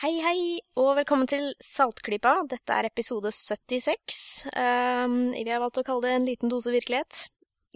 Hei, 0.00 0.14
hei, 0.24 0.38
og 0.80 0.94
velkommen 0.96 1.28
til 1.28 1.50
Saltklypa. 1.60 2.30
Dette 2.48 2.72
er 2.72 2.86
episode 2.88 3.28
76. 3.36 4.46
Um, 4.48 5.16
vi 5.34 5.50
har 5.52 5.60
valgt 5.60 5.76
å 5.76 5.84
kalle 5.84 6.06
det 6.06 6.14
En 6.16 6.24
liten 6.24 6.48
dose 6.48 6.72
virkelighet. 6.72 7.26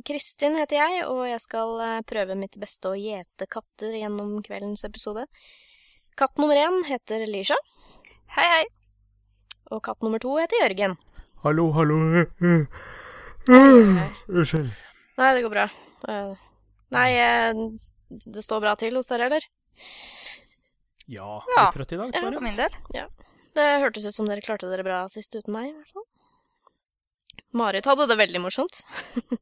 Kristin 0.09 0.57
heter 0.57 0.79
jeg, 0.79 1.03
og 1.05 1.21
jeg 1.29 1.43
skal 1.45 1.75
uh, 1.83 1.99
prøve 2.09 2.39
mitt 2.41 2.57
beste 2.63 2.89
å 2.89 2.97
gjete 2.97 3.45
katter 3.53 3.93
gjennom 4.01 4.39
kveldens 4.47 4.87
episode. 4.89 5.27
Katt 6.17 6.41
nummer 6.41 6.57
én 6.57 6.81
heter 6.89 7.27
Lisha, 7.29 7.61
Hei, 8.39 8.49
hei. 8.55 8.65
og 9.69 9.85
katt 9.85 10.01
nummer 10.01 10.25
to 10.25 10.33
heter 10.41 10.65
Jørgen. 10.65 10.97
Hallo, 11.45 11.69
hallo. 11.77 12.25
Unnskyld. 13.53 14.73
Nei, 15.21 15.31
det 15.37 15.45
går 15.45 15.59
bra. 15.61 15.69
Uh, 16.09 16.33
nei, 16.97 17.09
uh, 17.21 17.67
det 18.09 18.49
står 18.49 18.65
bra 18.65 18.79
til 18.81 18.97
hos 18.97 19.13
dere, 19.13 19.29
eller? 19.29 19.51
Ja, 21.07 21.43
Ja. 21.57 21.65
litt 21.65 21.77
trøtt 21.77 21.93
i 21.93 21.97
dag, 22.01 22.15
Ja. 22.15 22.21
For 22.21 22.41
min 22.41 22.57
del. 22.57 22.71
Det 23.55 23.67
hørtes 23.81 24.07
ut 24.07 24.15
som 24.15 24.27
dere 24.27 24.43
klarte 24.43 24.69
dere 24.71 24.83
bra 24.83 25.07
sist 25.09 25.35
uten 25.35 25.53
meg, 25.53 25.71
i 25.71 25.73
hvert 25.77 25.93
fall. 25.93 26.07
Marit 27.55 27.85
hadde 27.87 28.09
det 28.11 28.17
veldig 28.19 28.41
morsomt. 28.43 28.81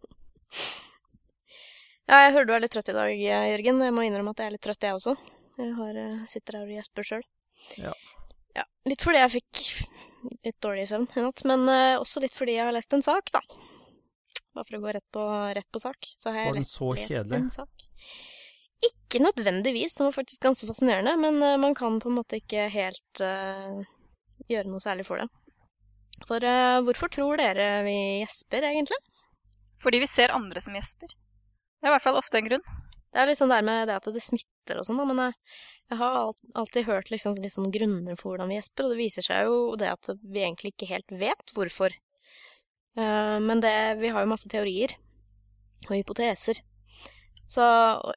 ja, 2.11 2.19
jeg 2.27 2.33
hører 2.35 2.47
du 2.49 2.53
er 2.53 2.61
litt 2.65 2.75
trøtt 2.75 2.91
i 2.93 2.97
dag, 2.97 3.13
Jørgen. 3.17 3.81
Jeg 3.87 3.95
må 3.97 4.05
innrømme 4.05 4.35
at 4.35 4.43
jeg 4.43 4.51
er 4.51 4.57
litt 4.57 4.65
trøtt, 4.67 4.85
jeg 4.85 4.99
også. 4.99 5.17
Jeg 5.61 5.73
har, 5.79 5.97
eh, 6.03 6.27
sitter 6.29 6.59
her 6.59 6.67
og 6.67 6.75
gjesper 6.77 7.09
sjøl. 7.09 7.25
Ja. 7.79 7.93
ja. 8.59 8.65
Litt 8.89 9.05
fordi 9.05 9.23
jeg 9.23 9.35
fikk 9.39 9.63
litt 10.45 10.59
dårlig 10.65 10.89
søvn 10.91 11.09
i 11.17 11.25
natt, 11.25 11.45
men 11.49 11.65
eh, 11.73 11.97
også 12.01 12.21
litt 12.25 12.37
fordi 12.37 12.59
jeg 12.59 12.67
har 12.69 12.77
lest 12.77 12.93
en 12.97 13.05
sak, 13.07 13.33
da. 13.33 13.41
Bare 14.53 14.69
for 14.69 14.77
å 14.77 14.83
gå 14.83 14.93
rett 14.93 15.09
på, 15.15 15.25
rett 15.57 15.71
på 15.73 15.81
sak. 15.81 16.13
Så 16.21 16.33
har 16.33 16.43
jeg 16.43 16.53
Var 16.53 16.61
den 16.61 16.69
så 16.69 16.93
kjedelig? 17.01 17.41
Ikke 18.83 19.23
nødvendigvis, 19.23 19.95
den 19.95 20.09
var 20.09 20.15
faktisk 20.17 20.43
ganske 20.43 20.67
fascinerende, 20.67 21.15
men 21.21 21.43
eh, 21.43 21.59
man 21.61 21.75
kan 21.79 22.01
på 22.03 22.09
en 22.11 22.17
måte 22.19 22.39
ikke 22.41 22.67
helt 22.73 23.21
eh, 23.23 23.83
gjøre 24.51 24.71
noe 24.71 24.83
særlig 24.83 25.07
for 25.07 25.23
det. 25.23 25.29
For 26.27 26.47
eh, 26.49 26.79
hvorfor 26.87 27.13
tror 27.13 27.39
dere 27.39 27.67
vi 27.87 27.97
gjesper, 28.23 28.67
egentlig? 28.71 28.99
Fordi 29.85 30.01
vi 30.03 30.09
ser 30.11 30.35
andre 30.35 30.63
som 30.65 30.75
gjesper. 30.79 31.13
Det 31.13 31.87
er 31.87 31.93
i 31.93 31.95
hvert 31.95 32.07
fall 32.07 32.19
ofte 32.19 32.41
en 32.41 32.49
grunn. 32.49 32.67
Det 33.13 33.21
er 33.21 33.29
litt 33.29 33.39
sånn 33.39 33.53
der 33.53 33.63
med 33.67 33.87
det 33.91 34.01
at 34.01 34.09
det 34.15 34.25
smitter 34.25 34.81
og 34.81 34.87
sånn, 34.89 34.99
da, 34.99 35.07
men 35.07 35.23
jeg, 35.27 35.99
har 36.01 36.33
alltid 36.57 36.89
hørt 36.89 37.11
liksom 37.13 37.37
litt 37.37 37.55
sånn 37.55 37.71
grunner 37.75 38.17
for 38.17 38.33
hvordan 38.33 38.51
vi 38.51 38.57
gjesper, 38.57 38.87
og 38.87 38.95
det 38.95 39.03
viser 39.03 39.27
seg 39.27 39.51
jo 39.51 39.57
det 39.79 39.91
at 39.93 40.11
vi 40.23 40.47
egentlig 40.47 40.73
ikke 40.73 40.89
helt 40.95 41.19
vet 41.21 41.53
hvorfor. 41.53 41.93
Men 42.97 43.61
det, 43.61 43.75
vi 44.01 44.09
har 44.15 44.25
jo 44.25 44.31
masse 44.33 44.49
teorier 44.49 44.95
og 45.91 45.93
hypoteser. 45.99 46.63
Så 47.53 47.65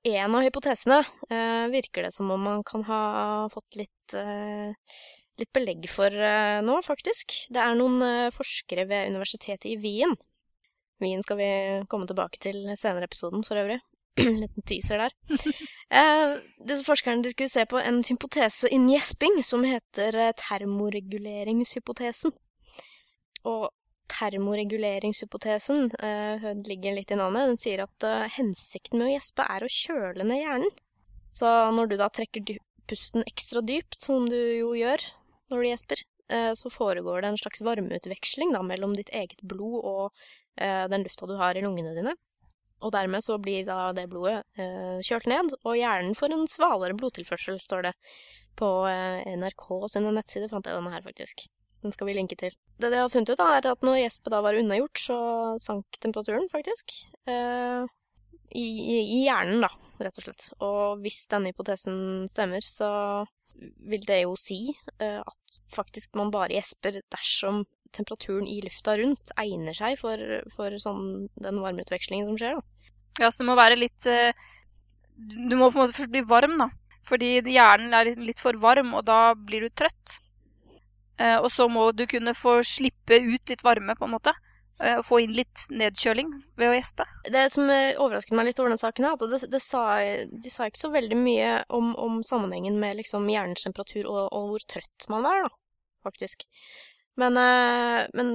en 0.04 0.36
av 0.38 0.44
hypotesene 0.46 1.02
eh, 1.30 1.66
virker 1.74 2.06
det 2.06 2.14
som 2.16 2.30
om 2.32 2.46
man 2.48 2.62
kan 2.64 2.86
ha 2.88 3.00
fått 3.52 3.76
litt, 3.82 4.14
eh, 4.16 5.02
litt 5.42 5.52
belegg 5.58 5.90
for 5.92 6.14
eh, 6.14 6.62
nå, 6.64 6.78
faktisk. 6.86 7.36
Det 7.52 7.60
er 7.60 7.76
noen 7.76 8.00
eh, 8.06 8.32
forskere 8.36 8.86
ved 8.88 9.12
universitetet 9.12 9.68
i 9.74 9.76
Wien. 9.82 10.16
Wien 11.04 11.24
skal 11.26 11.42
vi 11.42 11.50
komme 11.92 12.08
tilbake 12.08 12.40
til 12.48 12.62
senere 12.80 13.04
i 13.04 13.10
episoden, 13.12 13.44
for 13.44 13.60
øvrig. 13.60 13.82
En 14.24 14.40
liten 14.46 14.64
teaser 14.72 15.04
der. 15.04 15.18
Eh, 15.96 16.32
disse 16.66 16.82
forskerne 16.84 17.22
de 17.22 17.30
skulle 17.30 17.52
se 17.52 17.62
på 17.70 17.78
en 17.78 18.00
hypotese 18.04 18.72
innen 18.74 18.90
gjesping 18.96 19.36
som 19.46 19.62
heter 19.64 20.16
eh, 20.18 20.32
termoreguleringshypotesen. 20.40 22.34
Og 23.46 23.68
termoreguleringshypotesen 24.12 25.90
eh, 26.00 26.48
ligger 26.68 26.96
litt 26.98 27.12
i 27.12 27.18
navnet. 27.20 27.52
Den 27.52 27.62
sier 27.62 27.84
at 27.86 28.08
eh, 28.08 28.26
hensikten 28.38 29.02
med 29.02 29.10
å 29.10 29.14
gjespe 29.16 29.46
er 29.56 29.66
å 29.66 29.72
kjøle 29.72 30.28
ned 30.28 30.42
hjernen. 30.42 30.74
Så 31.36 31.52
når 31.76 31.92
du 31.92 31.98
da 32.00 32.10
trekker 32.14 32.58
pusten 32.90 33.26
ekstra 33.28 33.64
dypt, 33.66 33.98
som 34.02 34.28
du 34.30 34.38
jo 34.38 34.74
gjør 34.78 35.02
når 35.52 35.62
du 35.62 35.70
gjesper, 35.70 36.04
eh, 36.30 36.52
så 36.58 36.72
foregår 36.74 37.22
det 37.22 37.34
en 37.34 37.42
slags 37.42 37.64
varmeutveksling 37.66 38.54
da, 38.56 38.62
mellom 38.66 38.96
ditt 38.98 39.12
eget 39.14 39.42
blod 39.42 39.82
og 39.82 40.26
eh, 40.62 40.86
den 40.92 41.06
lufta 41.06 41.30
du 41.30 41.36
har 41.42 41.58
i 41.58 41.66
lungene 41.66 41.96
dine. 41.98 42.16
Og 42.84 42.92
dermed 42.94 43.24
så 43.24 43.38
blir 43.42 43.66
da 43.68 43.90
det 43.98 44.08
blodet 44.12 44.42
eh, 44.62 45.02
kjølt 45.06 45.30
ned, 45.32 45.54
og 45.64 45.78
hjernen 45.80 46.18
får 46.18 46.36
en 46.36 46.48
svalere 46.52 46.98
blodtilførsel, 47.00 47.60
står 47.64 47.90
det 47.90 47.94
på 48.60 48.72
eh, 48.90 49.36
NRK 49.40 49.68
sine 49.92 50.14
nettsider. 50.16 50.52
Fant 50.52 50.68
jeg 50.68 50.78
denne 50.78 50.94
her, 50.94 51.06
faktisk. 51.06 51.48
Den 51.86 51.94
skal 51.94 52.10
vi 52.10 52.16
linke 52.18 52.38
til. 52.40 52.54
Det 52.82 52.90
de 52.90 52.98
har 52.98 53.12
funnet 53.14 53.30
ut, 53.30 53.38
da, 53.38 53.52
er 53.60 53.68
at 53.70 53.84
når 53.86 54.00
gjespet 54.00 54.34
da 54.34 54.42
var 54.42 54.58
unnagjort, 54.58 55.02
så 55.04 55.18
sank 55.62 56.00
temperaturen, 56.02 56.48
faktisk. 56.50 56.96
Eh, 57.30 57.86
i, 58.58 58.66
i, 58.66 59.20
hjernen, 59.28 59.62
da, 59.62 59.70
rett 60.02 60.18
og 60.18 60.26
slett. 60.26 60.48
Og 60.66 61.04
hvis 61.04 61.20
denne 61.30 61.52
hypotesen 61.52 61.98
stemmer, 62.32 62.66
så 62.66 62.90
vil 63.86 64.02
det 64.10 64.24
jo 64.24 64.34
si 64.40 64.60
eh, 64.98 65.22
at 65.22 65.60
faktisk 65.76 66.18
man 66.18 66.34
bare 66.34 66.58
gjesper 66.58 66.98
dersom 67.14 67.64
temperaturen 67.96 68.50
i 68.50 68.58
lufta 68.66 68.98
rundt 69.00 69.32
egner 69.40 69.78
seg 69.78 70.00
for, 70.02 70.20
for 70.56 70.74
sånn, 70.82 71.28
den 71.46 71.62
varmeutvekslingen 71.64 72.32
som 72.32 72.42
skjer. 72.42 72.58
da. 72.58 72.92
Ja, 73.22 73.30
så 73.30 73.44
det 73.44 73.48
må 73.48 73.56
være 73.56 73.78
litt 73.80 74.10
eh, 74.12 74.34
Du 75.16 75.56
må 75.56 75.70
på 75.70 75.78
en 75.78 75.86
måte 75.86 75.96
først 76.02 76.12
bli 76.12 76.26
varm, 76.28 76.58
da. 76.60 76.72
Fordi 77.06 77.38
hjernen 77.54 77.94
er 77.94 78.16
litt 78.18 78.42
for 78.42 78.58
varm, 78.60 78.96
og 78.98 79.06
da 79.08 79.36
blir 79.38 79.68
du 79.68 79.70
trøtt. 79.70 80.18
Eh, 81.22 81.38
og 81.40 81.52
så 81.52 81.68
må 81.72 81.92
du 81.96 82.06
kunne 82.12 82.34
få 82.36 82.60
slippe 82.68 83.20
ut 83.24 83.52
litt 83.52 83.64
varme, 83.64 83.96
på 83.96 84.08
en 84.08 84.16
måte. 84.18 84.34
eh, 84.84 85.00
få 85.08 85.22
inn 85.24 85.32
litt 85.32 85.62
nedkjøling 85.72 86.34
ved 86.60 86.68
å 86.68 86.74
gjespe. 86.76 87.06
Det 87.32 87.46
som 87.54 87.70
eh, 87.72 87.96
overrasket 87.96 88.36
meg 88.36 88.50
litt 88.50 88.60
over 88.60 88.74
den 88.74 88.82
saken, 88.82 89.06
er 89.08 89.16
at 89.16 89.24
det, 89.32 89.40
det 89.54 89.62
sa, 89.64 89.86
de 90.28 90.52
sa 90.52 90.68
ikke 90.68 90.82
så 90.82 90.92
veldig 90.92 91.20
mye 91.20 91.52
om, 91.78 91.94
om 91.96 92.18
sammenhengen 92.28 92.76
med 92.82 93.00
liksom 93.00 93.30
hjernens 93.32 93.64
temperatur 93.64 94.04
og, 94.04 94.26
og 94.36 94.50
hvor 94.52 94.68
trøtt 94.76 95.08
man 95.14 95.24
var, 95.24 95.46
da, 95.48 95.54
faktisk. 96.10 96.44
Men, 97.16 97.40
men 98.20 98.32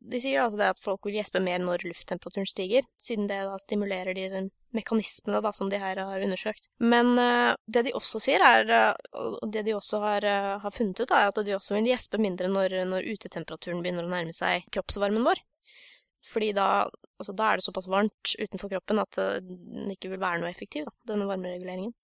de 0.00 0.20
sier 0.22 0.40
altså 0.40 0.56
det 0.56 0.68
at 0.72 0.80
folk 0.80 1.04
vil 1.06 1.18
gjespe 1.18 1.42
mer 1.44 1.60
når 1.60 1.84
lufttemperaturen 1.84 2.48
stiger, 2.48 2.86
siden 3.00 3.26
det 3.28 3.40
da 3.44 3.58
stimulerer 3.60 4.16
de 4.16 4.46
mekanismene 4.76 5.42
da, 5.44 5.52
som 5.56 5.68
de 5.70 5.80
her 5.82 6.00
har 6.00 6.24
undersøkt. 6.24 6.70
Men 6.80 7.12
uh, 7.20 7.52
det 7.66 7.84
de 7.88 7.94
også 7.98 8.22
sier, 8.22 8.40
er, 8.40 8.70
eh, 8.76 9.10
og 9.42 9.50
det 9.52 9.66
de 9.66 9.74
også 9.76 10.00
har, 10.00 10.24
uh, 10.24 10.56
har 10.62 10.74
funnet 10.74 11.02
ut, 11.02 11.12
er 11.12 11.28
at 11.28 11.40
de 11.44 11.56
også 11.56 11.76
vil 11.76 11.90
gjespe 11.90 12.20
mindre 12.22 12.48
når, 12.48 12.78
når 12.88 13.10
utetemperaturen 13.12 13.82
begynner 13.84 14.08
å 14.08 14.12
nærme 14.12 14.32
seg 14.36 14.64
kroppsvarmen 14.72 15.26
vår. 15.26 15.42
Fordi 16.30 16.52
da, 16.56 16.68
altså, 17.20 17.34
da 17.36 17.50
er 17.50 17.60
det 17.60 17.66
såpass 17.66 17.90
varmt 17.90 18.32
utenfor 18.38 18.72
kroppen 18.72 19.02
at 19.02 19.20
den 19.20 19.92
ikke 19.92 20.12
vil 20.12 20.20
være 20.20 20.40
noe 20.40 20.52
effektiv, 20.52 20.88
da, 20.88 21.12
denne 21.12 21.28
varmereguleringen. 21.28 21.94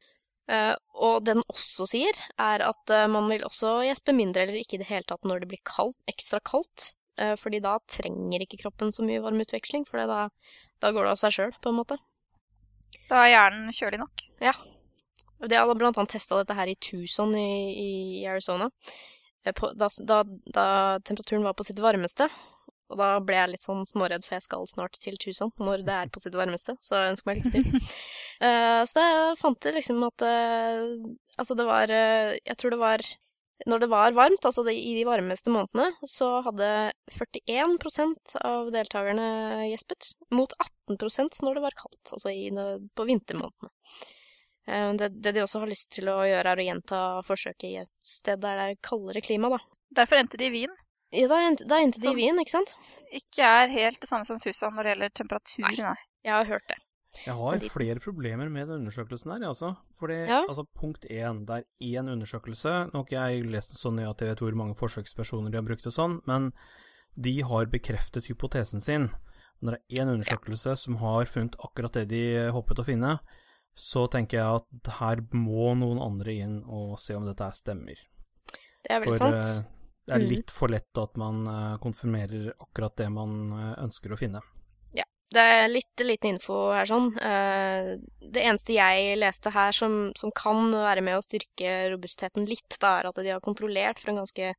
Og 0.46 1.24
det 1.26 1.34
den 1.34 1.42
også 1.50 1.88
sier, 1.90 2.20
er 2.40 2.62
at 2.64 2.92
man 3.10 3.26
vil 3.28 3.44
også 3.44 3.80
gjespe 3.84 4.14
mindre 4.16 4.44
eller 4.44 4.60
ikke 4.60 4.78
i 4.78 4.80
det 4.80 4.88
hele 4.88 5.04
tatt 5.10 5.26
når 5.26 5.42
det 5.42 5.50
blir 5.50 5.60
kaldt, 5.68 5.98
ekstra 6.08 6.38
kaldt. 6.48 6.94
Eh, 7.18 7.34
fordi 7.40 7.60
da 7.64 7.76
trenger 7.90 8.44
ikke 8.44 8.60
kroppen 8.64 8.92
så 8.94 9.04
mye 9.06 9.22
varmeutveksling, 9.24 9.86
for 9.88 10.02
da, 10.10 10.26
da 10.82 10.92
går 10.94 11.08
det 11.08 11.14
av 11.14 11.20
seg 11.22 11.36
sjøl, 11.36 11.54
på 11.62 11.72
en 11.72 11.78
måte. 11.80 11.98
Da 13.10 13.22
er 13.22 13.34
hjernen 13.34 13.74
kjølig 13.76 14.00
nok. 14.02 14.26
Ja. 14.42 14.54
De 15.44 15.58
hadde 15.58 15.76
annet 15.76 16.10
testa 16.10 16.38
dette 16.40 16.56
her 16.56 16.70
i 16.70 16.78
Tucson 16.80 17.34
i, 17.36 17.48
i 17.76 18.26
Arizona. 18.26 18.70
eh, 19.44 19.52
På, 19.52 19.72
da, 19.76 19.90
da, 20.08 20.22
da 20.54 20.66
temperaturen 21.04 21.44
var 21.44 21.56
på 21.58 21.66
sitt 21.66 21.82
varmeste. 21.82 22.28
Og 22.86 23.00
da 23.00 23.08
ble 23.18 23.34
jeg 23.34 23.50
litt 23.50 23.64
sånn 23.66 23.82
småredd, 23.88 24.24
for 24.24 24.36
jeg 24.36 24.44
skal 24.44 24.66
snart 24.70 24.98
til 25.02 25.16
Tucson 25.18 25.50
når 25.58 25.82
det 25.86 25.94
er 25.94 26.10
på 26.14 26.22
sitt 26.22 26.36
varmeste. 26.38 26.76
Så 26.86 26.94
jeg 26.98 27.14
ønsker 27.14 27.30
meg 27.30 27.40
lykke 27.40 27.54
til. 27.56 27.86
uh, 28.46 28.82
så 28.88 29.00
da 29.00 29.06
fant 29.40 29.66
jeg 29.66 29.78
liksom 29.78 30.02
at 30.06 30.26
uh, 30.26 30.82
Altså, 31.36 31.52
det 31.58 31.66
var 31.68 31.90
uh, 31.92 32.30
Jeg 32.38 32.56
tror 32.56 32.72
det 32.72 32.80
var 32.80 33.02
Når 33.64 33.80
det 33.80 33.88
var 33.88 34.12
varmt, 34.12 34.44
altså 34.44 34.62
det, 34.66 34.74
i 34.76 34.92
de 34.98 35.06
varmeste 35.08 35.48
månedene, 35.50 35.88
så 36.04 36.28
hadde 36.44 36.66
41% 37.16 38.34
av 38.44 38.68
deltakerne 38.74 39.28
gjespet. 39.70 40.10
Mot 40.36 40.52
18% 40.92 41.40
når 41.46 41.56
det 41.56 41.62
var 41.64 41.76
kaldt, 41.78 42.12
altså 42.12 42.32
i, 42.34 42.50
på 42.94 43.06
vintermånedene. 43.08 43.72
Eh, 44.68 44.92
Det, 45.00 45.08
det 45.24 45.32
de 45.38 45.44
også 45.46 45.62
har 45.64 45.72
lyst 45.72 45.92
til 45.96 46.10
å 46.12 46.18
gjøre, 46.28 46.52
er 46.52 46.60
å 46.60 46.66
gjenta 46.68 47.00
forsøket 47.24 47.68
i 47.70 47.76
et 47.84 47.92
sted 48.04 48.42
der 48.44 48.60
det 48.60 48.66
er 48.74 48.82
kaldere 48.84 49.24
klima, 49.24 49.54
da. 49.56 49.62
Derfor 50.02 50.20
endte 50.20 50.36
de 50.42 50.50
i 50.50 50.54
Wien. 50.58 50.76
Ja, 51.14 51.28
da 51.30 51.40
endte 51.48 51.64
da 51.70 51.80
endte 51.80 52.02
de 52.02 52.12
i 52.12 52.18
Wien, 52.18 52.36
ikke 52.42 52.58
sant? 52.58 52.76
Ikke 53.14 53.46
er 53.62 53.72
helt 53.72 54.00
det 54.02 54.10
samme 54.10 54.26
som 54.28 54.42
Tusan 54.42 54.74
når 54.76 54.82
det 54.84 54.92
gjelder 54.96 55.16
temperatur, 55.22 55.62
Nei. 55.64 55.76
nei. 55.78 55.96
Jeg 56.26 56.34
har 56.34 56.48
hørt 56.50 56.68
det. 56.68 56.80
Jeg 57.24 57.34
har 57.34 57.54
En 57.54 57.68
flere 57.70 58.00
problemer 58.00 58.48
med 58.50 58.68
den 58.68 58.82
undersøkelsen 58.86 59.32
her, 59.32 59.46
altså. 59.48 59.76
Fordi, 59.98 60.26
Ja. 60.28 60.42
altså, 60.48 60.66
punkt 60.76 61.06
én, 61.10 61.44
det 61.46 61.64
er 61.64 61.64
én 62.00 62.10
undersøkelse. 62.12 62.90
Nå 62.92 62.92
har 62.92 63.04
ikke 63.04 63.28
jeg 63.30 63.46
lest 63.50 63.78
så 63.78 63.90
nøye 63.90 64.10
at 64.10 64.18
jeg 64.20 64.28
vet 64.34 64.38
hvor 64.44 64.54
mange 64.54 64.74
forsøkspersoner 64.76 65.50
de 65.50 65.56
har 65.58 65.64
brukt 65.64 65.86
og 65.86 65.92
sånn, 65.92 66.20
men 66.26 66.52
de 67.18 67.40
har 67.42 67.64
bekreftet 67.66 68.26
hypotesen 68.28 68.80
sin. 68.82 69.10
Når 69.62 69.72
det 69.72 69.80
er 69.98 70.04
én 70.04 70.12
undersøkelse 70.12 70.76
som 70.76 70.96
har 70.96 71.24
funnet 71.24 71.56
akkurat 71.64 71.92
det 71.92 72.08
de 72.08 72.50
håpet 72.52 72.78
å 72.78 72.84
finne, 72.84 73.18
så 73.74 74.06
tenker 74.10 74.38
jeg 74.38 74.60
at 74.60 74.92
her 75.00 75.16
må 75.32 75.74
noen 75.76 75.98
andre 76.00 76.32
inn 76.32 76.62
og 76.64 76.98
se 76.98 77.14
om 77.14 77.24
dette 77.24 77.48
stemmer. 77.52 77.96
Det 78.84 78.90
er 78.90 79.00
vel 79.00 79.08
For 79.08 79.16
sant. 79.16 79.42
For 79.42 79.64
det 80.06 80.14
er 80.14 80.18
Mhm. 80.20 80.28
litt 80.28 80.50
for 80.50 80.68
lett 80.68 80.98
at 80.98 81.16
man 81.16 81.46
eh, 81.48 81.78
konfirmerer 81.78 82.52
akkurat 82.60 82.94
det 82.96 83.10
man 83.10 83.50
eh, 83.52 83.82
ønsker 83.82 84.12
å 84.12 84.18
finne. 84.18 84.40
Det 85.34 85.42
er 85.42 85.66
litt 85.68 86.02
liten 86.06 86.36
info 86.36 86.56
her 86.70 86.86
sånn. 86.86 87.08
Eh, 87.18 87.96
det 88.22 88.44
eneste 88.46 88.76
jeg 88.76 89.16
leste 89.18 89.50
her 89.50 89.74
som, 89.74 90.12
som 90.18 90.32
kan 90.36 90.70
være 90.70 91.02
med 91.02 91.18
å 91.18 91.24
styrke 91.24 91.72
robustheten 91.90 92.46
litt, 92.46 92.78
da, 92.78 93.00
er 93.00 93.10
at 93.10 93.18
de 93.18 93.32
har 93.34 93.42
kontrollert 93.42 93.98
for 93.98 94.12
en 94.12 94.20
ganske 94.22 94.52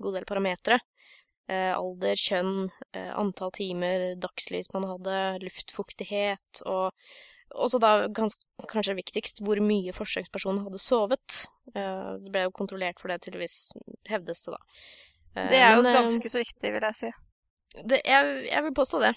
god 0.00 0.18
del 0.18 0.26
parametere. 0.28 0.80
Eh, 1.50 1.72
alder, 1.72 2.20
kjønn, 2.20 2.68
eh, 2.92 3.10
antall 3.18 3.52
timer 3.56 4.12
dagslys 4.20 4.68
man 4.76 4.86
hadde, 4.90 5.16
luftfuktighet 5.46 6.62
og 6.68 6.92
også 7.50 7.80
da 7.82 7.92
kanskje 8.14 8.94
viktigst 8.94 9.40
hvor 9.42 9.58
mye 9.64 9.94
forsøkspersonen 9.96 10.62
hadde 10.68 10.78
sovet. 10.78 11.40
Det 11.74 12.30
ble 12.30 12.44
jo 12.44 12.52
kontrollert 12.54 13.00
for 13.02 13.10
det, 13.10 13.16
tydeligvis, 13.24 13.72
hevdes 14.06 14.44
det 14.44 14.54
da. 14.54 14.60
Det 15.50 15.58
er 15.58 15.74
jo 15.74 15.82
Men, 15.82 15.96
ganske 15.96 16.30
så 16.30 16.44
viktig, 16.44 16.70
vil 16.76 16.86
jeg 16.86 16.98
si. 17.00 17.10
Det, 17.82 17.98
jeg, 18.06 18.30
jeg 18.52 18.66
vil 18.68 18.76
påstå 18.78 19.02
det. 19.02 19.10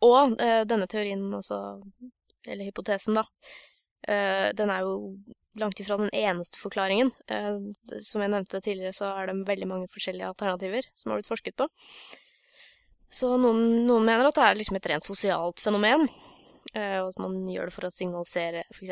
Og 0.00 0.40
eh, 0.40 0.62
denne 0.68 0.88
teorien, 0.88 1.22
altså, 1.36 1.60
eller 2.46 2.68
hypotesen, 2.68 3.18
da, 3.18 3.24
eh, 4.08 4.50
den 4.56 4.72
er 4.72 4.84
jo 4.86 4.94
langt 5.60 5.80
ifra 5.80 5.98
den 6.00 6.12
eneste 6.16 6.58
forklaringen. 6.60 7.12
Eh, 7.28 7.58
som 8.00 8.24
jeg 8.24 8.32
nevnte 8.32 8.62
tidligere, 8.64 8.94
så 8.96 9.12
er 9.12 9.28
det 9.28 9.42
veldig 9.48 9.68
mange 9.70 9.90
forskjellige 9.92 10.30
alternativer 10.32 10.88
som 10.94 11.12
har 11.12 11.20
blitt 11.20 11.30
forsket 11.30 11.58
på. 11.60 11.68
Så 13.14 13.36
noen, 13.38 13.84
noen 13.86 14.08
mener 14.08 14.26
at 14.28 14.38
det 14.38 14.46
er 14.46 14.56
liksom 14.58 14.80
et 14.80 14.88
rent 14.90 15.06
sosialt 15.06 15.60
fenomen. 15.62 16.08
Og 16.74 17.10
at 17.12 17.18
man 17.20 17.36
gjør 17.46 17.68
det 17.68 17.74
for 17.76 17.86
å 17.86 17.90
signalisere 17.92 18.64
f.eks. 18.72 18.90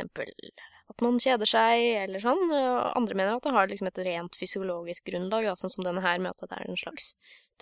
at 0.92 1.02
man 1.02 1.16
kjeder 1.18 1.48
seg, 1.48 1.80
eller 2.04 2.22
sånn. 2.22 2.44
Og 2.52 2.98
andre 3.00 3.16
mener 3.18 3.34
at 3.34 3.48
det 3.48 3.54
har 3.56 3.66
liksom 3.66 3.88
et 3.88 3.98
rent 4.06 4.38
fysiologisk 4.38 5.08
grunnlag, 5.08 5.48
da, 5.48 5.56
sånn 5.58 5.72
som 5.72 5.88
denne 5.88 6.04
her, 6.04 6.20
med 6.22 6.36
at 6.36 6.44
det 6.44 6.60
er 6.60 6.68
en 6.68 6.78
slags 6.78 7.08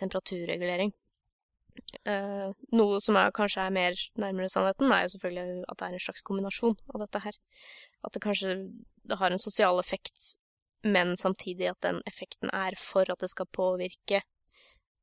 temperaturregulering. 0.03 0.93
Uh, 2.09 2.51
noe 2.77 3.01
som 3.03 3.19
er, 3.21 3.33
kanskje 3.37 3.65
er 3.65 3.75
mer 3.75 3.99
nærmere 4.21 4.51
sannheten, 4.53 4.93
er 4.93 5.05
jo 5.05 5.13
selvfølgelig 5.15 5.65
at 5.69 5.81
det 5.81 5.87
er 5.87 5.97
en 5.97 6.05
slags 6.07 6.25
kombinasjon 6.27 6.77
av 6.95 7.05
dette 7.05 7.23
her. 7.27 7.39
At 8.07 8.17
det 8.17 8.23
kanskje 8.25 8.57
det 9.11 9.19
har 9.21 9.33
en 9.33 9.43
sosial 9.43 9.81
effekt, 9.83 10.35
men 10.87 11.17
samtidig 11.21 11.71
at 11.71 11.81
den 11.85 12.01
effekten 12.09 12.53
er 12.57 12.77
for 12.79 13.09
at 13.13 13.21
det 13.21 13.31
skal 13.33 13.49
påvirke 13.53 14.23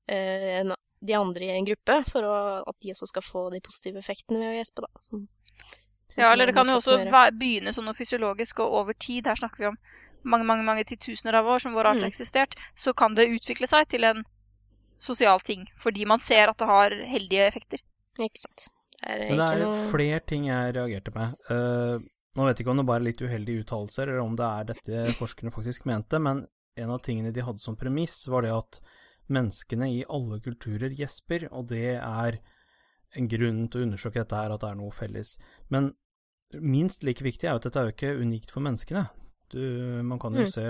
eh, 0.10 0.74
de 1.00 1.18
andre 1.18 1.46
i 1.46 1.54
en 1.54 1.68
gruppe, 1.68 2.00
for 2.10 2.26
å, 2.26 2.38
at 2.66 2.78
de 2.82 2.94
også 2.94 3.10
skal 3.12 3.26
få 3.26 3.44
de 3.54 3.62
positive 3.66 4.02
effektene 4.02 4.42
ved 4.42 4.54
å 4.54 4.58
gjespe. 4.58 4.86
da. 4.88 5.04
Som, 5.06 5.28
som 6.08 6.24
ja, 6.24 6.32
eller 6.32 6.50
det 6.50 6.58
kan 6.58 6.70
jo 6.72 6.80
også 6.80 6.98
begynne 7.38 7.74
sånn 7.76 7.86
noe 7.90 7.98
fysiologisk, 7.98 8.64
og 8.66 8.82
over 8.82 8.98
tid, 8.98 9.30
her 9.30 9.38
snakker 9.38 9.66
vi 9.66 9.72
om 9.74 9.80
mange 10.28 10.48
mange, 10.48 10.66
mange 10.66 10.84
titusener 10.88 11.38
av 11.40 11.48
år 11.48 11.62
som 11.64 11.76
vår 11.78 11.92
art 11.92 12.02
har 12.02 12.08
mm. 12.08 12.14
eksistert, 12.14 12.58
så 12.76 12.94
kan 12.98 13.16
det 13.16 13.30
utvikle 13.32 13.70
seg 13.70 13.88
til 13.92 14.08
en 14.08 14.26
sosial 15.02 15.42
ting, 15.46 15.66
fordi 15.82 16.06
man 16.10 16.22
ser 16.24 16.52
at 16.52 16.60
det 16.60 16.68
har 16.70 16.96
heldige 17.12 17.48
effekter. 17.48 17.84
Ikke 18.18 18.42
sant. 18.42 18.68
Det 18.98 19.14
er 19.14 19.26
Men 19.30 19.42
det 19.42 19.48
er 19.48 19.64
noe... 19.64 19.82
flere 19.94 20.22
ting 20.26 20.48
jeg 20.50 20.76
reagerte 20.78 21.14
med. 21.14 21.36
Uh, 21.52 22.02
nå 22.38 22.46
vet 22.46 22.58
jeg 22.58 22.66
ikke 22.66 22.74
om 22.74 22.82
det 22.82 22.88
bare 22.90 23.02
er 23.02 23.10
litt 23.10 23.22
uheldige 23.22 23.66
uttalelser, 23.66 24.10
eller 24.10 24.24
om 24.24 24.38
det 24.38 24.48
er 24.48 24.70
dette 24.72 25.18
forskerne 25.20 25.54
faktisk 25.54 25.88
mente, 25.90 26.22
men 26.22 26.46
en 26.78 26.94
av 26.94 27.02
tingene 27.06 27.34
de 27.34 27.46
hadde 27.46 27.62
som 27.62 27.78
premiss, 27.78 28.20
var 28.30 28.46
det 28.46 28.54
at 28.54 28.82
menneskene 29.34 29.90
i 29.92 30.04
alle 30.14 30.40
kulturer 30.44 30.94
gjesper, 30.96 31.48
og 31.52 31.70
det 31.72 31.98
er 31.98 32.40
en 33.18 33.30
grunn 33.32 33.64
til 33.72 33.82
å 33.82 33.88
undersøke 33.88 34.22
dette 34.22 34.38
her, 34.38 34.54
at 34.54 34.64
det 34.64 34.70
er 34.70 34.78
noe 34.80 34.94
felles. 34.94 35.36
Men 35.74 35.92
minst 36.54 37.04
like 37.04 37.26
viktig 37.26 37.48
er 37.48 37.56
jo 37.56 37.62
at 37.62 37.68
dette 37.68 37.82
er 37.82 37.90
jo 37.90 37.96
ikke 37.96 38.18
unikt 38.22 38.54
for 38.54 38.64
menneskene. 38.64 39.08
Du, 39.52 39.62
man 40.04 40.20
kan 40.20 40.36
jo 40.36 40.44
mm. 40.44 40.52
se 40.52 40.66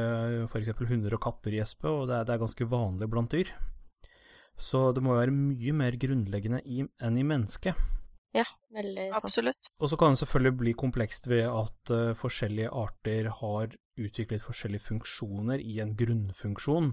f.eks. 0.45 0.71
hunder 0.88 1.18
og 1.18 1.23
katter 1.23 1.56
gjespe, 1.57 1.89
og 1.89 2.07
det 2.09 2.19
er, 2.19 2.27
det 2.30 2.35
er 2.35 2.44
ganske 2.45 2.69
vanlig 2.69 3.09
blant 3.12 3.33
dyr. 3.33 3.51
Så 4.57 4.89
det 4.95 5.04
må 5.06 5.13
jo 5.13 5.21
være 5.21 5.36
mye 5.36 5.74
mer 5.77 5.98
grunnleggende 6.01 6.63
i, 6.65 6.81
enn 7.06 7.19
i 7.21 7.25
mennesket. 7.27 7.77
Ja, 8.36 8.45
veldig 8.74 9.07
sant. 9.12 9.25
Absolutt. 9.25 9.69
Og 9.80 9.92
så 9.92 9.98
kan 10.00 10.13
det 10.13 10.21
selvfølgelig 10.21 10.57
bli 10.59 10.74
komplekst 10.77 11.30
ved 11.30 11.45
at 11.48 11.94
uh, 11.94 12.15
forskjellige 12.18 12.74
arter 12.74 13.30
har 13.39 13.77
utviklet 13.98 14.45
forskjellige 14.45 14.86
funksjoner 14.88 15.63
i 15.63 15.80
en 15.83 15.94
grunnfunksjon. 15.98 16.92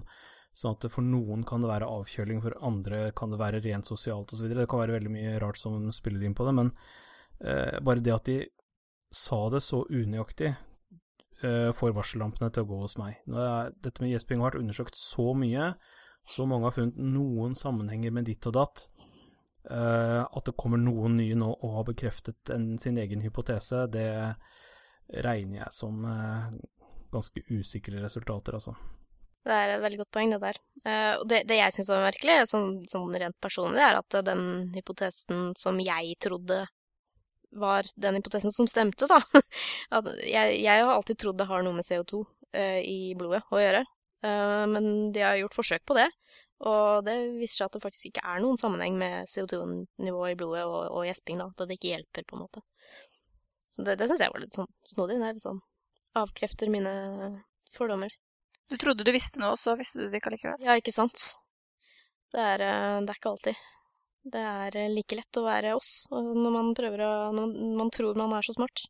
Sånn 0.55 0.77
at 0.77 0.87
for 0.93 1.03
noen 1.03 1.43
kan 1.47 1.61
det 1.61 1.69
være 1.69 1.89
avkjøling, 1.91 2.39
for 2.45 2.55
andre 2.63 3.09
kan 3.17 3.33
det 3.33 3.41
være 3.41 3.59
rent 3.65 3.89
sosialt 3.89 4.31
osv. 4.33 4.47
Det 4.47 4.69
kan 4.71 4.81
være 4.81 4.95
veldig 4.95 5.11
mye 5.11 5.35
rart 5.43 5.59
som 5.59 5.89
spiller 5.93 6.23
inn 6.23 6.37
på 6.37 6.47
det, 6.47 6.55
men 6.61 6.71
uh, 7.43 7.81
bare 7.83 8.03
det 8.05 8.15
at 8.15 8.29
de 8.29 8.39
sa 9.15 9.41
det 9.51 9.61
så 9.63 9.83
unøyaktig, 9.89 10.53
uh, 11.43 11.71
får 11.75 11.97
varsellampene 11.97 12.49
til 12.53 12.63
å 12.63 12.71
gå 12.71 12.79
hos 12.85 12.97
meg. 13.01 13.19
Er, 13.27 13.75
dette 13.83 14.03
med 14.03 14.13
gjesping 14.13 14.41
har 14.41 14.53
vært 14.53 14.63
undersøkt 14.63 14.97
så 14.99 15.33
mye, 15.37 15.73
så 16.25 16.45
mange 16.49 16.67
har 16.67 16.75
funnet 16.75 16.97
noen 16.97 17.53
sammenhenger 17.57 18.13
med 18.13 18.25
ditt 18.29 18.45
og 18.49 18.57
datt. 18.57 18.87
Uh, 19.65 20.21
at 20.29 20.45
det 20.45 20.53
kommer 20.59 20.77
noen 20.77 21.15
nye 21.17 21.35
nå 21.37 21.47
og 21.55 21.71
har 21.79 21.85
bekreftet 21.87 22.51
en, 22.53 22.75
sin 22.81 22.99
egen 23.01 23.23
hypotese, 23.25 23.87
det 23.89 24.09
regner 25.25 25.63
jeg 25.63 25.73
som 25.73 26.05
uh, 26.05 26.51
ganske 27.13 27.41
usikre 27.49 28.03
resultater, 28.03 28.59
altså. 28.59 28.75
Det 29.45 29.53
er 29.53 29.75
et 29.75 29.81
veldig 29.81 29.99
godt 30.03 30.13
poeng, 30.13 30.33
det 30.33 30.41
der. 30.41 30.59
Uh, 30.85 31.25
det, 31.25 31.41
det, 31.49 31.57
jeg 31.57 31.73
syns 31.73 31.89
var 31.93 32.05
merkelig, 32.05 32.37
sånn, 32.49 32.69
sånn, 32.89 33.17
rent 33.21 33.37
personlig, 33.41 33.81
er 33.81 33.97
at 34.01 34.19
den 34.25 34.45
hypotesen 34.77 35.51
som 35.57 35.81
jeg 35.81 36.13
trodde 36.21 36.61
var 37.55 37.89
den 38.01 38.19
hypotesen 38.19 38.53
som 38.53 38.69
stemte, 38.69 39.09
da. 39.09 39.21
jeg, 40.35 40.61
jeg, 40.61 40.77
har 40.77 40.93
alltid 40.93 41.21
trodd 41.21 41.41
det 41.41 41.49
har 41.49 41.65
noe 41.65 41.77
med 41.77 41.87
CO2 41.87 42.21
i 42.85 43.13
blodet 43.17 43.41
å 43.51 43.59
gjøre. 43.59 43.81
Eh, 44.25 44.65
men 44.71 45.11
de 45.15 45.23
har 45.23 45.37
gjort 45.39 45.57
forsøk 45.57 45.85
på 45.85 45.97
det, 45.97 46.07
og 46.65 47.05
det 47.05 47.15
viser 47.39 47.59
seg 47.59 47.67
at 47.67 47.77
det 47.77 47.83
faktisk 47.83 48.09
ikke 48.09 48.25
er 48.31 48.41
noen 48.43 48.59
sammenheng 48.59 48.97
med 48.99 49.29
CO2-nivået 49.31 50.35
i 50.35 50.39
blodet 50.39 50.63
og, 50.65 50.81
og 50.89 51.07
gjesping. 51.07 51.43
At 51.43 51.65
det 51.65 51.77
ikke 51.77 51.93
hjelper, 51.93 52.27
på 52.27 52.37
en 52.37 52.45
måte. 52.45 52.63
Så 53.75 53.83
det, 53.83 53.97
det 53.99 54.07
syns 54.09 54.23
jeg 54.23 54.31
var 54.31 54.43
litt 54.43 54.57
sånn 54.57 54.71
snodig. 54.87 55.19
Det 55.19 55.29
er 55.29 55.37
litt 55.37 55.45
sånn 55.45 55.63
avkrefter 56.15 56.71
mine 56.71 56.93
fordommer. 57.75 58.13
Du 58.71 58.77
trodde 58.81 59.05
du 59.05 59.11
visste 59.13 59.41
noe, 59.41 59.53
og 59.53 59.61
så 59.61 59.75
visste 59.77 60.01
du 60.01 60.07
det 60.09 60.21
ikke 60.21 60.31
allikevel? 60.31 60.63
Ja, 60.65 60.77
ikke 60.79 60.95
sant. 60.95 61.25
Det 62.33 62.41
er, 62.41 62.63
eh, 62.65 62.99
det 63.03 63.11
er 63.11 63.19
ikke 63.19 63.33
alltid. 63.35 63.65
Det 64.35 64.41
er 64.41 64.77
eh, 64.79 64.93
like 64.93 65.19
lett 65.19 65.39
å 65.39 65.45
være 65.45 65.75
oss 65.77 65.91
når 66.09 66.53
man 66.55 66.71
prøver 66.77 67.03
å 67.05 67.11
Når 67.35 67.51
man 67.77 67.91
tror 67.93 68.17
man 68.17 68.33
er 68.33 68.47
så 68.47 68.55
smart. 68.55 68.87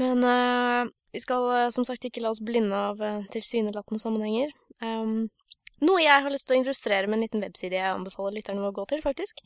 Men 0.00 0.24
uh, 0.24 0.88
vi 1.12 1.20
skal 1.20 1.46
uh, 1.50 1.68
som 1.74 1.84
sagt 1.84 2.06
ikke 2.08 2.22
la 2.24 2.32
oss 2.32 2.40
blinde 2.44 2.76
av 2.76 3.02
uh, 3.04 3.26
tilsynelatende 3.34 4.00
sammenhenger. 4.00 4.52
Um, 4.80 5.28
noe 5.84 6.00
jeg 6.00 6.24
har 6.24 6.32
lyst 6.32 6.48
til 6.48 6.56
å 6.56 6.62
illustrere 6.62 7.08
med 7.08 7.18
en 7.18 7.26
liten 7.26 7.44
webside 7.44 7.76
jeg 7.76 7.96
anbefaler 7.96 8.38
lytterne 8.38 8.64
å 8.64 8.72
gå 8.76 8.86
til, 8.88 9.02
faktisk. 9.04 9.40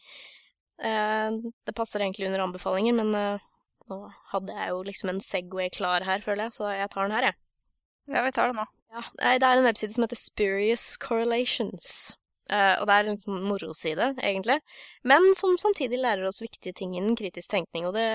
det 0.74 1.74
passer 1.78 2.02
egentlig 2.02 2.26
under 2.26 2.42
anbefalinger, 2.42 2.96
men 2.98 3.12
nå 3.14 3.98
hadde 4.32 4.56
jeg 4.56 4.72
jo 4.72 4.80
liksom 4.88 5.12
en 5.12 5.20
Segway 5.22 5.70
klar 5.70 6.02
her, 6.02 6.18
føler 6.24 6.48
jeg, 6.48 6.56
så 6.56 6.72
jeg 6.74 6.90
tar 6.90 7.06
den 7.06 7.14
her, 7.14 7.28
jeg. 7.28 7.38
Ja, 8.10 8.24
vi 8.26 8.32
tar 8.34 8.50
den 8.50 8.58
nå. 8.58 8.64
Ja, 8.90 9.04
Det 9.38 9.46
er 9.46 9.60
en 9.60 9.68
webside 9.68 9.94
som 9.94 10.02
heter 10.02 10.18
Spurious 10.18 10.88
Correlations. 10.98 11.86
Og 12.50 12.84
det 12.90 12.96
er 12.96 13.12
en 13.12 13.22
sånn 13.22 13.46
moroside, 13.46 14.10
egentlig. 14.18 14.58
Men 15.06 15.30
som 15.38 15.54
samtidig 15.62 16.02
lærer 16.02 16.26
oss 16.26 16.42
viktige 16.42 16.74
ting 16.74 16.98
innen 16.98 17.14
kritisk 17.22 17.54
tenkning. 17.54 17.86
Og 17.86 17.94
det, 17.94 18.08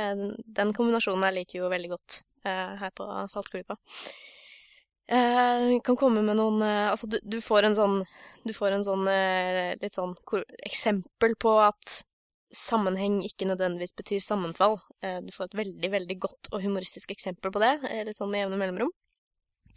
den 0.60 0.76
kombinasjonen 0.76 1.30
jeg 1.30 1.40
liker 1.40 1.62
jo 1.62 1.72
veldig 1.72 1.94
godt 1.96 2.20
her 2.44 2.92
på 2.96 3.08
Saltklypa. 3.32 3.78
Uh, 5.10 5.80
kan 5.82 5.98
komme 5.98 6.22
med 6.22 6.38
noen 6.38 6.62
Altså, 6.62 7.08
du, 7.10 7.16
du, 7.26 7.40
får 7.42 7.66
en 7.66 7.74
sånn 7.74 7.96
Du 8.46 8.52
får 8.54 8.76
en 8.76 8.84
sånn 8.86 9.08
litt 9.82 9.96
sånn 9.98 10.14
eksempel 10.68 11.34
på 11.42 11.56
at 11.64 11.96
sammenheng 12.54 13.20
ikke 13.26 13.48
nødvendigvis 13.50 13.96
betyr 13.98 14.22
sammenfall. 14.26 14.80
du 15.22 15.30
får 15.34 15.50
et 15.50 15.58
veldig, 15.60 15.90
veldig 15.94 16.16
godt 16.24 16.50
og 16.50 16.64
humoristisk 16.64 17.12
eksempel 17.14 17.52
på 17.54 17.62
det, 17.62 17.76
litt 18.08 18.18
sånn 18.18 18.32
med 18.32 18.42
jevne 18.46 18.58
mellomrom. 18.62 18.94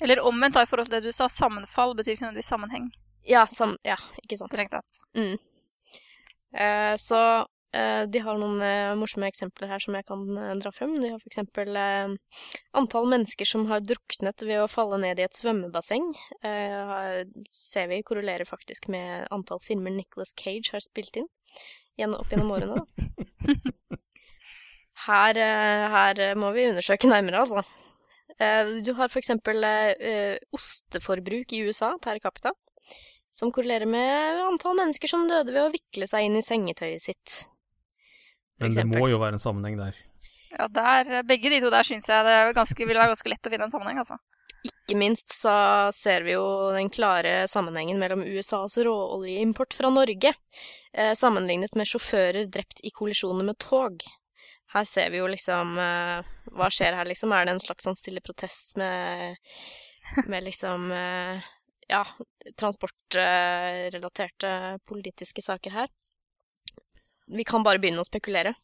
Eller 0.02 0.22
omvendt, 0.24 0.56
i 0.56 0.66
forhold 0.66 0.88
til 0.88 0.98
det 0.98 1.10
du 1.10 1.12
sa. 1.12 1.28
Sammenfall 1.28 1.92
betyr 1.98 2.14
ikke 2.14 2.24
nødvendigvis 2.24 2.48
sammenheng. 2.48 2.88
Ja, 3.28 3.46
sam, 3.46 3.76
ja 3.86 3.98
ikke 4.22 4.38
sant. 4.40 4.54
Strengt 4.54 4.74
Mm. 5.14 5.36
Eh, 6.52 6.96
så 6.96 7.46
de 7.72 8.20
har 8.20 8.38
noen 8.40 8.60
uh, 8.60 8.92
morsomme 9.00 9.28
eksempler 9.30 9.70
her 9.70 9.82
som 9.82 9.96
jeg 9.96 10.04
kan 10.08 10.24
dra 10.60 10.72
frem. 10.76 10.94
De 11.00 11.12
har 11.14 11.22
f.eks. 11.22 11.40
Antall 12.76 13.08
mennesker 13.08 13.48
som 13.48 13.64
har 13.70 13.84
druknet 13.84 14.44
ved 14.44 14.60
å 14.60 14.70
falle 14.70 14.98
ned 15.00 15.20
i 15.20 15.26
et 15.26 15.38
svømmebasseng. 15.38 16.10
ser 17.56 17.88
vi 17.88 18.02
korrelerer 18.04 18.48
faktisk 18.48 18.88
med 18.92 19.28
antall 19.32 19.62
filmer 19.64 19.94
Nicholas 19.94 20.34
Cage 20.36 20.74
har 20.74 20.84
spilt 20.84 21.16
inn 21.20 21.28
opp 22.16 22.32
gjennom 22.32 22.52
årene. 22.56 22.82
Her, 25.02 25.34
her, 25.34 26.20
må 26.38 26.52
vi 26.54 26.68
undersøke 26.70 27.08
nærmere, 27.10 27.40
altså. 27.42 27.64
Du 28.86 28.92
har 28.94 29.10
f.eks. 29.10 29.32
Osteforbruk 30.54 31.56
i 31.56 31.64
USA 31.66 31.96
per 32.04 32.20
capita 32.22 32.52
som 33.32 33.52
korrelerer 33.52 33.88
med 33.88 34.40
antall 34.44 34.76
mennesker 34.76 35.08
som 35.08 35.24
døde 35.28 35.54
ved 35.54 35.64
å 35.64 35.72
vikle 35.72 36.08
seg 36.10 36.28
inn 36.28 36.36
i 36.36 36.44
sengetøyet 36.44 37.04
sitt. 37.04 37.36
Men 38.62 38.78
det 38.78 38.86
må 38.90 39.08
jo 39.10 39.20
være 39.22 39.38
en 39.38 39.42
sammenheng 39.42 39.78
der. 39.80 39.98
Ja, 40.52 40.68
der, 40.68 41.22
begge 41.24 41.50
de 41.50 41.62
to 41.64 41.72
der 41.72 41.86
syns 41.86 42.08
jeg 42.10 42.28
det 42.28 42.36
ganske, 42.56 42.84
vil 42.84 42.98
være 42.98 43.14
ganske 43.14 43.32
lett 43.32 43.48
å 43.48 43.52
finne 43.52 43.68
en 43.68 43.72
sammenheng, 43.72 44.02
altså. 44.02 44.18
ikke 44.68 44.98
minst 45.00 45.32
så 45.34 45.54
ser 45.96 46.26
vi 46.26 46.34
jo 46.34 46.44
den 46.76 46.90
klare 46.92 47.46
sammenhengen 47.50 48.02
mellom 48.02 48.24
USAs 48.26 48.76
råoljeimport 48.84 49.72
fra 49.78 49.90
Norge, 49.94 50.34
eh, 50.92 51.14
sammenlignet 51.18 51.78
med 51.78 51.88
sjåfører 51.88 52.50
drept 52.52 52.84
i 52.84 52.92
kollisjoner 52.92 53.48
med 53.48 53.58
tog. 53.64 54.04
Her 54.72 54.86
ser 54.88 55.10
vi 55.12 55.18
jo 55.20 55.26
liksom 55.28 55.74
eh, 55.80 56.28
Hva 56.56 56.68
skjer 56.72 56.94
her, 56.96 57.04
liksom? 57.08 57.32
Er 57.36 57.44
det 57.44 57.52
en 57.56 57.64
slags 57.64 57.84
sånn 57.84 57.98
stille 57.98 58.22
protest 58.24 58.76
med, 58.80 59.36
med 60.24 60.40
liksom 60.46 60.80
eh, 60.96 61.36
Ja, 61.92 62.02
transportrelaterte 62.60 64.50
politiske 64.88 65.42
saker 65.44 65.70
her? 65.76 65.88
Vi 67.32 67.44
kan 67.48 67.64
bare 67.66 67.80
begynne 67.82 68.02
å 68.04 68.08
spekulere. 68.08 68.54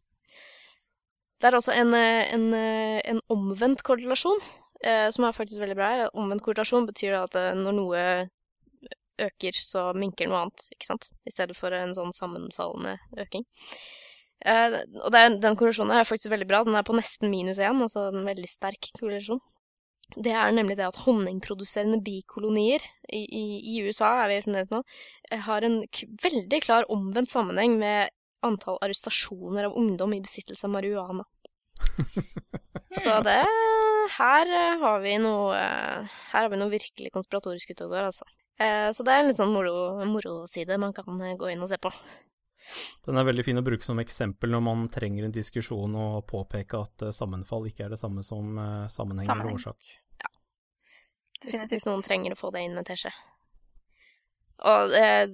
Det 1.38 1.46
er 1.48 1.54
også 1.54 1.74
en, 1.76 1.94
eh, 1.94 2.32
en, 2.34 2.48
eh, 2.54 3.00
en 3.12 3.20
omvendt 3.30 3.84
korrelasjon, 3.86 4.40
eh, 4.82 5.08
som 5.14 5.24
er 5.24 5.36
faktisk 5.36 5.62
veldig 5.62 5.76
bra 5.78 5.90
her. 5.92 6.10
Omvendt 6.14 6.42
korrelasjon 6.42 6.88
betyr 6.88 7.14
at 7.22 7.36
eh, 7.38 7.54
når 7.54 7.76
noe 7.76 8.02
øker, 9.22 9.52
så 9.54 9.92
minker 9.94 10.28
noe 10.30 10.44
annet, 10.44 10.66
ikke 10.74 10.90
sant? 10.90 11.10
I 11.26 11.34
stedet 11.34 11.56
for 11.58 11.74
en 11.74 11.94
sånn 11.94 12.12
sammenfallende 12.14 12.96
øking. 13.22 13.46
Eh, 14.46 14.80
og 15.02 15.14
er, 15.14 15.38
den 15.42 15.58
korrelasjonen 15.58 15.94
er 15.94 16.08
faktisk 16.08 16.34
veldig 16.34 16.48
bra. 16.50 16.64
Den 16.66 16.78
er 16.78 16.86
på 16.86 16.96
nesten 16.98 17.30
minus 17.30 17.62
én, 17.62 17.82
altså 17.82 18.08
en 18.10 18.26
veldig 18.26 18.50
sterk 18.50 18.90
korrelasjon. 18.98 19.40
Det 20.16 20.32
er 20.32 20.54
nemlig 20.56 20.78
det 20.78 20.86
at 20.88 21.00
honningproduserende 21.04 22.00
bikolonier 22.02 22.82
i, 23.12 23.22
i, 23.22 23.42
i 23.74 23.80
USA 23.84 24.14
er 24.22 24.30
vi 24.30 24.38
fremdeles 24.46 24.70
nå, 24.72 24.78
har 25.44 25.66
en 25.66 25.82
veldig 26.22 26.60
klar 26.64 26.86
omvendt 26.94 27.28
sammenheng 27.28 27.74
med 27.82 28.08
antall 28.46 28.78
arrestasjoner 28.84 29.66
av 29.68 29.76
ungdom 29.76 30.12
i 30.14 30.20
besittelse 30.24 30.66
av 30.68 30.72
marihuana. 30.76 31.24
Så 33.02 33.20
det 33.26 33.40
Her 34.16 34.48
eh, 34.50 34.78
har 34.80 35.00
vi 35.04 35.12
noe 35.20 35.54
eh, 35.58 36.06
Her 36.32 36.46
har 36.46 36.48
vi 36.52 36.58
noe 36.60 36.72
virkelig 36.72 37.10
konspiratorisk 37.14 37.70
ute 37.74 37.84
og 37.86 37.92
går, 37.92 38.06
altså. 38.10 38.24
Eh, 38.58 38.88
Så 38.96 39.04
det 39.06 39.12
er 39.14 39.20
en 39.22 39.28
litt 39.30 39.38
sånn 39.38 39.52
moro- 39.54 40.04
moroside 40.08 40.78
man 40.80 40.94
kan 40.96 41.04
gå 41.38 41.50
inn 41.52 41.62
og 41.62 41.70
se 41.70 41.78
på. 41.82 41.92
Den 43.06 43.16
er 43.16 43.24
veldig 43.28 43.44
fin 43.46 43.60
å 43.60 43.64
bruke 43.64 43.84
som 43.86 44.00
eksempel 44.02 44.50
når 44.52 44.60
man 44.64 44.88
trenger 44.92 45.24
en 45.28 45.32
diskusjon 45.32 45.94
og 45.96 46.26
påpeke 46.28 46.80
at 46.84 47.06
sammenfall 47.16 47.68
ikke 47.70 47.86
er 47.86 47.94
det 47.94 48.00
samme 48.00 48.24
som 48.26 48.58
sammenheng 48.92 49.30
eller 49.32 49.54
årsak. 49.54 49.78
årsak. 49.78 50.34
Hvis, 51.46 51.62
hvis 51.70 51.86
noen 51.86 52.02
trenger 52.04 52.34
å 52.34 52.40
få 52.40 52.50
det 52.52 52.64
inn 52.66 52.74
med 52.76 52.84
teskje. 52.88 53.12
Og 54.68 54.92
eh, 54.98 55.28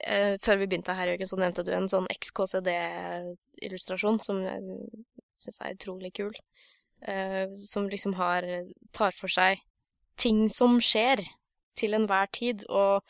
eh, 0.00 0.36
før 0.42 0.56
vi 0.60 0.66
begynte 0.70 0.96
her, 0.96 1.08
Jørgen, 1.12 1.30
så 1.30 1.38
nevnte 1.40 1.64
du 1.66 1.72
en 1.74 1.92
sånn 1.92 2.08
XKCD-illustrasjon 2.12 4.18
som 4.22 4.36
jeg 4.44 4.60
syns 5.42 5.60
er 5.60 5.76
utrolig 5.76 6.12
kul. 6.16 6.34
Eh, 7.06 7.44
som 7.60 7.90
liksom 7.92 8.12
har 8.16 8.42
tar 8.96 9.12
for 9.14 9.28
seg 9.32 9.60
ting 10.16 10.46
som 10.48 10.78
skjer 10.80 11.20
til 11.76 11.96
enhver 11.96 12.30
tid, 12.32 12.64
og, 12.72 13.04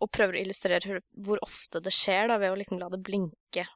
og 0.00 0.12
prøver 0.12 0.38
å 0.38 0.44
illustrere 0.44 1.00
hvor 1.26 1.40
ofte 1.44 1.82
det 1.84 1.92
skjer, 1.94 2.30
da, 2.30 2.38
ved 2.40 2.54
å 2.54 2.60
liksom 2.60 2.80
la 2.80 2.88
det 2.92 3.02
blinke 3.04 3.66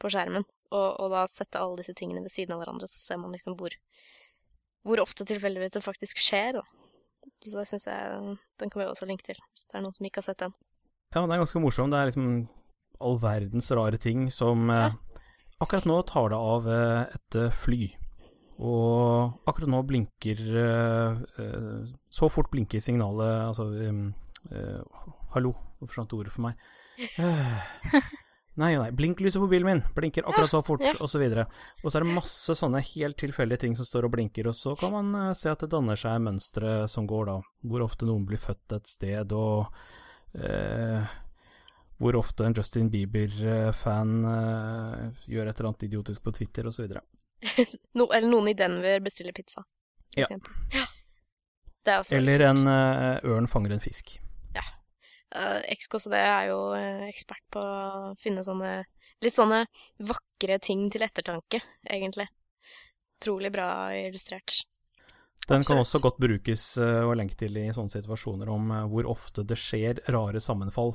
på 0.00 0.10
skjermen. 0.12 0.44
Og, 0.70 0.88
og 1.02 1.14
da 1.14 1.24
sette 1.30 1.58
alle 1.58 1.80
disse 1.80 1.96
tingene 1.98 2.22
ved 2.22 2.32
siden 2.32 2.54
av 2.54 2.62
hverandre, 2.62 2.88
så 2.90 3.00
ser 3.02 3.18
man 3.22 3.32
liksom 3.34 3.56
hvor, 3.58 3.74
hvor 4.86 5.02
ofte 5.02 5.26
tilfeldigvis 5.26 5.74
det 5.76 5.84
faktisk 5.84 6.20
skjer. 6.22 6.60
da. 6.60 6.64
Så 7.40 7.56
det 7.56 7.66
synes 7.68 7.86
jeg 7.88 8.36
Den 8.60 8.70
kan 8.70 8.80
vi 8.80 8.86
også 8.86 9.08
linke 9.08 9.26
til, 9.26 9.40
hvis 9.52 9.66
det 9.66 9.78
er 9.78 9.84
noen 9.84 9.96
som 9.96 10.06
ikke 10.06 10.22
har 10.22 10.28
sett 10.28 10.44
den. 10.44 10.54
Ja, 11.10 11.24
det 11.26 11.34
er 11.34 11.40
ganske 11.42 11.58
morsomt. 11.58 11.90
Det 11.90 11.98
er 11.98 12.06
liksom 12.06 12.26
all 13.02 13.16
verdens 13.18 13.70
rare 13.74 13.98
ting 13.98 14.28
som 14.30 14.68
eh, 14.70 14.92
Akkurat 15.60 15.88
nå 15.88 15.96
tar 16.06 16.30
det 16.30 16.38
av 16.38 16.68
eh, 16.70 17.16
et 17.16 17.36
eh, 17.40 17.56
fly. 17.64 17.88
Og 18.60 19.48
akkurat 19.48 19.72
nå 19.72 19.78
blinker 19.88 20.40
Så 22.12 22.28
fort 22.28 22.50
blinker 22.52 22.82
signalet 22.84 23.46
Altså 23.46 23.64
eh, 23.80 24.98
Hallo, 25.32 25.54
nå 25.80 25.88
forsvant 25.88 26.12
ordet 26.14 26.34
for 26.34 26.44
meg. 26.44 26.60
Eh, 27.00 27.98
nei, 28.62 28.74
nei. 28.76 28.90
Blinklyset 28.94 29.42
på 29.42 29.48
bilen 29.50 29.66
min 29.66 29.82
blinker 29.96 30.28
akkurat 30.30 30.52
så 30.52 30.60
fort, 30.62 30.84
ja. 30.86 30.94
og 31.00 31.10
så 31.10 31.18
videre. 31.22 31.48
Og 31.82 31.90
så 31.90 31.98
er 31.98 32.06
det 32.06 32.18
masse 32.20 32.54
sånne 32.58 32.84
helt 32.92 33.18
tilfeldige 33.18 33.64
ting 33.64 33.74
som 33.78 33.88
står 33.88 34.06
og 34.06 34.14
blinker, 34.14 34.50
og 34.50 34.58
så 34.58 34.76
kan 34.78 34.94
man 34.94 35.34
se 35.38 35.50
at 35.50 35.62
det 35.64 35.70
danner 35.74 35.98
seg 35.98 36.22
mønstre 36.22 36.84
som 36.90 37.08
går, 37.10 37.30
da. 37.32 37.38
Hvor 37.70 37.86
ofte 37.86 38.06
noen 38.10 38.26
blir 38.28 38.42
født 38.42 38.76
et 38.78 38.90
sted, 38.90 39.34
og 39.34 39.70
eh, 40.34 41.16
hvor 42.00 42.16
ofte 42.16 42.46
en 42.46 42.54
Justin 42.56 42.88
Bieber-fan 42.92 44.12
eh, 44.24 45.02
gjør 45.28 45.50
et 45.50 45.58
eller 45.60 45.68
annet 45.72 45.86
idiotisk 45.88 46.24
på 46.24 46.32
Twitter, 46.38 46.68
osv. 46.70 46.86
No, 47.98 48.06
eller 48.12 48.28
noen 48.28 48.48
i 48.52 48.56
Denver 48.56 49.00
bestiller 49.04 49.32
pizza, 49.36 49.62
for 49.64 50.20
Ja. 50.20 50.26
eksempel. 50.26 50.52
Ja. 50.74 50.86
Det 51.84 51.92
er 51.94 52.02
også 52.02 52.16
Eller 52.18 52.42
en 52.50 52.58
eh, 52.68 53.20
ørn 53.32 53.48
fanger 53.48 53.72
en 53.72 53.80
fisk. 53.80 54.18
Ja. 54.56 54.64
Uh, 55.32 55.60
XKCD 55.72 56.16
er 56.18 56.48
jo 56.50 56.58
eh, 56.76 57.06
ekspert 57.08 57.44
på 57.54 57.60
å 57.62 58.10
finne 58.20 58.42
sånne 58.44 58.82
litt 59.24 59.36
sånne 59.36 59.62
vakre 60.08 60.58
ting 60.64 60.86
til 60.92 61.04
ettertanke, 61.04 61.60
egentlig. 61.88 62.26
Utrolig 63.20 63.50
bra 63.52 63.68
illustrert. 63.96 64.62
Den 65.48 65.64
kan 65.64 65.78
også 65.80 65.98
godt 66.02 66.18
brukes 66.22 66.76
eh, 66.78 67.00
og 67.06 67.16
lenke 67.18 67.34
til 67.38 67.56
i 67.56 67.68
sånne 67.74 67.90
situasjoner 67.90 68.48
om 68.52 68.70
eh, 68.70 68.84
hvor 68.92 69.08
ofte 69.10 69.42
det 69.46 69.56
skjer 69.58 69.98
rare 70.12 70.40
sammenfall. 70.40 70.94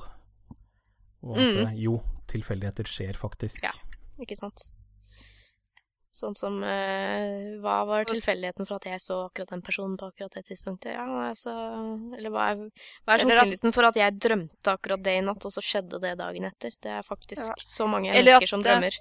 Og 1.25 1.37
at 1.37 1.55
Mm. 1.55 1.65
eh, 1.67 1.75
jo, 1.81 1.99
tilfeldigheter 2.27 2.85
skjer 2.87 3.17
faktisk. 3.17 3.63
Ja. 3.63 3.71
Ikke 4.21 4.35
sant? 4.37 4.61
Sånn 6.15 6.31
som 6.37 6.61
uh, 6.63 7.57
Hva 7.59 7.73
var 7.89 8.05
tilfeldigheten 8.07 8.63
for 8.69 8.77
at 8.77 8.85
jeg 8.87 9.01
så 9.03 9.17
akkurat 9.25 9.49
den 9.51 9.61
personen 9.65 9.97
på 9.99 10.07
akkurat 10.07 10.31
det 10.37 10.45
tidspunktet? 10.47 10.93
Ja, 10.95 11.03
altså 11.33 11.51
Eller 12.15 12.31
hva 12.31 12.45
er, 12.53 12.61
hva 13.03 13.17
er 13.17 13.23
sannsynligheten 13.25 13.73
for 13.75 13.83
at 13.89 13.99
jeg 13.99 14.15
drømte 14.23 14.71
akkurat 14.77 15.03
det 15.03 15.17
i 15.19 15.25
natt, 15.27 15.43
og 15.43 15.51
så 15.51 15.59
skjedde 15.65 15.99
det 15.99 16.13
dagen 16.21 16.47
etter? 16.47 16.71
Det 16.79 16.93
er 16.93 17.03
faktisk 17.03 17.49
Ja. 17.49 17.57
så 17.59 17.89
mange 17.91 18.13
Eller 18.13 18.37
mennesker 18.39 18.47
at, 18.47 18.53
som 18.53 18.63
drømmer. 18.63 18.95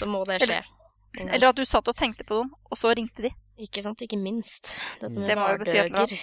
Så 0.00 0.10
må 0.10 0.24
det 0.26 0.40
skje. 0.42 0.58
Eller. 0.58 1.30
Eller 1.36 1.48
at 1.52 1.56
du 1.56 1.64
satt 1.64 1.86
og 1.86 1.94
tenkte 1.94 2.26
på 2.26 2.40
noen, 2.40 2.50
og 2.72 2.76
så 2.82 2.90
ringte 2.90 3.22
de. 3.22 3.30
Ikke 3.58 3.82
sant? 3.84 4.02
Ikke 4.04 4.18
minst. 4.20 4.78
Dette 5.00 5.18
med 5.18 5.30
Det 5.30 5.38
hverdøger, 5.38 6.14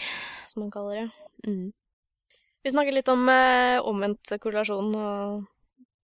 som 0.47 0.63
man 0.63 0.71
kaller 0.73 1.01
det. 1.01 1.07
Mm. 1.47 1.73
Vi 2.65 2.71
snakker 2.73 2.95
litt 2.95 3.11
om 3.11 3.27
eh, 3.29 3.77
omvendt 3.85 4.31
korrelasjon 4.41 4.95
og 4.97 5.43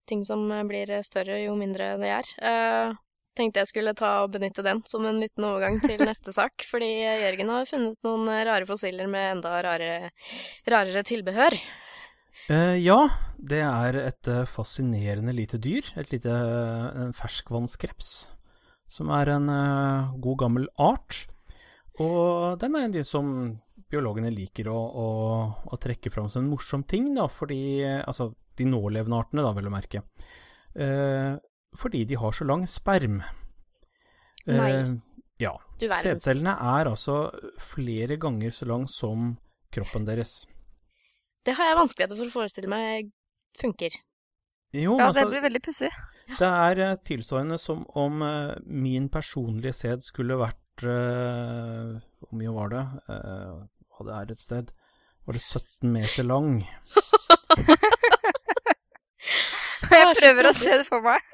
ting 0.09 0.25
som 0.27 0.43
eh, 0.51 0.65
blir 0.67 0.91
større 1.07 1.39
jo 1.41 1.55
mindre 1.57 1.95
det 2.01 2.11
er. 2.19 2.31
Eh, 2.51 2.99
tenkte 3.37 3.63
jeg 3.63 3.71
skulle 3.71 3.95
ta 3.97 4.11
og 4.25 4.33
benytte 4.35 4.65
den 4.65 4.83
som 4.89 5.07
en 5.07 5.21
liten 5.23 5.47
overgang 5.47 5.79
til 5.83 6.03
neste 6.09 6.35
sak, 6.35 6.67
fordi 6.69 6.91
Jørgen 7.05 7.53
har 7.53 7.69
funnet 7.69 7.97
noen 8.05 8.27
eh, 8.29 8.43
rare 8.49 8.67
fossiler 8.69 9.09
med 9.11 9.37
enda 9.37 9.55
rarere, 9.63 10.11
rarere 10.69 11.05
tilbehør. 11.07 11.57
Eh, 12.49 12.77
ja, 12.81 12.97
det 13.37 13.61
er 13.65 13.97
et 14.01 14.29
eh, 14.31 14.45
fascinerende 14.49 15.33
lite 15.35 15.59
dyr. 15.61 15.87
Et 15.99 16.13
lite 16.13 16.31
eh, 16.31 17.09
ferskvannskreps. 17.17 18.11
Som 18.91 19.11
er 19.15 19.31
en 19.31 19.47
uh, 19.47 20.11
god 20.21 20.39
gammel 20.43 20.67
art. 20.81 21.23
Og 22.01 22.59
den 22.59 22.75
er 22.75 22.85
en 22.85 22.91
av 22.91 22.97
de 22.97 23.03
som 23.07 23.29
biologene 23.91 24.31
liker 24.33 24.69
å, 24.71 24.77
å, 24.77 25.07
å 25.71 25.79
trekke 25.81 26.11
fram 26.13 26.29
som 26.31 26.45
en 26.45 26.51
morsom 26.51 26.83
ting, 26.87 27.09
da, 27.17 27.25
fordi 27.31 27.83
eh, 27.83 27.99
Altså 28.07 28.31
de 28.59 28.67
nålevende 28.67 29.17
artene, 29.19 29.43
da, 29.43 29.51
vel 29.55 29.69
å 29.69 29.73
merke. 29.73 30.03
Uh, 30.75 31.39
fordi 31.79 32.03
de 32.07 32.17
har 32.19 32.35
så 32.35 32.45
lang 32.47 32.65
sperm. 32.67 33.21
Nei. 34.47 34.57
Nei. 34.59 34.99
Ja. 35.41 35.55
Du 35.79 35.87
verden. 35.87 36.03
Sædcellene 36.03 36.53
er 36.75 36.89
altså 36.91 37.15
flere 37.71 38.19
ganger 38.21 38.53
så 38.53 38.67
lang 38.69 38.85
som 38.91 39.35
kroppen 39.73 40.05
deres. 40.05 40.43
Det 41.47 41.55
har 41.57 41.71
jeg 41.71 41.79
vanskeligheter 41.79 42.19
for 42.19 42.29
å 42.29 42.35
forestille 42.35 42.69
meg 42.69 43.09
funker. 43.57 43.95
Jo, 44.73 44.95
Ja, 44.97 45.07
altså, 45.09 45.25
det 45.25 45.29
blir 45.33 45.41
veldig 45.43 45.61
pussig. 45.65 45.89
Det 46.39 46.47
er 46.47 46.79
eh, 46.79 46.93
tilsvarende 47.07 47.57
som 47.59 47.81
om 47.99 48.21
uh, 48.23 48.53
min 48.63 49.09
personlige 49.11 49.73
sæd 49.75 50.03
skulle 50.05 50.37
vært 50.39 50.85
uh, 50.87 51.97
Hvor 52.23 52.37
mye 52.39 52.53
var 52.55 52.71
det? 52.71 52.83
Uh, 53.09 53.65
Hva 53.97 54.05
det 54.07 54.13
er 54.15 54.31
et 54.37 54.39
sted? 54.39 54.71
Var 55.27 55.35
det 55.37 55.41
17 55.43 55.91
meter 55.91 56.23
lang? 56.23 56.61
Jeg 59.91 60.15
prøver 60.21 60.47
å 60.49 60.53
se 60.55 60.77
det 60.81 60.87
for 60.89 61.03
meg. 61.05 61.21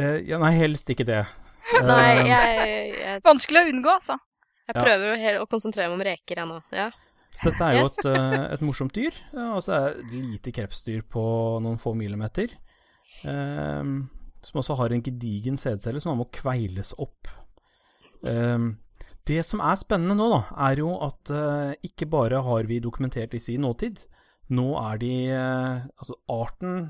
Eh, 0.00 0.20
ja, 0.30 0.38
nei, 0.40 0.52
helst 0.54 0.88
ikke 0.88 1.02
det. 1.04 1.16
Nei, 1.84 2.22
jeg, 2.22 2.28
jeg, 2.30 2.92
jeg, 3.02 3.20
Vanskelig 3.26 3.60
å 3.60 3.68
unngå, 3.72 3.90
altså. 3.98 4.14
jeg 4.70 4.76
Ja. 4.78 4.84
prøver 4.86 5.10
å, 5.10 5.16
å 5.42 5.48
konsentrere 5.50 5.88
meg 5.90 5.96
om 5.98 6.04
reker, 6.06 6.38
jeg 6.40 6.48
nå. 6.48 6.60
Ja. 6.72 6.86
Så 7.36 7.50
dette 7.50 7.66
er 7.66 7.74
jo 7.74 7.82
Yes. 7.82 7.96
et, 7.98 8.06
et 8.54 8.62
morsomt 8.64 8.94
dyr. 8.96 9.18
Ja, 9.34 9.48
og 9.58 9.64
så 9.66 9.74
er 9.76 9.82
det 9.98 10.04
et 10.06 10.14
lite 10.14 10.54
krepsdyr 10.56 11.02
på 11.10 11.24
noen 11.66 11.76
få 11.82 11.92
millimeter. 11.98 12.54
Eh, 13.24 13.82
som 14.40 14.60
også 14.62 14.76
har 14.80 14.94
en 14.94 15.02
gedigen 15.04 15.58
sædcelle 15.60 16.00
som 16.00 16.16
må 16.20 16.28
kveiles 16.32 16.94
opp. 16.98 17.28
Eh, 18.26 18.70
det 19.28 19.42
som 19.46 19.60
er 19.62 19.76
spennende 19.78 20.16
nå, 20.18 20.28
da, 20.32 20.40
er 20.68 20.80
jo 20.82 20.94
at 21.06 21.30
eh, 21.34 21.74
ikke 21.86 22.08
bare 22.10 22.40
har 22.46 22.64
vi 22.70 22.80
dokumentert 22.82 23.34
disse 23.36 23.52
i 23.54 23.60
nåtid. 23.60 24.00
Nå 24.50 24.72
er 24.80 24.96
de 24.98 25.10
eh, 25.30 25.84
Altså 26.00 26.16
arten, 26.32 26.88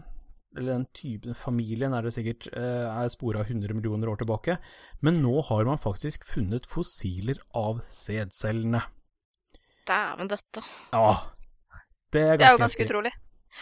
eller 0.57 0.73
den 0.79 0.87
typen 0.97 1.35
familien, 1.37 1.93
er 1.95 2.07
det 2.07 2.15
sikkert 2.17 2.47
eh, 2.57 2.87
er 2.89 3.11
spora 3.13 3.43
100 3.45 3.75
millioner 3.77 4.09
år 4.11 4.23
tilbake. 4.23 4.57
Men 5.05 5.21
nå 5.23 5.43
har 5.51 5.67
man 5.69 5.79
faktisk 5.83 6.25
funnet 6.27 6.67
fossiler 6.71 7.43
av 7.55 7.83
sædcellene. 7.93 8.81
Dæven 9.91 10.31
døtte. 10.31 10.63
Ja. 10.95 11.13
Det 12.11 12.23
er 12.23 12.39
Det 12.39 12.47
er 12.47 12.55
jo 12.55 12.59
ganske 12.59 12.63
ganske 12.63 12.81
heftig. 12.81 12.89
utrolig. 12.91 13.13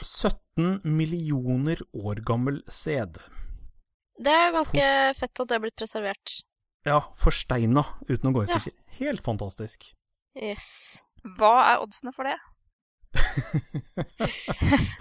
17 0.02 0.80
millioner 0.84 1.80
år 1.94 2.22
gammel 2.26 2.62
sæd. 2.68 3.20
Det 4.18 4.34
er 4.34 4.54
ganske 4.54 4.84
fett 5.18 5.40
at 5.42 5.48
det 5.48 5.56
er 5.56 5.62
blitt 5.62 5.78
preservert. 5.78 6.38
Ja, 6.86 7.00
forsteina 7.18 7.84
uten 8.08 8.30
å 8.30 8.34
gå 8.34 8.44
i 8.44 8.50
Ja. 8.50 8.60
Helt 8.98 9.24
fantastisk. 9.24 9.90
Yes. 10.38 11.02
Hva 11.38 11.52
er 11.72 11.82
oddsene 11.82 12.14
for 12.14 12.28
det? 12.28 12.36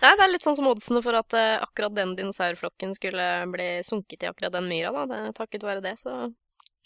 Nei, 0.01 0.11
det 0.15 0.23
er 0.23 0.31
litt 0.31 0.45
sånn 0.45 0.55
som 0.57 0.69
oddsene 0.69 1.01
for 1.05 1.17
at 1.17 1.35
uh, 1.35 1.59
akkurat 1.65 1.95
den 1.95 2.15
dinosaurflokken 2.17 2.95
skulle 2.97 3.25
bli 3.51 3.69
sunket 3.85 4.23
i 4.23 4.29
akkurat 4.29 4.55
den 4.55 4.69
myra, 4.69 4.93
da. 4.95 5.05
Det, 5.11 5.35
takket 5.37 5.65
være 5.67 5.83
det, 5.85 5.97
så 6.01 6.29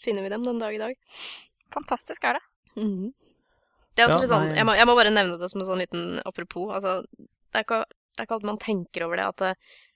finner 0.02 0.26
vi 0.26 0.32
dem 0.32 0.44
den 0.46 0.60
dag 0.62 0.74
i 0.74 0.80
dag. 0.82 0.96
Fantastisk 1.74 2.24
er 2.28 2.38
det. 2.38 2.46
Mhm. 2.80 3.12
Det 3.92 4.00
er 4.02 4.08
også 4.08 4.16
Ja, 4.16 4.20
litt 4.22 4.32
sånn, 4.32 4.54
jeg 4.56 4.64
må, 4.64 4.74
jeg 4.78 4.88
må 4.88 4.94
bare 4.96 5.12
nevne 5.12 5.36
det 5.36 5.50
som 5.52 5.60
en 5.60 5.68
sånn 5.68 5.82
liten 5.82 6.04
apropos. 6.24 6.70
Altså, 6.72 7.02
det, 7.12 7.60
er 7.60 7.66
ikke, 7.66 7.82
det 8.12 8.22
er 8.22 8.28
ikke 8.28 8.38
alltid 8.38 8.50
man 8.52 8.62
tenker 8.62 9.06
over 9.06 9.20
det, 9.20 9.28
at 9.32 9.42
det, 9.42 9.52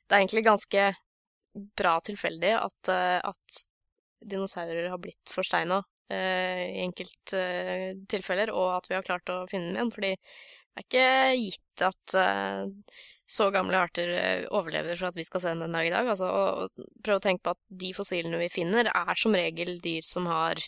det 0.07 0.17
er 0.17 0.23
egentlig 0.25 0.47
ganske 0.47 0.87
bra 1.81 1.97
tilfeldig 2.05 2.53
at, 2.59 2.93
eh, 2.93 3.19
at 3.25 3.61
dinosaurer 4.31 4.91
har 4.93 5.01
blitt 5.01 5.33
forsteina 5.33 5.81
eh, 6.13 6.63
i 6.69 6.85
enkelte 6.85 7.41
eh, 7.41 7.91
tilfeller, 8.11 8.53
og 8.53 8.77
at 8.79 8.89
vi 8.91 8.97
har 8.99 9.07
klart 9.07 9.33
å 9.33 9.43
finne 9.51 9.73
dem 9.73 9.77
igjen. 9.77 9.93
Fordi 9.95 10.13
det 10.17 10.83
er 10.83 10.87
ikke 10.87 11.07
gitt 11.41 11.85
at 11.87 12.17
eh, 12.21 13.05
så 13.37 13.49
gamle 13.55 13.81
arter 13.89 14.13
eh, 14.15 14.45
overlever 14.55 14.99
for 14.99 15.11
at 15.11 15.19
vi 15.19 15.25
skal 15.27 15.43
se 15.43 15.55
dem 15.55 15.65
den 15.65 15.77
dag 15.77 15.89
i 15.89 15.95
dag. 15.95 16.11
Altså, 16.13 16.29
og, 16.31 16.87
prøv 17.05 17.19
å 17.19 17.25
tenke 17.25 17.47
på 17.47 17.57
at 17.57 17.63
de 17.85 17.93
fossilene 17.97 18.41
vi 18.45 18.53
finner, 18.53 18.91
er 18.93 19.19
som 19.21 19.35
regel 19.37 19.77
dyr 19.83 20.05
som 20.07 20.29
har 20.31 20.61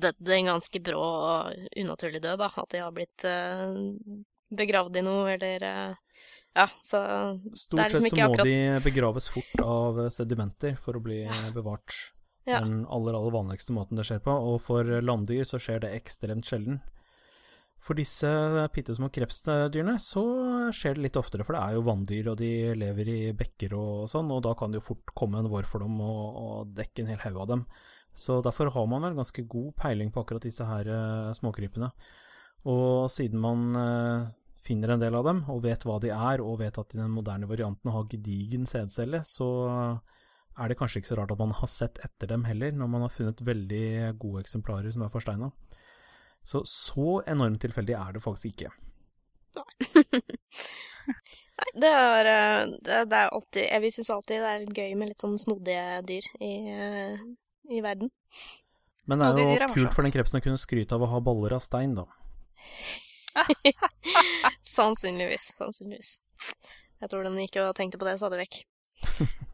dødd 0.00 0.28
en 0.36 0.52
ganske 0.52 0.80
brå 0.86 1.00
og 1.02 1.78
unaturlig 1.82 2.22
død. 2.22 2.38
Da. 2.44 2.50
At 2.62 2.70
de 2.74 2.82
har 2.84 2.94
blitt 2.94 3.26
eh, 3.28 3.74
begravd 4.60 5.00
i 5.00 5.04
noe, 5.06 5.26
eller 5.34 5.66
eh, 5.66 6.28
Ja, 6.56 6.66
så 6.82 7.00
Stort 7.54 7.78
liksom 7.84 8.02
sett 8.02 8.12
så 8.12 8.16
må 8.16 8.32
akkurat- 8.32 8.44
de 8.44 8.90
begraves 8.90 9.28
fort 9.30 9.60
av 9.62 10.00
sedimenter 10.10 10.76
for 10.76 10.98
å 10.98 11.02
bli 11.02 11.20
bevart. 11.54 11.94
Ja. 12.46 12.60
Den 12.60 12.86
aller, 12.86 13.14
aller 13.14 13.30
vanligste 13.30 13.72
måten 13.76 13.96
det 13.96 14.06
skjer 14.08 14.22
på. 14.24 14.32
Og 14.34 14.60
for 14.64 14.84
landdyr 14.84 15.44
så 15.46 15.60
skjer 15.62 15.80
det 15.84 15.92
ekstremt 15.94 16.48
sjelden. 16.48 16.80
For 17.80 17.96
disse 17.96 18.28
bitte 18.74 18.92
små 18.92 19.08
krepsdyrene 19.08 19.94
så 20.02 20.22
skjer 20.74 20.98
det 20.98 21.04
litt 21.06 21.16
oftere, 21.16 21.46
for 21.46 21.56
det 21.56 21.62
er 21.62 21.76
jo 21.78 21.84
vanndyr, 21.86 22.26
og 22.28 22.36
de 22.36 22.74
lever 22.76 23.08
i 23.08 23.20
bekker 23.32 23.72
og 23.72 24.10
sånn, 24.12 24.28
og 24.30 24.42
da 24.44 24.52
kan 24.58 24.70
det 24.70 24.82
jo 24.82 24.88
fort 24.90 25.14
komme 25.16 25.40
en 25.40 25.48
vårfordom 25.48 25.96
og, 26.04 26.36
og 26.44 26.74
dekke 26.76 27.00
en 27.00 27.12
hel 27.14 27.22
haug 27.24 27.38
av 27.40 27.48
dem. 27.54 27.64
Så 28.12 28.42
derfor 28.44 28.68
har 28.74 28.86
man 28.90 29.06
vel 29.06 29.16
ganske 29.16 29.46
god 29.48 29.72
peiling 29.80 30.10
på 30.12 30.20
akkurat 30.20 30.44
disse 30.44 30.66
her 30.66 30.90
eh, 30.92 31.32
småkrypene. 31.38 31.88
Og 32.68 33.08
siden 33.08 33.40
man 33.40 33.64
eh, 33.80 34.28
finner 34.64 34.94
en 34.94 35.02
del 35.02 35.16
av 35.16 35.26
dem, 35.26 35.44
og 35.52 35.62
vet 35.64 35.84
hva 35.88 35.98
de 36.02 36.12
er, 36.14 36.42
og 36.44 36.60
vet 36.60 36.78
at 36.80 36.96
den 36.96 37.12
moderne 37.14 37.48
varianten 37.48 37.92
har 37.94 38.08
gedigen 38.10 38.66
sædcelle, 38.68 39.22
så 39.26 39.48
er 40.60 40.68
det 40.68 40.76
kanskje 40.78 41.00
ikke 41.00 41.12
så 41.12 41.18
rart 41.20 41.32
at 41.32 41.40
man 41.40 41.54
har 41.56 41.70
sett 41.70 42.00
etter 42.04 42.28
dem 42.34 42.44
heller, 42.48 42.74
når 42.76 42.90
man 42.92 43.06
har 43.06 43.14
funnet 43.14 43.40
veldig 43.46 44.14
gode 44.20 44.44
eksemplarer 44.44 44.92
som 44.92 45.06
er 45.06 45.12
forsteina. 45.12 45.50
Så 46.44 46.62
så 46.68 47.20
enormt 47.28 47.60
tilfeldig 47.62 47.96
er 47.96 48.16
det 48.16 48.24
faktisk 48.24 48.52
ikke. 48.52 48.72
Nei, 49.56 49.72
Nei 51.60 51.70
det 51.82 51.90
er, 51.90 52.28
eh, 52.30 52.72
det, 52.86 52.98
det 53.10 53.18
er 53.18 53.32
alltid 53.34 53.64
Jeg 53.66 53.92
syns 53.96 54.10
alltid 54.14 54.44
det 54.44 54.50
er 54.52 54.76
gøy 54.78 54.92
med 54.96 55.10
litt 55.10 55.22
sånn 55.22 55.34
snodige 55.42 55.98
dyr 56.06 56.28
i, 56.38 56.52
eh, 56.70 57.24
i 57.72 57.82
verden. 57.84 58.12
Men 59.10 59.24
det 59.24 59.42
er 59.42 59.64
jo 59.66 59.72
kult 59.74 59.94
for 59.96 60.06
den 60.06 60.14
krepsen 60.14 60.38
å 60.38 60.44
kunne 60.44 60.60
skryte 60.60 60.96
av 60.96 61.04
å 61.04 61.10
ha 61.10 61.20
baller 61.24 61.56
av 61.56 61.64
stein, 61.64 61.96
da. 61.98 62.06
Sannsynligvis. 64.76 65.50
Sannsynligvis. 65.58 66.16
Jeg 67.00 67.12
tror 67.12 67.24
den 67.24 67.38
gikk 67.40 67.60
og 67.62 67.74
tenkte 67.78 68.00
på 68.00 68.08
det 68.08 68.18
stadig 68.20 68.42
vekk. 68.44 68.62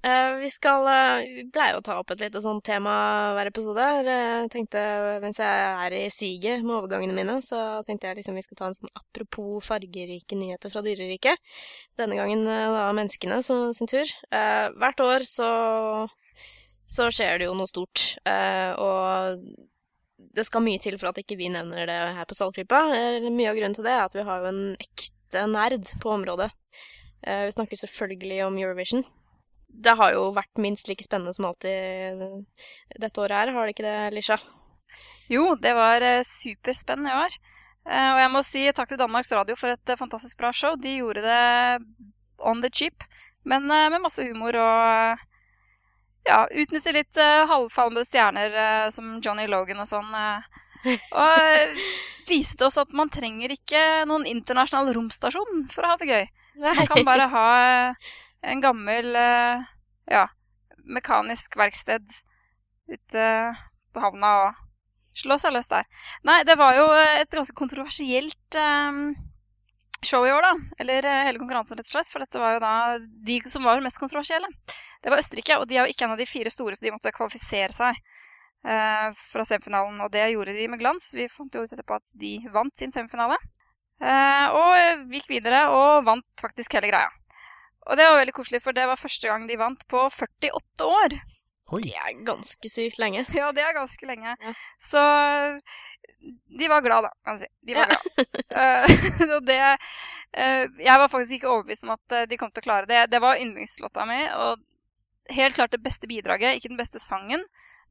Eh, 0.00 0.34
vi 0.40 0.48
skal 0.48 0.86
eh, 0.88 1.26
Vi 1.28 1.42
pleier 1.52 1.76
å 1.76 1.82
ta 1.84 1.98
opp 2.00 2.08
et 2.14 2.22
lite 2.24 2.40
sånt 2.40 2.62
tema 2.64 2.92
hver 3.36 3.50
episode. 3.50 3.84
Jeg 4.00 4.46
tenkte, 4.48 4.80
Mens 5.20 5.40
jeg 5.42 5.66
er 5.84 5.96
i 5.98 6.06
siget 6.08 6.62
med 6.64 6.78
overgangene 6.78 7.12
mine, 7.18 7.34
så 7.44 7.82
tenkte 7.84 8.08
jeg 8.08 8.16
liksom 8.16 8.38
vi 8.38 8.44
skal 8.46 8.56
ta 8.56 8.70
en 8.70 8.78
sånn 8.78 8.92
apropos 8.96 9.60
fargerike 9.66 10.38
nyheter 10.40 10.72
fra 10.72 10.80
dyreriket. 10.86 11.36
Denne 12.00 12.16
gangen 12.16 12.46
eh, 12.48 12.72
da 12.78 12.86
menneskene 12.96 13.42
som, 13.44 13.74
sin 13.76 13.90
tur. 13.92 14.08
Eh, 14.32 14.70
hvert 14.80 15.04
år 15.04 15.26
så, 15.28 15.50
så 16.88 17.10
skjer 17.12 17.42
det 17.42 17.50
jo 17.50 17.58
noe 17.60 17.68
stort. 17.68 18.06
eh, 18.24 18.72
og 18.80 19.44
det 20.36 20.44
skal 20.46 20.62
mye 20.64 20.80
til 20.82 20.96
for 21.00 21.10
at 21.10 21.20
ikke 21.22 21.38
vi 21.40 21.48
nevner 21.52 21.88
det 21.88 21.98
her 22.16 22.28
på 22.28 22.36
Saltklypa. 22.38 22.80
Eh, 22.96 23.28
Mye 23.30 23.50
av 23.50 23.58
grunnen 23.58 23.76
til 23.76 23.86
det 23.86 23.94
er 23.96 24.04
at 24.04 24.16
vi 24.16 24.24
har 24.26 24.42
jo 24.44 24.50
en 24.52 24.60
ekte 24.80 25.46
nerd 25.50 25.90
på 26.02 26.12
området. 26.14 26.50
Eh, 27.24 27.46
Vi 27.48 27.56
snakker 27.56 27.80
selvfølgelig 27.80 28.44
om 28.46 28.58
Eurovision. 28.58 29.04
Det 29.70 29.94
har 29.96 30.12
jo 30.16 30.30
vært 30.34 30.58
minst 30.58 30.88
like 30.90 31.04
spennende 31.06 31.32
som 31.36 31.46
alltid 31.46 32.24
dette 32.98 33.22
året 33.22 33.36
her, 33.38 33.52
har 33.54 33.66
det 33.68 33.74
ikke 33.76 33.86
det, 33.86 33.98
Lisha? 34.16 34.38
Jo, 35.30 35.54
det 35.62 35.74
var 35.78 36.02
eh, 36.02 36.24
superspennende 36.26 37.12
i 37.12 37.20
år. 37.24 37.36
Eh, 37.86 38.08
og 38.14 38.20
jeg 38.24 38.32
må 38.34 38.42
si 38.44 38.64
takk 38.76 38.90
til 38.90 38.98
Danmarks 39.00 39.30
Radio 39.32 39.56
for 39.56 39.72
et 39.72 39.92
eh, 39.94 39.98
fantastisk 40.00 40.38
bra 40.42 40.50
show. 40.52 40.74
De 40.76 40.96
gjorde 40.98 41.22
det 41.22 41.40
on 42.38 42.62
the 42.64 42.70
cheap, 42.72 43.06
men 43.44 43.70
eh, 43.70 43.88
med 43.94 44.02
masse 44.02 44.24
humor 44.26 44.58
og 44.58 44.80
eh, 45.14 45.22
ja, 46.30 46.40
utnytter 46.62 46.94
litt 46.96 47.18
uh, 47.20 47.44
halvfalmede 47.50 48.06
stjerner 48.08 48.54
uh, 48.54 48.88
som 48.94 49.18
Johnny 49.24 49.50
Logan 49.50 49.82
og 49.82 49.90
sånn. 49.90 50.14
Uh, 50.14 50.60
og 50.86 51.40
eh, 51.44 51.74
viste 52.28 52.64
oss 52.66 52.78
at 52.80 52.92
man 52.96 53.10
trenger 53.12 53.52
ikke 53.52 53.82
noen 54.08 54.26
internasjonal 54.28 54.92
romstasjon 54.96 55.66
for 55.72 55.84
å 55.84 55.92
ha 55.92 56.00
det 56.00 56.08
gøy. 56.10 56.24
Man 56.60 56.88
kan 56.88 57.04
bare 57.08 57.28
ha 57.32 57.46
eh, 57.64 58.10
en 58.52 58.62
gammel 58.64 59.12
eh, 59.18 59.68
ja, 60.10 60.26
mekanisk 60.88 61.58
verksted 61.60 62.06
ute 62.90 63.26
på 63.92 64.02
havna 64.02 64.32
og 64.46 64.60
slå 65.20 65.36
seg 65.42 65.54
løs 65.54 65.68
der. 65.70 65.86
Nei, 66.26 66.40
det 66.48 66.56
var 66.58 66.78
jo 66.78 66.86
et 66.96 67.30
ganske 67.34 67.56
kontroversielt 67.58 68.58
eh, 68.58 69.02
show 70.06 70.26
i 70.26 70.32
år, 70.32 70.42
da. 70.44 70.52
Eller 70.82 71.06
eh, 71.06 71.24
hele 71.28 71.40
konkurransen, 71.42 71.78
rett 71.78 71.88
og 71.88 71.92
slett. 71.94 72.10
For 72.12 72.24
dette 72.24 72.40
var 72.42 72.56
jo 72.56 72.62
da 72.64 72.72
de 73.28 73.38
som 73.52 73.66
var 73.66 73.82
mest 73.84 74.00
kontroversielle. 74.00 74.48
Det 75.02 75.12
var 75.12 75.22
Østerrike, 75.22 75.58
og 75.60 75.68
de 75.68 75.78
er 75.78 75.86
jo 75.86 75.94
ikke 75.94 76.06
en 76.08 76.16
av 76.16 76.20
de 76.20 76.28
fire 76.28 76.52
store, 76.52 76.76
så 76.76 76.86
de 76.86 76.94
måtte 76.94 77.14
kvalifisere 77.16 77.76
seg 77.76 78.00
eh, 78.64 79.08
fra 79.32 79.46
semifinalen. 79.48 80.00
Og 80.04 80.12
det 80.14 80.28
gjorde 80.32 80.56
de 80.56 80.68
med 80.72 80.82
glans. 80.82 81.10
Vi 81.16 81.28
fant 81.32 81.54
jo 81.54 81.64
ut 81.64 81.72
etterpå 81.72 82.00
at 82.00 82.18
de 82.20 82.36
vant 82.54 82.76
sin 82.76 82.94
semifinale. 82.96 83.38
Eh, 84.00 84.46
og 84.56 85.10
gikk 85.12 85.28
videre 85.28 85.66
og 85.76 86.06
vant 86.08 86.28
faktisk 86.40 86.78
hele 86.78 86.92
greia. 86.92 87.10
Og 87.88 87.96
det 87.96 88.06
var 88.06 88.20
veldig 88.20 88.36
koselig, 88.36 88.62
for 88.64 88.76
det 88.76 88.86
var 88.88 89.00
første 89.00 89.28
gang 89.28 89.46
de 89.48 89.58
vant 89.60 89.86
på 89.90 90.06
48 90.12 90.86
år. 90.86 91.20
Oi. 91.70 91.84
Det 91.86 91.94
er 91.94 92.22
ganske 92.26 92.70
sykt 92.70 92.98
lenge. 92.98 93.22
Ja, 93.36 93.52
det 93.54 93.62
er 93.62 93.76
ganske 93.76 94.06
lenge. 94.08 94.34
Ja. 94.42 94.52
Så 94.82 95.02
de 96.58 96.68
var 96.68 96.80
glad, 96.84 97.02
da, 97.06 97.10
kan 97.24 97.38
jeg 97.40 97.48
si. 97.48 97.54
De 97.66 97.74
var 97.78 97.86
Ja. 97.86 97.86
glad. 97.88 98.26
Uh, 98.50 99.40
det 99.46 99.56
uh, 99.60 100.64
Jeg 100.82 100.98
var 100.98 101.08
faktisk 101.08 101.36
ikke 101.38 101.48
overbevist 101.48 101.84
om 101.86 101.92
at 101.94 102.12
eh, 102.16 102.26
de 102.30 102.36
kom 102.38 102.50
til 102.50 102.62
å 102.62 102.66
klare 102.66 102.88
det. 102.90 103.04
Det 103.12 103.20
var 103.22 103.38
yndlingslåta 103.40 104.04
mi, 104.08 104.18
og 104.34 104.60
helt 105.30 105.54
klart 105.56 105.72
det 105.74 105.82
beste 105.82 106.06
bidraget. 106.10 106.56
Ikke 106.58 106.70
den 106.72 106.80
beste 106.80 106.98
sangen, 107.02 107.44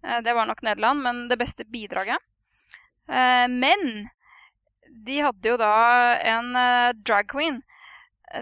uh, 0.06 0.20
det 0.26 0.36
var 0.36 0.48
nok 0.50 0.62
Nederland, 0.64 1.02
men 1.04 1.28
det 1.32 1.40
beste 1.42 1.66
bidraget. 1.66 2.20
Men 3.10 4.06
de 5.08 5.16
hadde 5.26 5.50
jo 5.50 5.56
da 5.58 5.72
en 6.30 6.52
drag 7.02 7.26
queen 7.32 7.56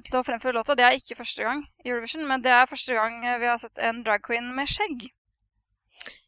til 0.03 0.17
å 0.19 0.23
fremføre 0.27 0.57
låta. 0.57 0.75
Det 0.75 0.83
er 0.83 0.97
ikke 0.97 1.15
første 1.15 1.45
gang 1.45 1.61
i 1.85 1.93
Eurovision, 1.93 2.25
men 2.27 2.43
det 2.43 2.51
er 2.51 2.67
første 2.67 2.97
gang 2.97 3.21
vi 3.39 3.47
har 3.47 3.61
sett 3.61 3.79
en 3.79 4.01
drag 4.03 4.25
queen 4.27 4.49
med 4.57 4.67
skjegg. 4.67 5.07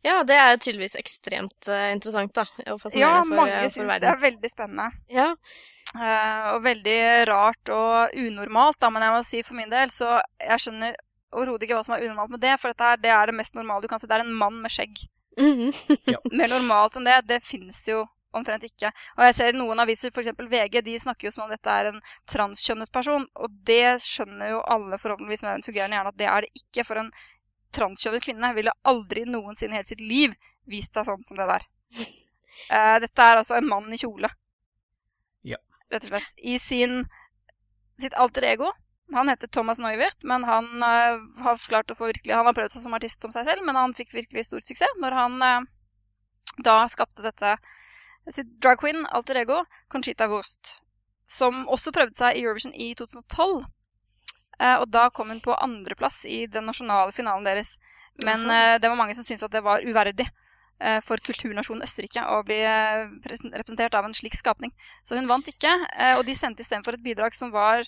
Ja, 0.06 0.22
det 0.24 0.38
er 0.40 0.56
tydeligvis 0.56 0.96
ekstremt 1.00 1.68
uh, 1.68 1.90
interessant, 1.92 2.32
da. 2.36 2.46
Og 2.62 2.72
Ja, 2.72 2.78
fascinerende 2.80 3.26
for, 3.28 3.36
mange 3.42 3.58
eh, 3.58 3.66
for 3.66 3.76
syns 3.76 4.00
det 4.00 4.12
er 4.12 4.22
veldig 4.22 4.52
spennende. 4.52 4.88
Ja. 5.12 5.28
Uh, 5.90 6.46
og 6.54 6.64
veldig 6.64 7.00
rart 7.28 7.72
og 7.74 8.16
unormalt, 8.16 8.80
da. 8.80 8.92
Men 8.94 9.06
jeg 9.06 9.16
må 9.16 9.22
si 9.28 9.44
for 9.44 9.60
min 9.60 9.74
del, 9.74 9.92
så 9.92 10.20
jeg 10.40 10.64
skjønner 10.64 10.96
overhodet 11.36 11.68
ikke 11.68 11.78
hva 11.78 11.86
som 11.86 11.98
er 11.98 12.06
unormalt 12.08 12.36
med 12.38 12.44
det. 12.46 12.56
For 12.62 12.72
dette 12.72 12.92
her, 12.92 13.02
det 13.04 13.12
er 13.16 13.32
det 13.32 13.40
mest 13.42 13.58
normale 13.58 13.84
du 13.84 13.92
kan 13.92 14.00
se. 14.00 14.08
Det 14.08 14.16
er 14.16 14.24
en 14.24 14.40
mann 14.40 14.62
med 14.64 14.74
skjegg. 14.74 15.04
Mhm. 15.40 15.74
Mer 16.40 16.56
normalt 16.56 16.96
enn 17.00 17.10
det, 17.10 17.20
det 17.28 17.44
finnes 17.48 17.84
jo 17.90 18.06
omtrent 18.36 18.64
ikke. 18.68 18.92
Og 19.18 19.24
jeg 19.26 19.36
ser 19.36 19.58
noen 19.58 19.82
aviser, 19.82 20.14
f.eks. 20.14 20.32
VG, 20.38 20.80
de 20.86 20.96
snakker 21.02 21.28
jo 21.28 21.34
som 21.34 21.48
om 21.48 21.52
dette 21.52 21.76
er 21.76 21.92
en 21.92 22.00
transkjønnet 22.30 22.92
person. 22.94 23.26
Og 23.42 23.60
det 23.68 24.00
skjønner 24.06 24.54
jo 24.54 24.64
alle 24.76 25.00
forhåpentligvis 25.02 25.44
med 25.46 25.58
en 25.58 25.66
fungerende 25.66 25.98
hjerne 25.98 26.14
at 26.14 26.20
det 26.22 26.30
er 26.30 26.46
det 26.46 26.64
ikke. 26.64 26.86
For 26.88 27.02
en 27.02 27.12
transkjønnet 27.76 28.26
kvinne 28.26 28.52
ville 28.56 28.74
aldri 28.90 29.26
noensinne 29.30 29.76
i 29.76 29.80
hele 29.80 29.88
sitt 29.88 30.04
liv 30.04 30.36
vist 30.70 30.96
seg 30.96 31.08
sånn 31.08 31.24
som 31.28 31.40
det 31.40 31.48
der. 31.50 31.66
Uh, 32.70 32.98
dette 33.06 33.26
er 33.26 33.40
altså 33.42 33.58
en 33.58 33.70
mann 33.70 33.90
i 33.94 34.00
kjole. 34.02 34.30
Ja. 35.48 35.60
Rett 35.94 36.06
og 36.08 36.14
slett. 36.14 36.38
I 36.38 36.58
sin, 36.62 37.04
sitt 38.02 38.18
alter 38.18 38.48
ego. 38.52 38.72
Han 39.14 39.30
heter 39.32 39.50
Thomas 39.50 39.80
Neuwirth, 39.82 40.22
men 40.30 40.46
han 40.46 40.70
uh, 40.86 41.18
har 41.42 41.62
klart 41.70 41.90
å 41.90 41.98
få 41.98 42.12
virkelig 42.12 42.36
Han 42.36 42.46
har 42.46 42.54
prøvd 42.54 42.76
seg 42.76 42.84
som 42.86 42.94
artist 42.94 43.24
som 43.26 43.34
seg 43.34 43.48
selv, 43.48 43.66
men 43.66 43.78
han 43.80 43.96
fikk 43.98 44.14
virkelig 44.14 44.46
stor 44.46 44.62
suksess 44.62 45.00
når 45.02 45.18
han 45.18 45.40
uh, 45.42 45.70
da 46.66 46.84
skapte 46.92 47.26
dette 47.26 47.56
sitt 48.36 48.50
drag 48.62 48.78
queen, 48.84 49.06
alter 49.06 49.40
ego, 49.42 49.64
Conchita 49.90 50.28
Wurst. 50.30 50.76
Som 51.30 51.66
også 51.70 51.94
prøvde 51.96 52.18
seg 52.18 52.38
i 52.38 52.44
Eurovision 52.44 52.74
i 52.74 52.92
2012. 52.98 53.64
Eh, 54.60 54.76
og 54.82 54.90
da 54.92 55.08
kom 55.16 55.32
hun 55.32 55.42
på 55.44 55.56
andreplass 55.56 56.26
i 56.26 56.44
den 56.52 56.68
nasjonale 56.70 57.16
finalen 57.16 57.48
deres. 57.48 57.78
Men 58.26 58.50
eh, 58.52 58.76
det 58.82 58.92
var 58.92 59.00
mange 59.00 59.16
som 59.16 59.24
syntes 59.24 59.48
at 59.48 59.56
det 59.56 59.64
var 59.64 59.86
uverdig 59.86 60.28
eh, 60.28 61.00
for 61.08 61.22
kulturnasjonen 61.24 61.86
Østerrike 61.88 62.26
å 62.28 62.42
bli 62.48 62.60
representert 62.66 63.96
av 63.96 64.10
en 64.10 64.18
slik 64.18 64.36
skapning. 64.36 64.74
Så 65.08 65.16
hun 65.16 65.30
vant 65.32 65.48
ikke, 65.48 65.72
og 66.18 66.26
de 66.28 66.36
sendte 66.36 66.66
istedenfor 66.66 66.98
et 66.98 67.06
bidrag 67.06 67.38
som 67.38 67.54
var 67.56 67.88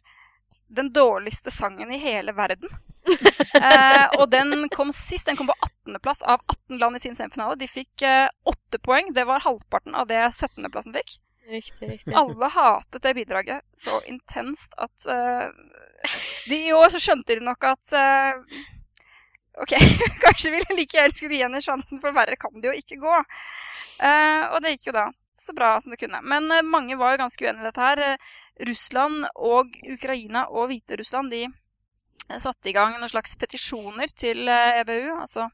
den 0.72 0.94
dårligste 0.96 1.52
sangen 1.52 1.92
i 1.92 2.00
hele 2.00 2.32
verden. 2.32 2.72
Og 4.20 4.30
den 4.32 4.70
kom 4.72 4.94
sist. 4.96 5.26
Den 5.28 5.36
kom 5.36 5.50
på 5.50 5.56
18.-plass 5.68 6.22
av 6.24 6.40
18 6.48 6.80
land 6.80 6.96
i 6.96 7.02
sin 7.04 7.18
semifinale. 7.18 7.58
De 7.60 7.68
fikk 7.68 8.06
eh, 8.08 8.30
8 8.48 8.80
poeng. 8.86 9.12
Det 9.12 9.26
var 9.28 9.44
halvparten 9.44 9.98
av 10.00 10.08
det 10.08 10.22
17.-plassen 10.30 10.96
fikk. 10.96 11.18
Riktig, 11.52 11.90
riktig. 11.90 12.16
Alle 12.16 12.48
hatet 12.54 13.04
det 13.04 13.14
bidraget 13.18 13.66
så 13.76 14.00
intenst 14.08 14.72
at 14.80 15.12
eh, 15.12 15.50
de 16.50 16.60
I 16.68 16.76
år 16.76 16.92
så 16.94 17.02
skjønte 17.02 17.38
de 17.38 17.46
nok 17.46 17.66
at 17.72 17.96
uh, 17.98 18.60
OK, 19.62 19.76
kanskje 20.26 20.54
vi 20.54 20.62
like 20.74 20.98
gjerne 20.98 21.16
skulle 21.16 21.38
gi 21.38 21.44
henne 21.44 21.64
sjansen, 21.64 22.02
for 22.04 22.16
verre 22.16 22.40
kan 22.40 22.54
det 22.60 22.72
jo 22.72 22.78
ikke 22.78 23.00
gå. 23.02 23.18
Uh, 24.02 24.44
og 24.52 24.62
det 24.64 24.76
gikk 24.76 24.92
jo 24.92 24.98
da 25.00 25.08
så 25.42 25.56
bra 25.58 25.74
som 25.82 25.94
det 25.94 26.02
kunne. 26.02 26.22
Men 26.22 26.50
uh, 26.54 26.62
mange 26.66 26.98
var 27.00 27.16
jo 27.16 27.24
ganske 27.24 27.46
uenige 27.46 27.66
i 27.66 27.70
dette 27.70 27.88
her. 27.88 28.32
Russland 28.70 29.26
og 29.36 29.74
Ukraina 29.90 30.46
og 30.50 30.70
Hviterussland 30.72 31.34
de 31.34 31.46
satte 32.40 32.70
i 32.70 32.76
gang 32.76 32.94
noen 32.96 33.12
slags 33.12 33.34
petisjoner 33.36 34.12
til 34.16 34.48
EBU, 34.48 35.18
altså 35.20 35.50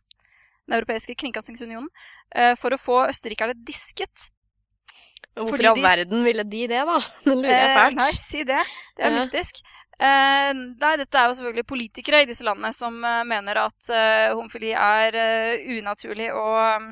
Den 0.68 0.76
europeiske 0.76 1.16
kringkastingsunionen, 1.18 1.88
for 2.60 2.76
å 2.76 2.78
få 2.82 2.98
østerrikerne 3.08 3.56
disket. 3.66 4.28
Hvorfor 5.38 5.62
i 5.62 5.68
all 5.70 5.82
verden 5.84 6.24
ville 6.26 6.44
de 6.44 6.64
det, 6.70 6.84
da? 6.90 6.98
Det 7.26 7.36
lurer 7.36 7.54
jeg 7.54 7.74
Eh, 7.78 7.98
nei, 7.98 8.12
si 8.16 8.44
det. 8.48 8.62
Det 8.98 9.06
er 9.06 9.16
mystisk. 9.16 9.62
Eh, 9.98 10.52
nei, 10.54 10.92
dette 11.02 11.18
er 11.18 11.32
jo 11.32 11.36
selvfølgelig 11.40 11.66
politikere 11.72 12.20
i 12.22 12.28
disse 12.30 12.46
landene 12.46 12.70
som 12.76 13.00
eh, 13.02 13.24
mener 13.26 13.58
at 13.64 13.88
eh, 13.90 14.30
homofili 14.38 14.70
er 14.78 15.16
eh, 15.18 15.64
unaturlig 15.80 16.28
og 16.38 16.58
um, 16.84 16.92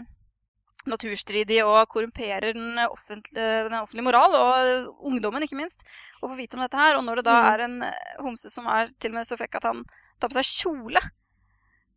naturstridig 0.89 1.60
og 1.65 1.84
korrumperer 1.94 2.54
den 2.58 2.80
offentlige, 2.82 3.46
den 3.68 3.76
offentlige 3.78 4.06
moral, 4.08 4.34
og 4.39 5.06
ungdommen 5.06 5.46
ikke 5.46 5.58
minst, 5.60 5.78
å 6.22 6.32
få 6.32 6.38
vite 6.39 6.58
om 6.58 6.63
dette 6.65 6.82
her. 6.82 6.98
Og 6.98 7.06
når 7.06 7.22
det 7.22 7.28
da 7.28 7.36
Mm. 7.41 7.48
er 7.52 7.63
en 7.68 7.78
homse 8.26 8.50
som 8.54 8.65
er 8.74 8.89
til 9.00 9.13
og 9.13 9.20
med 9.20 9.30
så 9.30 9.38
frekk 9.38 9.60
at 9.62 9.70
han 9.70 9.86
tar 10.22 10.30
på 10.34 10.38
seg 10.39 10.50
kjole 10.63 11.02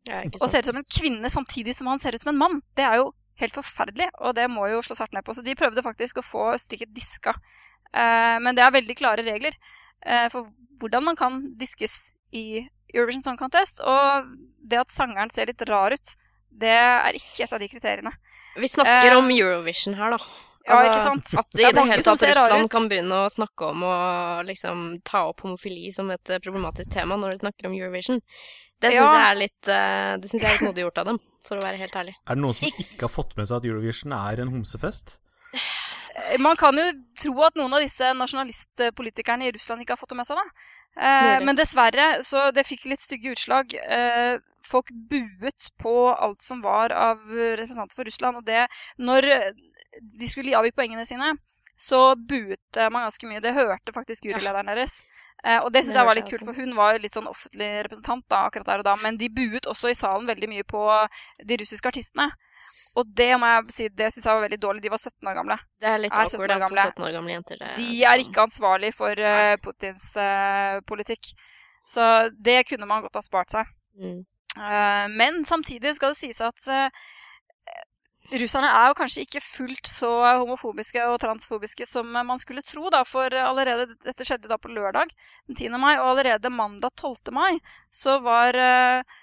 Ja, 0.09 0.23
og 0.25 0.49
ser 0.49 0.61
ut 0.65 0.71
som 0.71 0.77
en 0.81 0.89
kvinne 0.93 1.29
samtidig 1.33 1.75
som 1.77 1.89
han 1.89 2.01
ser 2.01 2.17
ut 2.17 2.21
som 2.21 2.33
en 2.33 2.41
mann, 2.41 2.61
det 2.77 2.85
er 2.85 3.01
jo 3.01 3.11
helt 3.41 3.55
forferdelig, 3.55 4.09
og 4.25 4.35
det 4.37 4.47
må 4.51 4.69
jo 4.73 4.81
slås 4.85 5.01
hardt 5.03 5.13
ned 5.13 5.25
på. 5.25 5.35
Så 5.37 5.45
de 5.45 5.57
prøvde 5.57 5.85
faktisk 5.85 6.21
å 6.21 6.25
få 6.25 6.47
stykket 6.59 6.95
diska. 6.97 7.35
Men 7.93 8.57
det 8.57 8.65
er 8.65 8.73
veldig 8.75 8.97
klare 8.99 9.23
regler 9.25 9.55
for 10.33 10.49
hvordan 10.81 11.05
man 11.05 11.17
kan 11.19 11.41
diskes 11.59 11.95
i 12.33 12.63
Eurovision 12.95 13.23
Song 13.27 13.39
Contest. 13.41 13.81
Og 13.81 14.29
det 14.69 14.81
at 14.81 14.93
sangeren 14.95 15.31
ser 15.35 15.51
litt 15.51 15.63
rar 15.69 15.95
ut, 15.97 16.15
det 16.59 16.75
er 16.75 17.17
ikke 17.19 17.45
et 17.47 17.53
av 17.55 17.61
de 17.63 17.69
kriteriene. 17.71 18.13
Vi 18.59 18.69
snakker 18.71 19.13
Eh, 19.13 19.19
om 19.19 19.29
Eurovision 19.31 19.95
her, 19.99 20.15
da. 20.17 20.19
Ja, 20.69 20.79
ikke 20.85 21.01
sant? 21.05 21.29
At 21.39 21.47
Det 21.57 21.63
i 21.63 21.67
er 21.69 21.73
det 21.73 21.85
hele 21.89 22.03
tatt 22.05 22.23
Russland 22.29 22.69
kan 22.71 22.89
begynne 22.91 23.23
å 23.25 23.29
snakke 23.33 23.71
om 23.73 23.85
å 23.89 23.93
liksom 24.45 25.01
ta 25.05 25.23
opp 25.31 25.41
homofili 25.47 25.93
som 25.95 26.11
et 26.13 26.29
eh, 26.31 26.41
problematisk 26.45 26.91
tema 26.93 27.17
når 27.17 27.31
de 27.37 27.41
snakker 27.45 27.69
om 27.71 27.77
Eurovision. 27.79 28.21
Det 28.81 28.91
syns 28.93 29.01
Ja. 29.01 29.15
jeg 29.15 29.31
er 29.31 29.39
litt 29.41 29.69
uh, 29.73 30.17
Det 30.21 30.29
synes 30.31 30.43
jeg 30.43 30.51
er 30.51 30.59
litt 30.59 30.69
modig 30.69 30.83
gjort 30.85 30.99
av 30.99 31.07
dem, 31.07 31.21
for 31.43 31.57
å 31.59 31.65
være 31.65 31.81
helt 31.81 31.97
ærlig. 31.97 32.15
Er 32.29 32.35
det 32.37 32.43
noen 32.45 32.55
som 32.55 32.69
ikke 32.69 33.01
har 33.07 33.09
fått 33.11 33.33
med 33.37 33.49
seg 33.49 33.57
at 33.57 33.65
Eurovision 33.71 34.13
er 34.13 34.41
en 34.45 34.53
homsefest? 34.53 35.19
Eh, 36.19 36.39
Man 36.41 36.57
kan 36.61 36.79
jo 36.79 36.87
tro 37.21 37.35
at 37.47 37.57
noen 37.59 37.75
av 37.79 37.85
disse 37.85 38.13
nasjonalistpolitikerne 38.17 39.49
i 39.49 39.55
Russland 39.57 39.83
ikke 39.85 39.97
har 39.97 40.01
fått 40.03 40.15
det 40.15 40.21
med 40.21 40.29
seg, 40.29 40.41
da. 40.41 40.69
Eh, 40.99 41.39
men 41.47 41.59
dessverre, 41.59 42.09
så 42.27 42.49
det 42.55 42.67
fikk 42.67 42.89
litt 42.91 43.03
stygge 43.03 43.35
utslag. 43.37 43.75
Eh, 43.75 44.39
folk 44.69 44.91
buet 45.11 45.71
på 45.81 45.95
alt 46.13 46.43
som 46.45 46.63
var 46.65 46.93
av 46.93 47.21
representanter 47.31 47.97
for 47.97 48.09
Russland. 48.09 48.41
Og 48.41 48.45
det 48.49 48.67
Når 48.99 49.29
de 50.19 50.29
skulle 50.29 50.57
avgi 50.59 50.73
poengene 50.77 51.07
sine, 51.09 51.37
så 51.79 52.15
buet 52.17 52.77
eh, 52.77 52.91
man 52.91 53.07
ganske 53.07 53.27
mye. 53.31 53.41
Det 53.45 53.55
hørte 53.55 53.95
faktisk 53.95 54.27
jurylederen 54.27 54.67
deres. 54.67 54.99
Eh, 55.45 55.61
og 55.63 55.71
det 55.73 55.85
syns 55.85 55.95
jeg 55.95 56.07
var 56.09 56.19
litt 56.19 56.29
kult, 56.31 56.45
for 56.45 56.59
hun 56.59 56.75
var 56.75 56.97
jo 56.97 57.03
litt 57.05 57.15
sånn 57.15 57.31
offentlig 57.31 57.69
representant 57.87 58.25
da, 58.29 58.45
akkurat 58.49 58.67
der 58.67 58.83
og 58.83 58.89
da. 58.91 58.97
Men 59.05 59.19
de 59.21 59.29
buet 59.31 59.69
også 59.71 59.93
i 59.93 59.95
salen 59.99 60.27
veldig 60.27 60.49
mye 60.51 60.67
på 60.67 60.83
de 61.47 61.61
russiske 61.63 61.89
artistene. 61.93 62.33
Og 62.99 63.11
det 63.21 63.29
må 63.39 63.51
jeg 63.51 63.75
si, 63.75 63.89
det 63.95 64.09
syns 64.13 64.25
jeg 64.27 64.39
var 64.39 64.45
veldig 64.47 64.61
dårlig. 64.63 64.83
De 64.85 64.93
var 64.93 65.03
17 65.03 65.31
år 65.31 65.37
gamle. 65.39 65.59
Det 65.79 65.91
er 65.91 66.01
litt 66.03 66.15
Er 66.15 66.31
17 66.31 66.39
awkward 66.39 66.51
år 66.51 66.55
at 66.55 66.59
to 66.59 66.65
gamle. 66.67 66.87
17 66.89 67.07
år 67.09 67.13
gamle 67.19 67.37
jenter 67.37 67.61
det, 67.61 67.69
De 67.77 67.91
er 68.11 68.25
ikke 68.25 68.47
ansvarlig 68.49 68.91
for 68.97 69.23
uh, 69.29 69.53
Putins 69.63 70.09
uh, 70.19 70.81
politikk. 70.89 71.31
Så 71.89 72.09
det 72.49 72.59
kunne 72.69 72.89
man 72.91 73.07
godt 73.07 73.21
ha 73.21 73.25
spart 73.25 73.55
seg. 73.55 73.71
mm. 74.01 74.19
Uh, 74.59 75.07
men 75.13 75.45
samtidig 75.47 75.93
skal 75.95 76.11
det 76.15 76.19
sies 76.19 76.41
at 76.43 76.67
russerne 78.37 78.69
er 78.69 78.91
jo 78.91 78.97
kanskje 78.99 79.23
ikke 79.25 79.43
fullt 79.45 79.89
så 79.89 80.11
homofobiske 80.41 81.05
og 81.09 81.21
transfobiske 81.23 81.87
som 81.89 82.09
man 82.13 82.41
skulle 82.41 82.65
tro. 82.67 82.89
da, 82.93 83.05
For 83.09 83.33
allerede, 83.33 83.95
dette 84.05 84.27
skjedde 84.27 84.51
da 84.51 84.59
på 84.61 84.73
lørdag 84.73 85.13
den 85.47 85.57
10. 85.57 85.71
mai, 85.79 85.95
og 85.99 86.11
allerede 86.13 86.51
mandag 86.51 86.93
12. 86.97 87.33
mai 87.33 87.61
så 87.91 88.19
var 88.25 88.59
eh, 88.59 89.17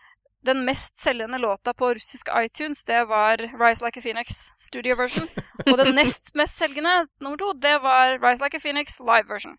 den 0.45 0.63
mest 0.65 0.99
selgende 1.01 1.37
låta 1.41 1.73
på 1.73 1.93
russisk 1.97 2.29
iTunes, 2.37 2.83
det 2.87 3.03
var 3.09 3.37
Rise 3.37 3.85
Like 3.85 3.99
a 3.99 4.03
Phoenix 4.03 4.49
studio 4.61 4.95
version. 4.99 5.27
Og 5.65 5.77
den 5.81 5.95
nest 5.97 6.33
mest 6.35 6.57
selgende, 6.61 7.07
nummer 7.21 7.37
to, 7.41 7.53
det 7.53 7.77
var 7.83 8.17
Rise 8.23 8.43
Like 8.43 8.57
a 8.57 8.63
Phoenix 8.63 8.99
live 8.99 9.27
version. 9.29 9.57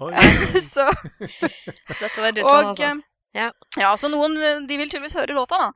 Oi. 0.00 0.12
så 0.74 0.86
Dette 1.20 2.20
var 2.20 2.32
Russland, 2.32 2.46
og, 2.46 2.70
altså. 2.72 2.92
eh, 2.92 3.08
Ja. 3.32 3.50
ja, 3.80 3.90
så 3.96 4.10
noen 4.12 4.36
eh, 4.36 4.62
de 4.68 4.76
vil 4.76 4.90
tydeligvis 4.90 5.16
høre 5.16 5.36
låta, 5.36 5.58
da. 5.60 5.70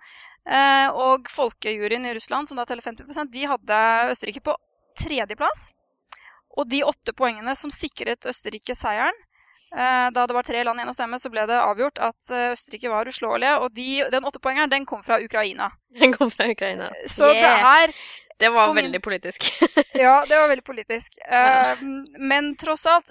Eh, 0.46 0.88
og 0.94 1.30
folkejuryen 1.32 2.04
i 2.06 2.14
Russland, 2.14 2.48
som 2.48 2.59
da 2.61 2.66
teller 2.68 2.85
50 2.85 3.32
de 3.32 3.46
hadde 3.50 3.78
Østerrike 4.12 4.44
på 4.44 4.54
tredjeplass. 5.00 5.70
Og 6.56 6.68
de 6.70 6.82
åtte 6.87 7.12
poengene 7.16 7.54
som 7.59 7.72
sikret 7.72 8.24
Østerrike 8.28 8.76
seieren 8.76 9.16
Da 9.70 10.26
det 10.26 10.35
var 10.37 10.46
tre 10.46 10.62
land 10.64 10.79
igjen 10.79 10.92
å 10.92 10.94
stemme, 10.96 11.18
så 11.20 11.31
ble 11.33 11.42
det 11.50 11.57
avgjort 11.59 11.98
at 11.98 12.31
eh, 12.31 12.52
Østerrike 12.55 12.88
var 12.92 13.09
uslåelige. 13.11 13.57
Og 13.64 13.72
de, 13.74 13.88
den 14.12 14.24
åttepoengeren 14.29 14.70
den 14.72 14.87
kom 14.88 15.02
fra 15.05 15.18
Ukraina. 15.20 15.70
Den 16.00 16.12
kom 16.14 16.31
fra 16.31 16.46
Ukraina. 16.52 16.90
Så 17.09 17.29
Yeah. 17.33 17.42
det 17.42 17.90
er 17.90 17.94
Det 18.38 18.50
var 18.52 18.74
veldig 18.76 19.00
politisk. 19.02 19.48
Ja, 20.05 20.24
det 20.29 20.37
var 20.38 20.48
veldig 20.48 20.64
politisk. 20.64 21.18
Ja. 21.24 21.76
men 22.18 22.55
tross 22.57 22.87
alt 22.87 23.11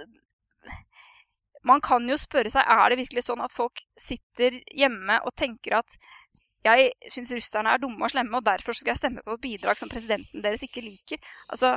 Man 1.66 1.82
kan 1.82 2.06
jo 2.10 2.18
spørre 2.22 2.50
seg 2.54 2.62
er 2.62 2.90
det 2.94 3.00
virkelig 3.00 3.24
sånn 3.26 3.42
at 3.42 3.54
folk 3.58 3.82
sitter 3.98 4.60
hjemme 4.70 5.18
og 5.26 5.34
tenker 5.36 5.80
at 5.80 5.96
jeg 6.66 6.92
syns 7.14 7.32
russerne 7.34 7.70
er 7.74 7.82
dumme 7.82 8.06
og 8.06 8.10
slemme, 8.14 8.38
og 8.38 8.46
derfor 8.46 8.74
skal 8.74 8.92
jeg 8.94 8.98
stemme 9.02 9.22
på 9.26 9.34
et 9.36 9.42
bidrag 9.42 9.78
som 9.78 9.90
presidenten 9.90 10.42
deres 10.42 10.64
ikke 10.66 10.82
liker. 10.82 11.18
Altså, 11.50 11.76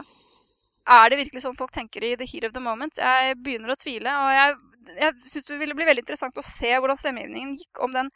Er 0.88 1.10
det 1.10 1.18
virkelig 1.20 1.42
sånn 1.44 1.56
folk 1.58 1.72
tenker 1.74 2.04
i 2.04 2.14
the 2.16 2.26
heat 2.28 2.46
of 2.48 2.54
the 2.54 2.62
moment? 2.64 2.96
Jeg 2.96 3.36
begynner 3.44 3.74
å 3.74 3.78
tvile. 3.80 4.14
Og 4.24 4.30
jeg, 4.32 4.54
jeg 5.02 5.32
syns 5.34 5.48
det 5.50 5.58
ville 5.60 5.76
bli 5.76 5.88
veldig 5.88 6.04
interessant 6.06 6.40
å 6.40 6.46
se 6.46 6.70
hvordan 6.74 6.96
stemmegivningen 6.96 7.56
gikk. 7.60 7.82
Om 7.84 7.96
den 7.96 8.08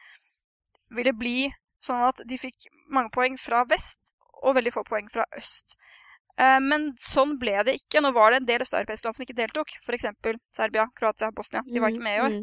ville 0.96 1.12
bli 1.16 1.37
sånn 1.85 2.04
at 2.08 2.22
de 2.28 2.38
fikk 2.40 2.70
mange 2.92 3.12
poeng 3.14 3.37
fra 3.40 3.64
vest 3.68 4.14
og 4.42 4.56
veldig 4.56 4.72
få 4.74 4.85
poeng 4.88 5.11
fra 5.12 5.26
øst. 5.38 5.76
Eh, 6.40 6.58
Men 6.64 6.92
sånn 7.02 7.37
ble 7.42 7.58
det 7.68 7.76
ikke. 7.80 8.00
Nå 8.00 8.12
var 8.16 8.32
det 8.32 8.40
en 8.42 8.48
del 8.48 8.64
østeuropeiske 8.64 9.06
land 9.08 9.18
som 9.18 9.26
ikke 9.26 9.38
deltok. 9.42 9.76
F.eks. 9.85 10.08
Serbia, 10.56 10.88
Kroatia, 10.98 11.30
Bosnia. 11.37 11.62
De 11.68 11.82
var 11.82 11.92
ikke 11.92 12.06
med 12.08 12.16
i 12.18 12.24
år. 12.24 12.38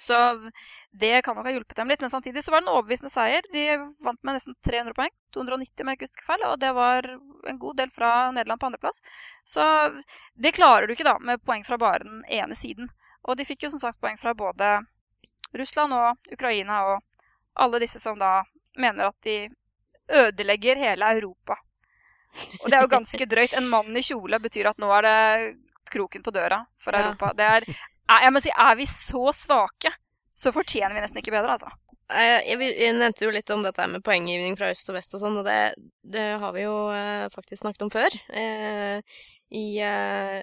Så 0.00 0.50
det 0.90 1.22
kan 1.24 1.36
nok 1.36 1.46
ha 1.48 1.52
hjulpet 1.52 1.76
dem 1.76 1.88
litt. 1.88 2.00
Men 2.00 2.10
samtidig 2.10 2.44
så 2.44 2.52
var 2.52 2.60
det 2.60 2.68
en 2.68 2.74
overbevisende 2.74 3.12
seier. 3.12 3.46
De 3.52 3.64
vant 4.04 4.22
med 4.22 4.38
nesten 4.38 4.56
300 4.66 4.94
poeng. 4.96 5.12
290 5.36 5.86
med 5.88 6.04
jeg 6.04 6.26
feil. 6.26 6.44
Og 6.50 6.58
det 6.62 6.72
var 6.76 7.08
en 7.48 7.58
god 7.58 7.80
del 7.80 7.90
fra 7.94 8.12
Nederland 8.32 8.60
på 8.60 8.70
andreplass. 8.70 9.02
Så 9.44 9.64
det 10.34 10.54
klarer 10.58 10.86
du 10.86 10.94
ikke 10.94 11.08
da 11.08 11.18
med 11.20 11.44
poeng 11.44 11.66
fra 11.66 11.78
bare 11.80 12.04
den 12.04 12.24
ene 12.28 12.58
siden. 12.58 12.90
Og 13.28 13.36
de 13.36 13.46
fikk 13.48 13.66
jo 13.66 13.72
som 13.74 13.82
sagt 13.82 14.00
poeng 14.00 14.18
fra 14.20 14.34
både 14.34 14.78
Russland 15.56 15.94
og 15.96 16.32
Ukraina 16.32 16.82
og 16.92 17.02
alle 17.58 17.80
disse 17.82 18.00
som 18.00 18.18
da 18.18 18.42
mener 18.78 19.10
at 19.10 19.16
de 19.26 19.48
ødelegger 20.08 20.78
hele 20.80 21.12
Europa. 21.18 21.58
Og 22.62 22.68
det 22.70 22.76
er 22.76 22.84
jo 22.84 22.92
ganske 22.92 23.26
drøyt. 23.26 23.56
En 23.58 23.68
mann 23.68 23.96
i 23.96 24.04
kjole 24.04 24.38
betyr 24.40 24.70
at 24.70 24.80
nå 24.80 24.90
er 24.98 25.06
det 25.06 25.18
kroken 25.90 26.22
på 26.22 26.34
døra 26.34 26.62
for 26.84 26.94
Ja. 26.94 27.06
Europa. 27.06 27.32
Det 27.36 27.44
er, 27.44 27.64
er, 27.68 27.88
jeg 28.08 28.32
må 28.34 28.42
si, 28.42 28.52
er 28.54 28.78
vi 28.78 28.86
så 28.90 29.32
svake, 29.36 29.92
så 30.38 30.54
fortjener 30.54 30.96
vi 30.96 31.04
nesten 31.04 31.20
ikke 31.22 31.34
bedre, 31.34 31.56
altså. 31.58 31.70
Jeg, 32.08 32.44
jeg, 32.48 32.70
jeg 32.80 32.94
nevnte 32.96 33.26
jo 33.26 33.32
litt 33.34 33.50
om 33.52 33.64
dette 33.66 33.84
med 33.92 34.04
poenggivning 34.04 34.54
fra 34.56 34.70
øst 34.72 34.88
og 34.88 34.96
vest 34.96 35.12
og 35.16 35.20
sånn, 35.20 35.36
og 35.42 35.44
det, 35.44 35.58
det 36.08 36.28
har 36.40 36.54
vi 36.56 36.64
jo 36.64 36.76
eh, 36.94 37.26
faktisk 37.34 37.60
snakket 37.60 37.84
om 37.84 37.92
før. 37.92 38.16
Eh, 38.32 39.18
I 39.60 39.66
eh, 39.84 40.38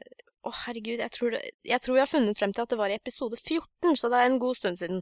Å, 0.45 0.51
herregud, 0.61 0.99
jeg 1.01 1.09
tror, 1.09 1.33
det, 1.33 1.39
jeg 1.65 1.81
tror 1.81 1.95
jeg 1.97 2.03
har 2.03 2.09
funnet 2.11 2.37
frem 2.37 2.51
til 2.53 2.61
at 2.61 2.69
det 2.69 2.77
var 2.77 2.91
i 2.93 2.95
episode 2.99 3.37
14, 3.41 3.95
så 3.97 4.11
det 4.13 4.19
er 4.19 4.27
en 4.29 4.35
god 4.43 4.57
stund 4.59 4.77
siden. 4.77 4.99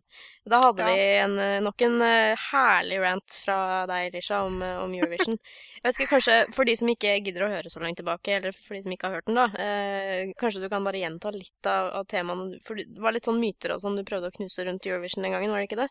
Da 0.47 0.61
hadde 0.63 0.85
Ja. 0.85 0.93
vi 0.95 1.01
en, 1.19 1.33
eh, 1.43 1.57
nok 1.65 1.83
en 1.83 1.97
uh, 1.99 2.45
herlig 2.45 3.01
rant 3.03 3.35
fra 3.43 3.57
deg, 3.91 4.13
Lisha, 4.15 4.39
om, 4.47 4.61
eh, 4.63 4.77
om 4.79 4.93
Eurovision. 4.95 5.35
Jeg 5.81 5.83
vet 5.83 5.99
ikke, 5.99 6.07
kanskje 6.13 6.37
for 6.55 6.63
de 6.69 6.77
som 6.79 6.87
ikke 6.93 7.17
gidder 7.25 7.43
å 7.43 7.49
høre 7.51 7.71
så 7.73 7.83
langt 7.83 7.99
tilbake, 7.99 8.37
eller 8.37 8.55
for 8.55 8.77
de 8.77 8.85
som 8.85 8.95
ikke 8.95 9.09
har 9.11 9.17
hørt 9.19 9.27
den, 9.27 9.41
da. 9.41 9.49
Eh, 9.65 10.31
kanskje 10.39 10.63
du 10.63 10.69
kan 10.71 10.87
bare 10.87 11.01
gjenta 11.03 11.33
litt 11.35 11.67
av, 11.73 11.91
av 11.99 12.07
temaene. 12.15 12.61
For 12.63 12.79
det 12.79 13.03
var 13.03 13.11
litt 13.17 13.27
sånn 13.27 13.43
myter 13.43 13.75
og 13.75 13.83
sånn 13.83 13.99
du 13.99 14.05
prøvde 14.07 14.31
å 14.31 14.37
knuse 14.39 14.63
rundt 14.69 14.87
Eurovision 14.87 15.27
den 15.27 15.35
gangen, 15.35 15.51
var 15.51 15.59
det 15.59 15.67
ikke 15.67 15.81
det? 15.83 15.89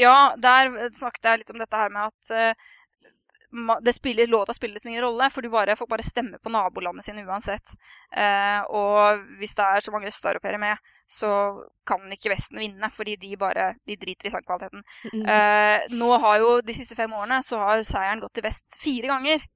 Ja, 0.00 0.16
der 0.40 0.72
snakket 0.96 1.28
jeg 1.28 1.44
litt 1.44 1.52
om 1.52 1.60
dette 1.60 1.84
her 1.84 1.92
med 1.92 2.08
at 2.08 2.32
ma- 2.32 2.54
det 3.82 3.92
spiller, 3.92 4.26
låta 4.26 4.52
spiller 4.52 4.74
liksom 4.74 4.90
ingen 4.90 5.02
rolle, 5.02 5.30
for 5.30 5.42
du 5.42 5.48
bare, 5.48 5.76
folk 5.76 5.90
bare 5.90 6.02
stemmer 6.02 6.38
på 6.38 6.50
nabolandet 6.50 7.04
sine 7.04 7.24
uansett. 7.24 7.76
Eh, 8.10 8.60
og 8.74 9.22
hvis 9.38 9.54
det 9.54 9.64
er 9.64 9.84
så 9.84 9.94
mange 9.94 10.10
østeuropeere 10.10 10.58
med, 10.58 10.82
så 11.06 11.30
kan 11.86 12.02
ikke 12.12 12.32
Vesten 12.32 12.58
vinne, 12.58 12.90
fordi 12.90 13.16
de 13.22 13.36
bare 13.38 13.74
de 13.86 13.96
driter 13.96 14.26
i 14.26 14.34
sangkvaliteten. 14.34 14.82
Mm. 15.12 15.24
Eh, 15.30 15.86
nå 15.94 16.10
har 16.24 16.38
jo 16.42 16.52
de 16.66 16.74
siste 16.74 16.98
fem 16.98 17.12
årene 17.14 17.42
så 17.46 17.60
har 17.62 17.84
seieren 17.86 18.22
gått 18.24 18.34
til 18.36 18.46
vest 18.48 18.80
fire 18.82 19.12
ganger. 19.14 19.46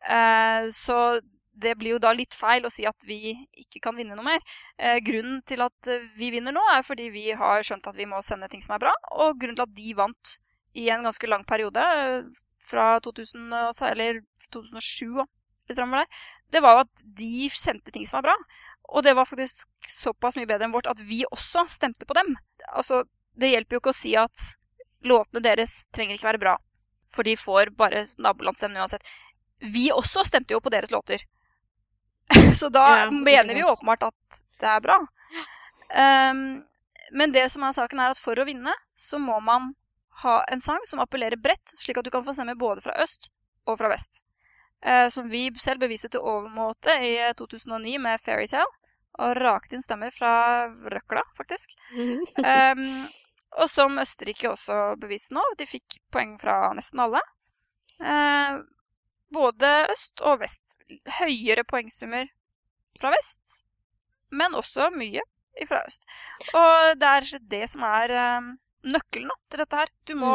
Eh, 0.00 0.70
så 0.72 1.20
det 1.56 1.76
blir 1.80 1.96
jo 1.96 2.00
da 2.00 2.12
litt 2.12 2.34
feil 2.36 2.66
å 2.68 2.72
si 2.72 2.84
at 2.88 3.04
vi 3.08 3.32
ikke 3.56 3.80
kan 3.84 3.96
vinne 3.96 4.16
noe 4.16 4.26
mer. 4.26 4.40
Eh, 4.76 4.98
grunnen 5.04 5.42
til 5.48 5.62
at 5.64 5.92
vi 6.16 6.32
vinner 6.32 6.56
nå, 6.56 6.64
er 6.72 6.84
fordi 6.84 7.10
vi 7.12 7.30
har 7.36 7.64
skjønt 7.64 7.88
at 7.88 7.96
vi 7.96 8.08
må 8.08 8.20
sende 8.24 8.48
ting 8.52 8.64
som 8.64 8.76
er 8.76 8.84
bra. 8.88 8.96
Og 9.12 9.38
grunnen 9.40 9.56
til 9.56 9.68
at 9.68 9.76
de 9.76 9.94
vant 9.96 10.36
i 10.76 10.90
en 10.92 11.06
ganske 11.08 11.28
lang 11.28 11.44
periode, 11.48 11.84
fra 12.66 12.96
2000, 13.04 13.52
eller 13.90 14.22
2007 14.54 15.20
og 15.22 15.26
litt 15.68 15.78
der, 15.80 16.06
det 16.54 16.62
var 16.62 16.76
jo 16.76 16.82
at 16.84 17.04
de 17.18 17.48
sendte 17.54 17.90
ting 17.94 18.06
som 18.06 18.20
var 18.20 18.28
bra. 18.28 18.36
Og 18.94 19.02
det 19.02 19.16
var 19.18 19.26
faktisk 19.26 19.66
såpass 19.98 20.36
mye 20.38 20.46
bedre 20.46 20.68
enn 20.68 20.74
vårt 20.74 20.86
at 20.90 21.00
vi 21.02 21.24
også 21.26 21.66
stemte 21.70 22.06
på 22.06 22.14
dem. 22.14 22.36
Altså, 22.70 23.02
det 23.34 23.50
hjelper 23.50 23.76
jo 23.76 23.82
ikke 23.82 23.94
å 23.94 23.98
si 23.98 24.14
at 24.18 24.44
låtene 25.06 25.42
deres 25.42 25.80
trenger 25.94 26.16
ikke 26.16 26.30
være 26.30 26.42
bra, 26.42 26.54
for 27.14 27.26
de 27.26 27.34
får 27.38 27.72
bare 27.78 28.06
nabolandsstemmene 28.22 28.84
uansett. 28.84 29.02
Vi 29.58 29.88
også 29.92 30.24
stemte 30.26 30.54
jo 30.54 30.62
på 30.62 30.72
deres 30.72 30.92
låter. 30.94 31.22
Så 32.58 32.70
da 32.70 32.86
Ja, 33.06 33.10
mener 33.10 33.54
vi 33.54 33.62
jo 33.62 33.72
åpenbart 33.72 34.08
at 34.12 34.40
det 34.60 34.70
er 34.70 34.84
bra. 34.84 35.00
Um, 35.90 36.62
men 37.12 37.34
det 37.34 37.48
som 37.52 37.62
er 37.66 37.74
saken 37.76 38.00
er 38.02 38.14
at 38.14 38.22
for 38.22 38.38
å 38.38 38.46
vinne, 38.46 38.72
så 38.98 39.18
må 39.22 39.38
man 39.44 39.74
ha 40.22 40.36
en 40.52 40.62
sang 40.64 40.80
som 40.88 41.02
appellerer 41.02 41.36
bredt, 41.40 41.74
slik 41.78 41.98
at 42.00 42.06
du 42.06 42.10
kan 42.10 42.24
få 42.24 42.34
stemme 42.36 42.56
både 42.58 42.84
fra 42.84 42.94
øst 43.02 43.28
og 43.66 43.78
fra 43.80 43.90
vest. 43.92 44.22
Eh, 44.80 45.08
som 45.12 45.28
vi 45.28 45.48
selv 45.60 45.80
beviste 45.82 46.08
til 46.12 46.24
overmåte 46.24 46.94
i 47.02 47.14
2009 47.38 47.96
med 48.02 48.22
Fairytale. 48.24 48.68
Og 49.16 49.38
rakte 49.40 49.76
inn 49.76 49.84
stemmer 49.84 50.12
fra 50.12 50.32
røkla, 50.92 51.22
faktisk. 51.38 51.72
Ehm, 52.44 53.06
og 53.56 53.70
som 53.72 53.96
Østerrike 54.02 54.50
også 54.50 54.96
beviste 55.00 55.32
nå. 55.32 55.44
De 55.56 55.68
fikk 55.68 55.98
poeng 56.12 56.34
fra 56.40 56.74
nesten 56.76 57.00
alle. 57.00 57.22
Eh, 57.96 58.58
både 59.32 59.72
øst 59.94 60.20
og 60.20 60.42
vest. 60.42 60.62
Høyere 61.18 61.64
poengsummer 61.64 62.28
fra 63.00 63.10
vest, 63.16 63.40
men 64.30 64.54
også 64.54 64.90
mye 64.94 65.24
fra 65.66 65.80
øst. 65.88 66.04
Og 66.54 67.00
det 67.00 67.08
er 67.08 67.48
det 67.56 67.64
som 67.72 67.82
er 67.88 68.12
eh, 68.12 68.52
nøkkelen 68.84 69.32
da, 69.32 69.38
til 69.50 69.62
dette 69.62 69.80
her. 69.80 69.92
Du 70.08 70.14
må 70.20 70.34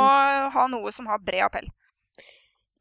ha 0.55 0.65
noe 0.71 0.91
som 0.95 1.09
har 1.11 1.21
bred 1.23 1.45
appell. 1.45 1.69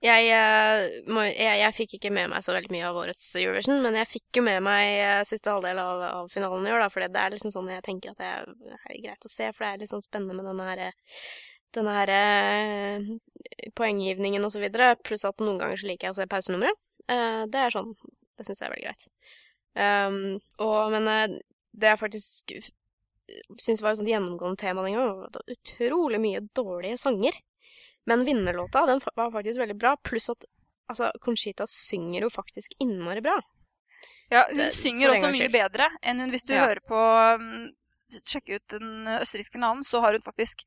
Jeg, 0.01 0.31
eh, 0.33 0.83
jeg, 1.29 1.57
jeg 1.61 1.77
fikk 1.77 1.95
ikke 1.99 2.11
med 2.17 2.31
meg 2.33 2.45
så 2.45 2.55
veldig 2.57 2.71
mye 2.73 2.87
av 2.89 2.97
årets 3.03 3.27
Eurovision, 3.37 3.83
men 3.85 3.99
jeg 3.99 4.09
fikk 4.09 4.39
jo 4.39 4.45
med 4.47 4.63
meg 4.65 4.95
eh, 4.97 5.19
siste 5.29 5.53
halvdel 5.53 5.77
av, 5.83 6.05
av 6.07 6.31
finalen 6.33 6.65
i 6.65 6.73
år, 6.73 6.81
da, 6.81 6.87
for 6.93 7.05
det 7.05 7.21
er 7.21 7.35
liksom 7.35 7.53
sånn 7.53 7.69
jeg 7.69 7.85
tenker 7.85 8.15
at 8.15 8.23
det 8.23 8.31
er, 8.31 8.49
det 8.65 8.79
er 8.79 9.03
greit 9.05 9.29
å 9.29 9.33
se, 9.33 9.51
for 9.53 9.67
det 9.67 9.75
er 9.75 9.83
litt 9.83 9.93
sånn 9.93 10.07
spennende 10.07 10.39
med 10.39 10.49
denne 10.49 10.71
her, 10.71 10.97
denne 11.77 11.99
her 11.99 12.15
eh, 12.15 13.11
poenggivningen 13.77 14.49
og 14.49 14.55
så 14.57 14.65
videre, 14.65 14.95
pluss 15.05 15.27
at 15.29 15.45
noen 15.45 15.61
ganger 15.61 15.83
så 15.83 15.91
liker 15.91 16.09
jeg 16.09 16.17
å 16.17 16.21
se 16.23 16.29
pausenummeret. 16.33 16.81
Eh, 17.13 17.45
det 17.53 17.61
er 17.61 17.77
sånn, 17.77 17.93
det 18.41 18.49
syns 18.49 18.65
jeg 18.65 18.71
er 18.71 18.77
veldig 18.79 18.89
greit. 18.89 19.09
Um, 19.77 20.41
og, 20.65 20.97
men 20.97 21.37
det 21.77 21.93
jeg 21.93 22.01
faktisk 22.01 22.57
syns 23.61 23.83
var 23.83 23.93
et 23.95 24.01
sånt 24.01 24.11
gjennomgående 24.11 24.61
tema 24.61 24.83
den 24.85 24.95
gangen, 24.97 25.15
var 25.19 25.29
at 25.29 25.37
det 25.37 25.43
var 25.45 25.57
utrolig 25.57 26.21
mye 26.23 26.41
dårlige 26.57 26.99
sanger. 27.01 27.37
Men 28.07 28.25
vinnerlåta 28.25 28.87
den 28.89 29.01
var 29.15 29.31
faktisk 29.35 29.61
veldig 29.61 29.77
bra, 29.79 29.95
pluss 29.97 30.31
at 30.33 30.45
altså, 30.91 31.11
Conchita 31.23 31.67
synger 31.69 32.23
jo 32.27 32.31
faktisk 32.33 32.73
innmari 32.81 33.21
bra. 33.23 33.37
Ja, 34.31 34.47
hun 34.49 34.57
Det- 34.59 34.73
synger 34.75 35.11
også 35.11 35.33
mye 35.35 35.51
bedre 35.53 35.91
enn 36.03 36.21
hun 36.21 36.31
hvis 36.31 36.45
du 36.47 36.55
Ja. 36.55 36.67
hører 36.67 36.81
på 36.87 37.01
um, 37.37 37.71
Sjekke 38.11 38.57
ut 38.59 38.67
den 38.69 39.07
østerrikske 39.07 39.59
navn, 39.63 39.85
så 39.87 40.01
har 40.03 40.13
hun 40.13 40.23
faktisk 40.23 40.65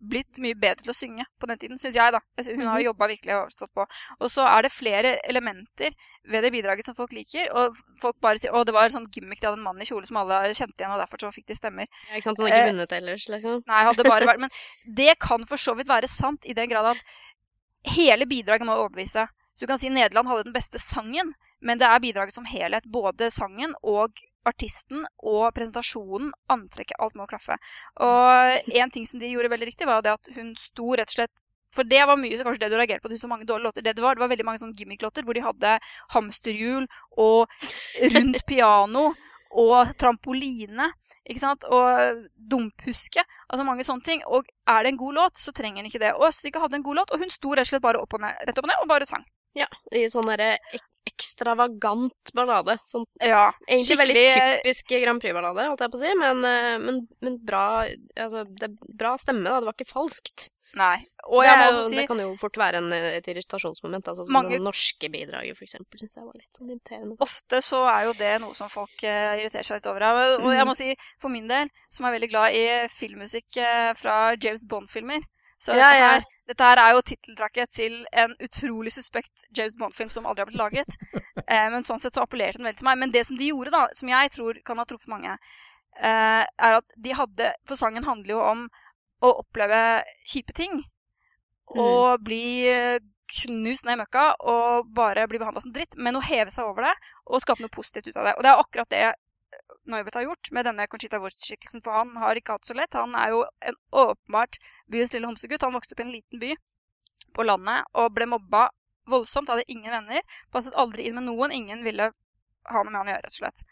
blitt 0.00 0.36
mye 0.38 0.54
bedre 0.54 0.82
til 0.84 0.92
å 0.92 0.96
synge 0.96 1.24
på 1.40 1.46
den 1.48 1.58
tiden, 1.58 1.78
syns 1.80 1.96
jeg, 1.96 2.12
da. 2.12 2.20
Hun 2.44 2.66
har 2.66 2.78
Mhm. 2.78 2.84
jobba 2.84 3.08
virkelig 3.08 3.34
og 3.34 3.50
stått 3.50 3.72
på. 3.74 3.86
Og 4.20 4.30
så 4.30 4.44
er 4.44 4.62
det 4.62 4.72
flere 4.72 5.18
elementer 5.24 5.90
ved 6.28 6.42
det 6.42 6.52
bidraget 6.52 6.84
som 6.84 6.94
folk 6.94 7.12
liker. 7.12 7.48
Og 7.54 7.76
folk 8.00 8.16
bare 8.20 8.38
sier 8.38 8.52
'Å, 8.52 8.64
det 8.66 8.74
var 8.74 8.84
en 8.84 8.90
sånn 8.90 9.10
gimmick, 9.10 9.40
de 9.40 9.46
hadde 9.46 9.58
en 9.58 9.64
mann 9.64 9.80
i 9.80 9.84
kjole 9.84 10.06
som 10.06 10.16
alle 10.18 10.52
kjente 10.52 10.76
igjen', 10.76 10.92
og 10.92 11.00
derfor 11.00 11.18
så 11.18 11.32
fikk 11.32 11.46
de 11.46 11.54
stemmer. 11.54 11.86
Ja, 12.10 12.16
ikke 12.16 12.22
sant? 12.24 12.38
Hun 12.38 12.46
hadde 12.46 12.56
ikke 12.56 12.68
Eh, 12.68 12.72
vunnet 12.72 12.92
ellers, 12.92 13.28
liksom. 13.28 13.62
Nei, 13.66 13.84
hadde 13.84 14.04
bare 14.04 14.26
vært 14.26 14.38
Men 14.38 14.50
det 14.94 15.18
kan 15.18 15.46
for 15.46 15.56
så 15.56 15.74
vidt 15.74 15.88
være 15.88 16.06
sant 16.08 16.44
i 16.44 16.52
den 16.52 16.68
grad 16.68 16.84
at 16.96 17.02
hele 17.86 18.26
bidraget 18.26 18.66
må 18.66 18.76
overbevise. 18.76 19.26
Så 19.56 19.60
du 19.60 19.66
kan 19.66 19.78
si 19.78 19.88
Nederland 19.88 20.28
hadde 20.28 20.44
den 20.44 20.52
beste 20.52 20.78
sangen, 20.78 21.32
men 21.62 21.78
det 21.78 21.86
er 21.88 21.98
bidraget 22.00 22.34
som 22.34 22.44
helhet. 22.44 22.84
Både 22.90 23.30
sangen 23.32 23.74
og 23.82 24.12
artisten 24.46 25.06
og 25.18 25.48
presentasjonen, 25.56 26.30
antrekket, 26.52 26.98
alt 27.02 27.16
må 27.18 27.26
klaffe. 27.30 27.58
Og 28.02 28.60
en 28.80 28.94
ting 28.94 29.08
som 29.08 29.22
de 29.22 29.32
gjorde 29.32 29.52
veldig 29.52 29.70
riktig, 29.72 29.88
var 29.88 30.04
det 30.06 30.16
at 30.16 30.32
hun 30.36 30.54
sto 30.68 30.94
rett 30.94 31.12
og 31.12 31.18
slett 31.18 31.34
for 31.76 31.84
det 31.84 32.06
var 32.08 32.16
mye 32.16 32.40
kanskje 32.40 32.62
det 32.64 32.72
du 32.72 32.78
reagerte 32.78 33.04
på, 33.04 33.10
at 33.10 33.18
hun 33.18 33.20
så 33.20 33.28
mange 33.28 33.44
dårlige 33.44 33.68
låter. 33.68 33.84
Det 33.84 33.92
det 33.98 34.04
var, 34.04 34.16
det 34.16 34.22
var 34.24 34.30
veldig 34.32 34.46
mange 34.48 34.62
sånne 34.62 34.78
gimmick-låter 34.78 35.26
hvor 35.26 35.36
de 35.36 35.44
hadde 35.44 35.74
hamsterhjul 36.14 36.86
og 37.20 37.52
rundt 38.14 38.44
piano 38.50 39.10
og 39.50 39.92
trampoline. 40.00 40.88
Ikke 41.26 41.42
sant? 41.42 41.66
Og 41.68 42.24
dumphuske. 42.50 43.24
Altså 43.50 43.66
mange 43.68 43.84
sånne 43.84 44.08
ting. 44.08 44.24
Og 44.24 44.48
er 44.72 44.86
det 44.86 44.94
en 44.94 45.00
god 45.04 45.20
låt, 45.20 45.40
så 45.42 45.52
trenger 45.52 45.82
den 45.82 45.90
ikke 45.90 46.00
det. 46.00 46.14
Og 46.16 46.30
Østerrike 46.30 46.62
hadde 46.62 46.80
en 46.80 46.86
god 46.86 47.02
låt, 47.02 47.12
og 47.12 47.20
hun 47.20 47.32
sto 47.34 47.52
rett 47.52 47.68
og 47.68 47.74
slett 47.74 47.84
bare 47.84 48.00
opp 48.00 48.16
og 48.16 48.24
ned, 48.24 48.44
rett 48.48 48.56
opp 48.56 48.68
og 48.68 48.72
ned 48.72 48.84
og 48.84 48.92
bare 48.94 49.08
sang. 49.10 49.26
Ja, 49.56 49.68
i 49.92 50.06
sånn 50.12 50.28
derre 50.30 50.54
ek 50.56 50.84
ekstravagant 51.16 52.32
ballade. 52.36 52.78
Sånn 52.88 53.06
Ja, 53.20 53.48
egentlig 53.66 53.98
veldig 54.02 54.26
typisk 54.36 54.92
Grand 55.02 55.22
Prix-ballade, 55.22 55.68
holdt 55.70 55.84
jeg 55.84 55.94
på 55.94 56.00
å 56.00 56.02
si, 56.02 56.12
men, 56.20 56.44
eh, 56.44 56.76
men, 56.82 57.00
men 57.24 57.40
bra 57.44 57.64
Altså, 57.86 58.44
det 58.48 58.70
er 58.70 58.76
bra 59.00 59.16
stemme, 59.20 59.48
da. 59.48 59.60
Det 59.60 59.68
var 59.68 59.76
ikke 59.76 59.90
falskt. 59.92 60.50
Nei. 60.76 60.96
Og 61.30 61.44
det, 61.44 61.52
er 61.52 61.76
si 61.86 61.98
det 61.98 62.06
kan 62.10 62.20
jo 62.20 62.32
fort 62.40 62.58
være 62.58 62.80
en, 62.82 62.88
eh, 62.94 63.16
et 63.18 63.28
irritasjonsmoment. 63.30 64.08
Altså 64.10 64.26
som 64.26 64.36
Mange- 64.36 64.56
det 64.56 64.64
norske 64.64 65.10
bidraget, 65.12 65.60
eksempel, 65.62 66.00
syns 66.02 66.16
jeg 66.18 66.26
var 66.26 66.36
litt 66.38 66.58
sånn 66.58 66.72
irriterende. 66.72 67.16
ofte 67.22 67.62
så 67.64 67.84
er 67.92 68.08
jo 68.08 68.16
det 68.18 68.32
noe 68.42 68.54
som 68.58 68.70
folk 68.72 68.96
uh, 69.04 69.36
irriterer 69.38 69.66
seg 69.66 69.80
litt 69.80 69.88
over. 69.90 70.06
Og 70.10 70.46
og 70.46 70.52
jeg 70.54 70.66
må 70.68 70.74
si, 70.78 70.90
for 71.22 71.32
min 71.32 71.48
del, 71.48 71.70
som 71.90 72.06
er 72.06 72.16
veldig 72.18 72.30
glad 72.32 72.58
i 72.58 72.66
filmmusikk 72.98 73.62
uh, 73.62 73.94
fra 73.98 74.34
James 74.34 74.66
Bond-filmer 74.68 75.22
Så 75.58 75.72
Ja, 75.72 75.90
dette, 75.90 76.00
ja. 76.00 76.22
dette 76.50 76.64
her 76.68 76.80
er 76.82 76.94
jo 76.94 77.04
titteltrakket 77.06 77.72
til 77.72 77.94
en 78.12 78.34
utrolig 78.44 78.92
suspekt 78.92 79.46
James 79.56 79.76
Bond-film 79.78 80.10
som 80.12 80.26
aldri 80.26 80.44
har 80.44 80.50
blitt 80.50 80.62
laget. 80.62 80.98
Eh, 81.46 81.68
men 81.70 81.84
sånn 81.86 82.00
sett 82.02 82.16
så 82.16 82.24
appellerte 82.24 82.58
den 82.58 82.66
veldig 82.66 82.80
til 82.80 82.86
meg. 82.88 82.96
Men 82.98 83.12
det 83.14 83.20
som 83.28 83.36
de 83.38 83.52
gjorde, 83.52 83.70
da, 83.70 83.84
som 83.94 84.08
jeg 84.10 84.30
tror 84.34 84.56
kan 84.66 84.80
ha 84.80 84.84
truffet 84.88 85.12
mange, 85.12 85.36
eh, 85.94 86.42
er 86.42 86.78
at 86.80 86.96
de 87.04 87.12
hadde 87.14 87.52
For 87.68 87.78
sangen 87.78 88.02
handler 88.02 88.32
jo 88.32 88.40
om 88.42 88.64
å 89.22 89.30
oppleve 89.44 89.82
kjipe 90.26 90.56
ting. 90.56 90.80
Og 91.76 92.24
bli 92.26 92.66
eh, 92.72 92.98
knust 93.44 93.86
ned 93.86 93.94
i 93.94 94.00
møkka 94.00 94.24
og 94.48 94.90
bare 94.96 95.28
bli 95.30 95.38
behandla 95.38 95.62
som 95.62 95.76
dritt. 95.76 95.94
Men 95.94 96.18
å 96.18 96.24
heve 96.24 96.50
seg 96.50 96.66
over 96.66 96.88
det 96.88 96.96
og 97.26 97.44
skape 97.44 97.62
noe 97.62 97.76
positivt 97.76 98.10
ut 98.10 98.18
av 98.18 98.30
det. 98.30 98.34
Og 98.34 98.42
det 98.42 98.50
er 98.50 98.64
akkurat 98.64 98.90
det 98.96 99.04
Neuwirth 99.86 100.18
har 100.18 100.26
gjort 100.26 100.50
med 100.56 100.66
denne 100.66 100.86
Conchita 100.90 101.20
Wurst-skikkelsen. 101.22 101.82
For 101.84 101.94
han 101.94 102.16
har 102.20 102.38
ikke 102.38 102.56
hatt 102.56 102.68
så 102.68 102.76
lett. 102.76 102.96
Han 102.98 103.14
er 103.18 103.34
jo 103.34 103.44
en 103.70 103.78
åpenbart 104.04 104.58
byens 104.92 105.14
lille 105.14 105.28
homsegutt. 105.28 105.62
Han 105.66 105.76
vokste 105.76 105.96
opp 105.96 106.02
i 106.02 106.06
en 106.06 106.14
liten 106.14 106.42
by 106.42 106.52
på 107.36 107.46
landet 107.46 107.86
og 107.94 108.12
ble 108.16 108.28
mobba 108.30 108.68
voldsomt. 109.10 109.52
Hadde 109.52 109.66
ingen 109.72 109.94
venner. 109.94 110.38
Passet 110.54 110.76
aldri 110.78 111.06
inn 111.06 111.18
med 111.18 111.28
noen. 111.28 111.54
Ingen 111.54 111.84
ville 111.86 112.10
ha 112.10 112.82
noe 112.82 112.90
med 112.90 113.00
han 113.00 113.10
å 113.10 113.14
gjøre, 113.14 113.26
rett 113.26 113.36
og 113.36 113.40
slett. 113.40 113.66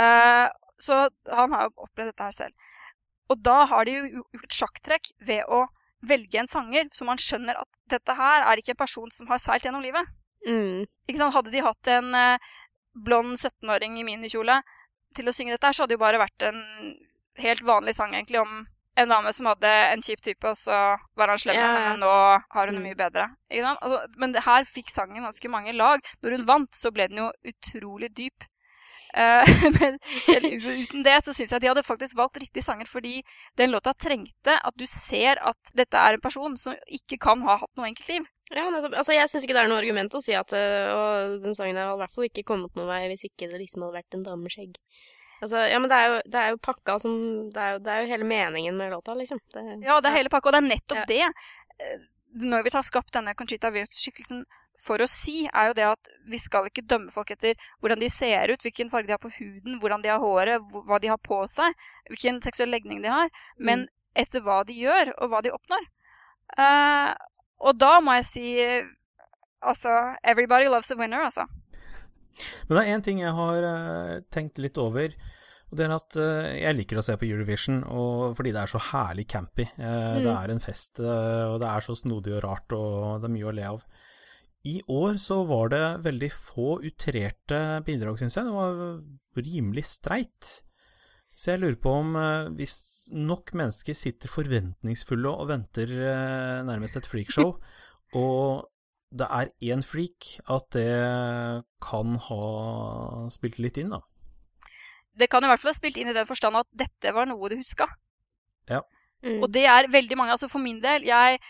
Uh, 0.00 0.46
så 0.80 1.00
han 1.28 1.52
har 1.52 1.66
jo 1.66 1.86
opplevd 1.86 2.12
dette 2.12 2.28
her 2.28 2.36
selv. 2.36 2.70
Og 3.30 3.42
da 3.44 3.58
har 3.70 3.86
de 3.86 3.98
jo 3.98 4.24
gjort 4.32 4.46
et 4.46 4.56
sjakktrekk 4.56 5.12
ved 5.28 5.44
å 5.46 5.66
velge 6.08 6.40
en 6.40 6.48
sanger 6.48 6.88
så 6.96 7.04
man 7.04 7.20
skjønner 7.20 7.60
at 7.60 7.68
dette 7.92 8.14
her 8.16 8.46
er 8.48 8.60
ikke 8.60 8.72
en 8.72 8.80
person 8.80 9.10
som 9.12 9.28
har 9.30 9.42
seilt 9.42 9.66
gjennom 9.66 9.84
livet. 9.84 10.08
Mm. 10.48 10.86
Hadde 11.20 11.52
de 11.52 11.62
hatt 11.62 11.90
en 11.92 12.14
eh, 12.16 12.50
blond 12.96 13.36
17-åring 13.36 13.98
i 14.00 14.06
minikjole 14.08 14.56
til 15.16 15.28
å 15.30 15.34
synge 15.34 15.56
dette, 15.56 15.72
så 15.72 15.84
hadde 15.84 15.94
det 15.94 15.98
jo 15.98 16.04
bare 16.04 16.20
vært 16.22 16.46
en 16.48 16.60
helt 17.40 17.64
vanlig 17.66 17.96
sang 17.96 18.14
egentlig 18.14 18.40
om 18.42 18.60
en 19.00 19.08
dame 19.08 19.32
som 19.32 19.48
hadde 19.48 19.70
en 19.70 20.02
kjip 20.04 20.20
type, 20.24 20.50
og 20.50 20.58
så 20.58 20.76
var 21.16 21.32
han 21.32 21.40
slem, 21.40 21.56
ja. 21.56 21.68
men 21.90 22.02
nå 22.02 22.10
har 22.10 22.66
hun 22.66 22.76
det 22.76 22.80
Mm. 22.82 22.86
mye 22.88 22.98
bedre. 22.98 23.28
Altså, 23.50 24.00
men 24.18 24.32
det 24.32 24.44
her 24.44 24.66
fikk 24.68 24.90
sangen 24.90 25.24
ganske 25.24 25.48
mange 25.48 25.72
lag. 25.72 26.00
Når 26.22 26.36
hun 26.36 26.46
vant, 26.46 26.74
så 26.74 26.90
ble 26.92 27.06
den 27.08 27.22
jo 27.22 27.30
utrolig 27.52 28.10
dyp. 28.16 28.44
Uh, 29.10 29.42
men 29.80 29.96
uten 29.98 31.02
det 31.02 31.16
så 31.24 31.32
syns 31.34 31.50
jeg 31.50 31.56
at 31.56 31.62
de 31.64 31.70
hadde 31.70 31.82
faktisk 31.82 32.16
valgt 32.18 32.38
riktige 32.38 32.62
sanger, 32.62 32.86
fordi 32.86 33.22
den 33.58 33.72
låta 33.74 33.94
trengte 33.94 34.54
at 34.54 34.76
du 34.78 34.86
ser 34.86 35.40
at 35.42 35.72
dette 35.74 35.98
er 35.98 36.14
en 36.14 36.22
person 36.22 36.56
som 36.56 36.76
ikke 36.86 37.18
kan 37.18 37.42
ha 37.42 37.56
hatt 37.62 37.72
noe 37.76 37.88
enkelt 37.90 38.12
liv. 38.12 38.28
Ja, 38.50 38.66
nettopp. 38.72 38.96
altså 38.98 39.14
Jeg 39.14 39.30
syns 39.30 39.46
ikke 39.46 39.54
det 39.54 39.62
er 39.62 39.70
noe 39.70 39.78
argument 39.78 40.14
å 40.18 40.22
si 40.24 40.34
at 40.34 40.52
uh, 40.56 41.38
den 41.38 41.54
sangen 41.54 41.78
her 41.78 41.86
hadde 41.86 42.00
i 42.00 42.02
hvert 42.02 42.14
fall 42.16 42.26
ikke 42.26 42.46
kommet 42.50 42.74
noen 42.78 42.90
vei 42.90 43.04
hvis 43.12 43.28
ikke 43.28 43.50
det 43.52 43.60
liksom 43.62 43.86
hadde 43.86 44.00
vært 44.00 44.18
en 44.18 44.26
dame 44.26 44.46
med 44.46 44.54
skjegg. 44.54 44.78
Altså, 45.40 45.62
ja, 45.70 45.78
men 45.80 45.88
det 45.88 45.96
er, 45.96 46.06
jo, 46.10 46.16
det 46.28 46.40
er 46.40 46.50
jo 46.52 46.60
pakka 46.60 46.98
som 47.00 47.12
det 47.54 47.60
er 47.64 47.76
jo, 47.76 47.82
det 47.84 47.92
er 47.92 48.02
jo, 48.02 48.08
hele 48.10 48.26
meningen 48.28 48.76
med 48.76 48.90
låta, 48.92 49.14
liksom. 49.16 49.38
Det, 49.54 49.62
ja, 49.86 50.00
det 50.02 50.10
er 50.10 50.18
hele 50.18 50.32
pakka, 50.32 50.50
og 50.50 50.56
det 50.56 50.60
er 50.60 50.66
nettopp 50.68 50.98
ja. 51.00 51.30
det. 51.30 51.92
Når 52.50 52.66
vi 52.66 52.72
har 52.74 52.84
skapt 52.84 53.14
denne 53.16 53.32
Conchita 53.38 53.70
Wurst-skikkelsen 53.72 54.42
for 54.80 55.00
å 55.00 55.08
si, 55.08 55.44
er 55.48 55.70
jo 55.70 55.76
det 55.76 55.86
at 55.86 56.10
vi 56.28 56.40
skal 56.40 56.68
ikke 56.68 56.84
dømme 56.88 57.12
folk 57.14 57.32
etter 57.32 57.56
hvordan 57.80 58.02
de 58.02 58.10
ser 58.12 58.52
ut, 58.52 58.60
hvilken 58.64 58.92
farge 58.92 59.08
de 59.08 59.16
har 59.16 59.22
på 59.22 59.32
huden, 59.38 59.78
hvordan 59.80 60.04
de 60.04 60.12
har 60.12 60.20
håret, 60.20 60.68
hva 60.88 61.00
de 61.00 61.10
har 61.12 61.20
på 61.24 61.40
seg, 61.52 61.88
hvilken 62.12 62.40
seksuell 62.44 62.72
legning 62.72 63.00
de 63.04 63.12
har, 63.12 63.32
mm. 63.32 63.64
men 63.70 63.88
etter 64.18 64.44
hva 64.44 64.60
de 64.68 64.76
gjør, 64.76 65.14
og 65.20 65.32
hva 65.32 65.42
de 65.44 65.52
oppnår. 65.56 65.88
Uh, 66.58 67.12
og 67.60 67.76
da 67.80 67.98
må 68.04 68.16
jeg 68.18 68.28
si 68.28 68.46
altså 69.60 69.92
Everybody 70.24 70.70
loves 70.72 70.90
a 70.90 70.96
winner, 70.98 71.26
altså. 71.28 71.46
Men 72.68 72.76
det 72.78 72.82
er 72.82 72.94
én 72.94 73.04
ting 73.04 73.20
jeg 73.20 73.36
har 73.36 73.66
uh, 73.66 74.14
tenkt 74.32 74.60
litt 74.62 74.78
over. 74.80 75.14
Og 75.70 75.78
det 75.78 75.86
er 75.86 75.92
at 75.94 76.16
uh, 76.18 76.50
Jeg 76.56 76.76
liker 76.78 76.98
å 76.98 77.04
se 77.04 77.14
på 77.18 77.28
Eurovision 77.28 77.82
fordi 78.34 78.54
det 78.54 78.62
er 78.62 78.70
så 78.72 78.80
herlig 78.90 79.26
campy. 79.30 79.66
Uh, 79.76 79.84
mm. 79.84 80.22
Det 80.24 80.36
er 80.36 80.54
en 80.54 80.64
fest, 80.64 81.02
og 81.02 81.58
det 81.62 81.68
er 81.68 81.86
så 81.86 81.98
snodig 81.98 82.38
og 82.38 82.44
rart, 82.46 82.76
og 82.76 83.20
det 83.20 83.28
er 83.30 83.36
mye 83.36 83.50
å 83.50 83.56
le 83.58 83.68
av. 83.74 83.84
I 84.68 84.80
år 84.92 85.14
så 85.16 85.38
var 85.48 85.70
det 85.72 85.84
veldig 86.04 86.28
få 86.32 86.74
utrerte 86.84 87.60
bidrag, 87.86 88.18
syns 88.20 88.36
jeg. 88.36 88.48
Det 88.48 88.56
var 88.56 89.46
rimelig 89.46 89.86
streit. 89.88 90.50
Så 91.40 91.54
jeg 91.54 91.62
lurer 91.62 91.78
på 91.80 91.92
om 92.02 92.16
uh, 92.20 92.50
hvis 92.52 92.76
nok 93.16 93.54
mennesker 93.56 93.96
sitter 93.96 94.28
forventningsfulle 94.28 95.30
og 95.32 95.48
venter 95.48 95.88
uh, 95.88 96.60
nærmest 96.68 97.00
et 97.00 97.08
freakshow, 97.08 97.54
og 98.20 98.68
det 99.10 99.26
er 99.26 99.48
én 99.72 99.82
freak, 99.82 100.36
at 100.52 100.68
det 100.76 101.64
kan 101.82 102.18
ha 102.28 102.42
spilt 103.32 103.58
litt 103.58 103.80
inn, 103.80 103.94
da. 103.96 104.04
Det 105.18 105.26
kan 105.32 105.42
i 105.42 105.48
hvert 105.50 105.62
fall 105.62 105.72
ha 105.72 105.78
spilt 105.78 105.98
inn 105.98 106.12
i 106.12 106.14
den 106.14 106.28
forstand 106.28 106.60
at 106.60 106.68
dette 106.78 107.14
var 107.16 107.26
noe 107.26 107.50
du 107.50 107.56
huska. 107.58 107.88
Ja. 108.70 108.84
Mm. 109.24 109.40
Og 109.42 109.48
det 109.52 109.64
er 109.68 109.90
veldig 109.90 110.16
mange. 110.16 110.36
Altså 110.36 110.48
for 110.48 110.62
min 110.62 110.78
del, 110.84 111.08
jeg 111.08 111.40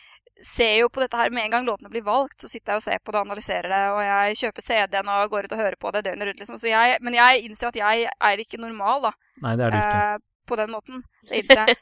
ser 0.46 0.74
jo 0.80 0.88
på 0.92 1.02
dette 1.02 1.18
her 1.18 1.32
med 1.34 1.44
en 1.44 1.54
gang 1.54 1.66
låtene 1.68 1.90
blir 1.92 2.04
valgt, 2.06 2.40
så 2.40 2.48
sitter 2.48 2.74
jeg 2.74 2.80
og 2.80 2.84
ser 2.86 3.02
på 3.04 3.12
det 3.12 3.20
og 3.20 3.28
analyserer 3.28 3.68
det, 3.68 3.82
og 3.94 4.00
jeg 4.04 4.40
kjøper 4.40 4.66
CD-en 4.66 5.12
og 5.12 5.30
går 5.32 5.46
ut 5.46 5.54
og 5.56 5.62
hører 5.62 5.78
på 5.80 5.92
det 5.94 6.04
døgnet 6.06 6.30
rundt. 6.30 6.42
Liksom. 6.42 6.58
Jeg, 6.70 6.98
men 7.04 7.16
jeg 7.18 7.44
innser 7.46 7.70
at 7.70 7.78
jeg 7.80 8.10
er 8.10 8.42
ikke 8.44 8.60
normal, 8.60 9.08
da. 9.08 9.14
Nei, 9.44 9.54
det 9.60 9.66
er 9.66 9.74
du 9.74 9.80
ikke. 9.80 10.04
Eh, 10.14 10.26
på 10.50 10.58
den 10.58 10.72
måten. 10.74 11.02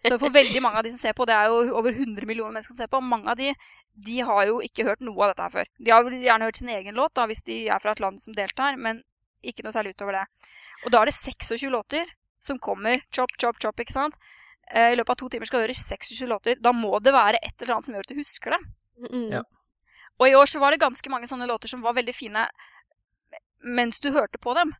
Så 0.05 0.19
for 0.21 0.35
veldig 0.35 0.63
mange 0.63 0.81
av 0.81 0.85
de 0.85 0.93
som 0.93 1.01
ser 1.01 1.15
på, 1.17 1.25
det 1.29 1.37
er 1.37 1.49
jo 1.49 1.77
over 1.79 1.95
100 1.95 2.27
millioner 2.29 2.53
mennesker 2.53 2.75
som 2.75 2.83
ser 2.83 2.91
på, 2.93 3.01
mange 3.01 3.31
av 3.33 3.39
de, 3.41 3.53
de 4.07 4.19
har 4.29 4.43
jo 4.51 4.59
ikke 4.65 4.85
hørt 4.89 5.05
noe 5.05 5.25
av 5.25 5.33
dette 5.33 5.47
her 5.47 5.55
før. 5.55 5.71
De 5.79 5.95
har 5.95 6.11
gjerne 6.13 6.51
hørt 6.51 6.61
sin 6.61 6.73
egen 6.75 6.99
låt 6.99 7.15
da, 7.17 7.25
hvis 7.31 7.45
de 7.49 7.63
er 7.73 7.83
fra 7.83 7.95
et 7.95 8.03
land 8.05 8.21
som 8.21 8.37
deltar, 8.37 8.77
men 8.77 9.01
ikke 9.47 9.65
noe 9.65 9.75
særlig 9.75 9.95
utover 9.97 10.19
det. 10.19 10.27
Og 10.85 10.93
da 10.93 11.01
er 11.01 11.11
det 11.11 11.17
26 11.17 11.71
låter 11.73 12.11
som 12.45 12.61
kommer 12.63 13.01
chop, 13.15 13.33
chop, 13.41 13.59
chop, 13.63 13.81
ikke 13.81 13.95
sant? 13.95 14.19
Eh, 14.71 14.93
I 14.93 14.97
løpet 14.99 15.15
av 15.15 15.21
to 15.21 15.29
timer 15.33 15.49
skal 15.49 15.63
du 15.63 15.67
høre 15.67 15.77
26 15.77 16.29
låter. 16.29 16.59
Da 16.61 16.73
må 16.77 16.99
det 17.05 17.15
være 17.15 17.41
et 17.43 17.63
eller 17.63 17.79
annet 17.79 17.89
som 17.89 17.97
gjør 17.97 18.07
at 18.07 18.13
du 18.13 18.21
husker 18.21 18.57
det. 18.57 18.61
Mm. 19.09 19.29
Ja. 19.39 19.43
Og 20.19 20.29
i 20.29 20.35
år 20.35 20.51
så 20.51 20.61
var 20.63 20.75
det 20.75 20.83
ganske 20.83 21.11
mange 21.13 21.29
sånne 21.31 21.47
låter 21.47 21.71
som 21.71 21.85
var 21.85 21.95
veldig 21.97 22.15
fine 22.17 22.49
mens 23.63 24.01
du 24.03 24.11
hørte 24.15 24.39
på 24.43 24.55
dem. 24.55 24.75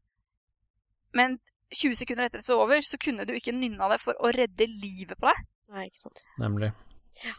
Men 1.15 1.39
20 1.75 1.99
sekunder 2.01 2.29
etter 2.29 2.43
det 2.43 2.49
var 2.49 2.65
over, 2.65 2.83
så 2.85 2.99
kunne 3.01 3.27
du 3.29 3.35
ikke 3.37 3.55
nynna 3.55 3.89
det 3.93 4.01
for 4.03 4.19
å 4.23 4.31
redde 4.35 4.69
livet 4.71 5.19
på 5.19 5.29
deg. 5.29 5.41
Nei, 5.75 5.89
ikke 5.89 6.05
sant. 6.07 6.23
Nemlig. 6.41 6.71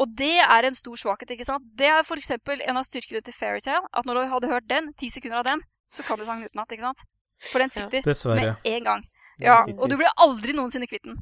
Og 0.01 0.11
det 0.19 0.35
er 0.43 0.67
en 0.67 0.75
stor 0.77 0.99
svakhet. 0.99 1.31
ikke 1.33 1.47
sant? 1.47 1.65
Det 1.79 1.87
er 1.87 2.01
f.eks. 2.03 2.31
en 2.35 2.77
av 2.77 2.85
styrkene 2.85 3.21
til 3.25 3.35
Fairytale. 3.35 3.87
At 3.93 4.09
når 4.09 4.19
du 4.19 4.33
hadde 4.33 4.51
hørt 4.51 4.67
den, 4.69 4.91
ti 4.99 5.09
sekunder 5.13 5.41
av 5.41 5.47
den, 5.47 5.63
så 5.95 6.05
kan 6.05 6.19
du 6.19 6.25
sangen 6.27 6.49
utenat. 6.49 6.75
ikke 6.75 6.89
sant? 6.89 7.05
For 7.49 7.63
den 7.63 7.73
sitter 7.73 8.35
ja. 8.35 8.35
med 8.35 8.69
en 8.73 8.89
gang. 8.89 9.05
Ja, 9.39 9.61
Og 9.77 9.87
du 9.89 9.95
blir 9.95 10.11
aldri 10.19 10.53
noensinne 10.53 10.89
kvitt 10.89 11.05
den. 11.07 11.21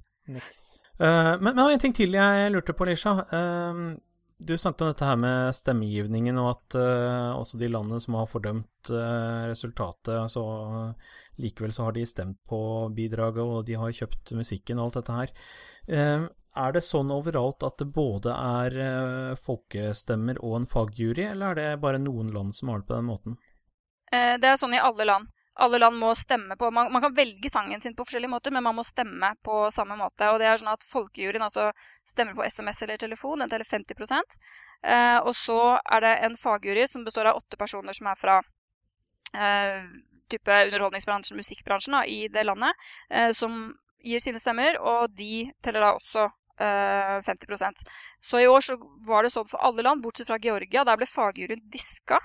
Uh, 0.97 1.37
men, 1.41 1.53
men 1.53 1.63
en 1.69 1.81
ting 1.81 1.93
til 1.95 2.17
jeg 2.17 2.53
lurte 2.53 2.75
på, 2.77 2.87
Lisha. 2.89 3.13
Uh, 3.29 3.97
du 4.37 4.53
snakket 4.57 4.83
om 4.85 4.91
dette 4.91 5.05
her 5.09 5.17
med 5.17 5.55
stemmegivningen, 5.57 6.37
og 6.41 6.51
at 6.51 6.77
uh, 6.77 7.37
også 7.37 7.57
de 7.61 7.69
landene 7.73 8.01
som 8.01 8.17
har 8.19 8.29
fordømt 8.29 8.91
resultatet, 9.49 10.31
så 10.31 10.43
uh, 10.43 11.13
likevel 11.41 11.73
så 11.73 11.87
har 11.87 11.95
de 11.95 12.05
stemt 12.05 12.37
på 12.49 12.59
bidraget, 12.93 13.41
og 13.41 13.65
de 13.65 13.77
har 13.77 13.95
kjøpt 13.97 14.35
musikken 14.37 14.77
og 14.77 14.87
alt 14.87 14.99
dette 15.01 15.17
her. 15.17 15.33
er 16.57 16.71
det 16.73 16.81
sånn 16.85 17.11
overalt 17.13 17.65
at 17.65 17.77
det 17.77 17.89
både 17.93 18.33
er 18.33 19.35
folkestemmer 19.41 20.39
og 20.41 20.55
en 20.61 20.69
fagjury, 20.69 21.27
eller 21.31 21.51
er 21.51 21.59
det 21.59 21.81
bare 21.81 22.01
noen 22.01 22.31
land 22.33 22.55
som 22.57 22.73
har 22.73 22.81
det 22.81 22.89
på 22.89 22.97
den 22.97 23.09
måten? 23.09 23.37
det 24.07 24.47
er 24.47 24.55
sånn 24.55 24.73
i 24.73 24.79
alle 24.79 25.03
land 25.03 25.29
alle 25.57 25.79
land 25.81 25.97
må 25.97 26.11
stemme 26.15 26.55
på 26.59 26.69
man, 26.71 26.91
man, 26.93 27.01
kan 27.01 27.15
velge 27.17 27.49
sangen 27.49 27.81
sin 27.81 27.95
på 27.95 28.05
forskjellige 28.05 28.31
måter, 28.31 28.53
men 28.53 28.63
man 28.63 28.75
må 28.77 28.83
stemme 28.85 29.31
på 29.43 29.59
samme 29.73 29.97
måte. 29.99 30.29
Og 30.31 30.39
det 30.41 30.49
er 30.49 30.61
sånn 30.61 30.73
at 30.73 30.85
Folkejuryen 30.91 31.45
altså 31.47 31.71
stemmer 32.07 32.37
på 32.37 32.45
SMS 32.45 32.83
eller 32.85 33.01
telefon, 33.01 33.41
den 33.41 33.49
teller 33.51 33.65
50 33.65 33.97
eh, 34.83 35.17
Og 35.23 35.33
så 35.35 35.59
er 35.81 36.05
det 36.05 36.13
en 36.27 36.37
fagjury 36.37 36.87
som 36.87 37.05
består 37.07 37.31
av 37.31 37.41
åtte 37.41 37.57
personer 37.57 37.97
som 37.97 38.11
er 38.11 38.21
fra 38.21 38.37
eh, 39.33 39.83
type 40.29 40.61
underholdningsbransjen, 40.67 41.39
musikkbransjen 41.39 41.97
da, 41.97 42.05
i 42.05 42.27
det 42.27 42.43
landet, 42.45 42.87
eh, 43.09 43.31
som 43.33 43.73
gir 44.03 44.21
sine 44.21 44.39
stemmer, 44.39 44.77
og 44.79 45.09
de 45.17 45.47
teller 45.65 45.83
da 45.83 45.93
også 45.97 46.27
50 46.57 47.53
eh, 47.53 47.71
Så 48.21 48.39
i 48.39 48.47
år 48.47 48.61
så 48.61 48.77
var 49.05 49.23
det 49.23 49.33
sånn 49.33 49.47
for 49.47 49.61
alle 49.61 49.85
land, 49.85 50.01
bortsett 50.01 50.27
fra 50.27 50.39
Georgia. 50.41 50.83
Der 50.83 50.97
ble 50.97 51.05
fagjuryen 51.09 51.61
diska. 51.73 52.19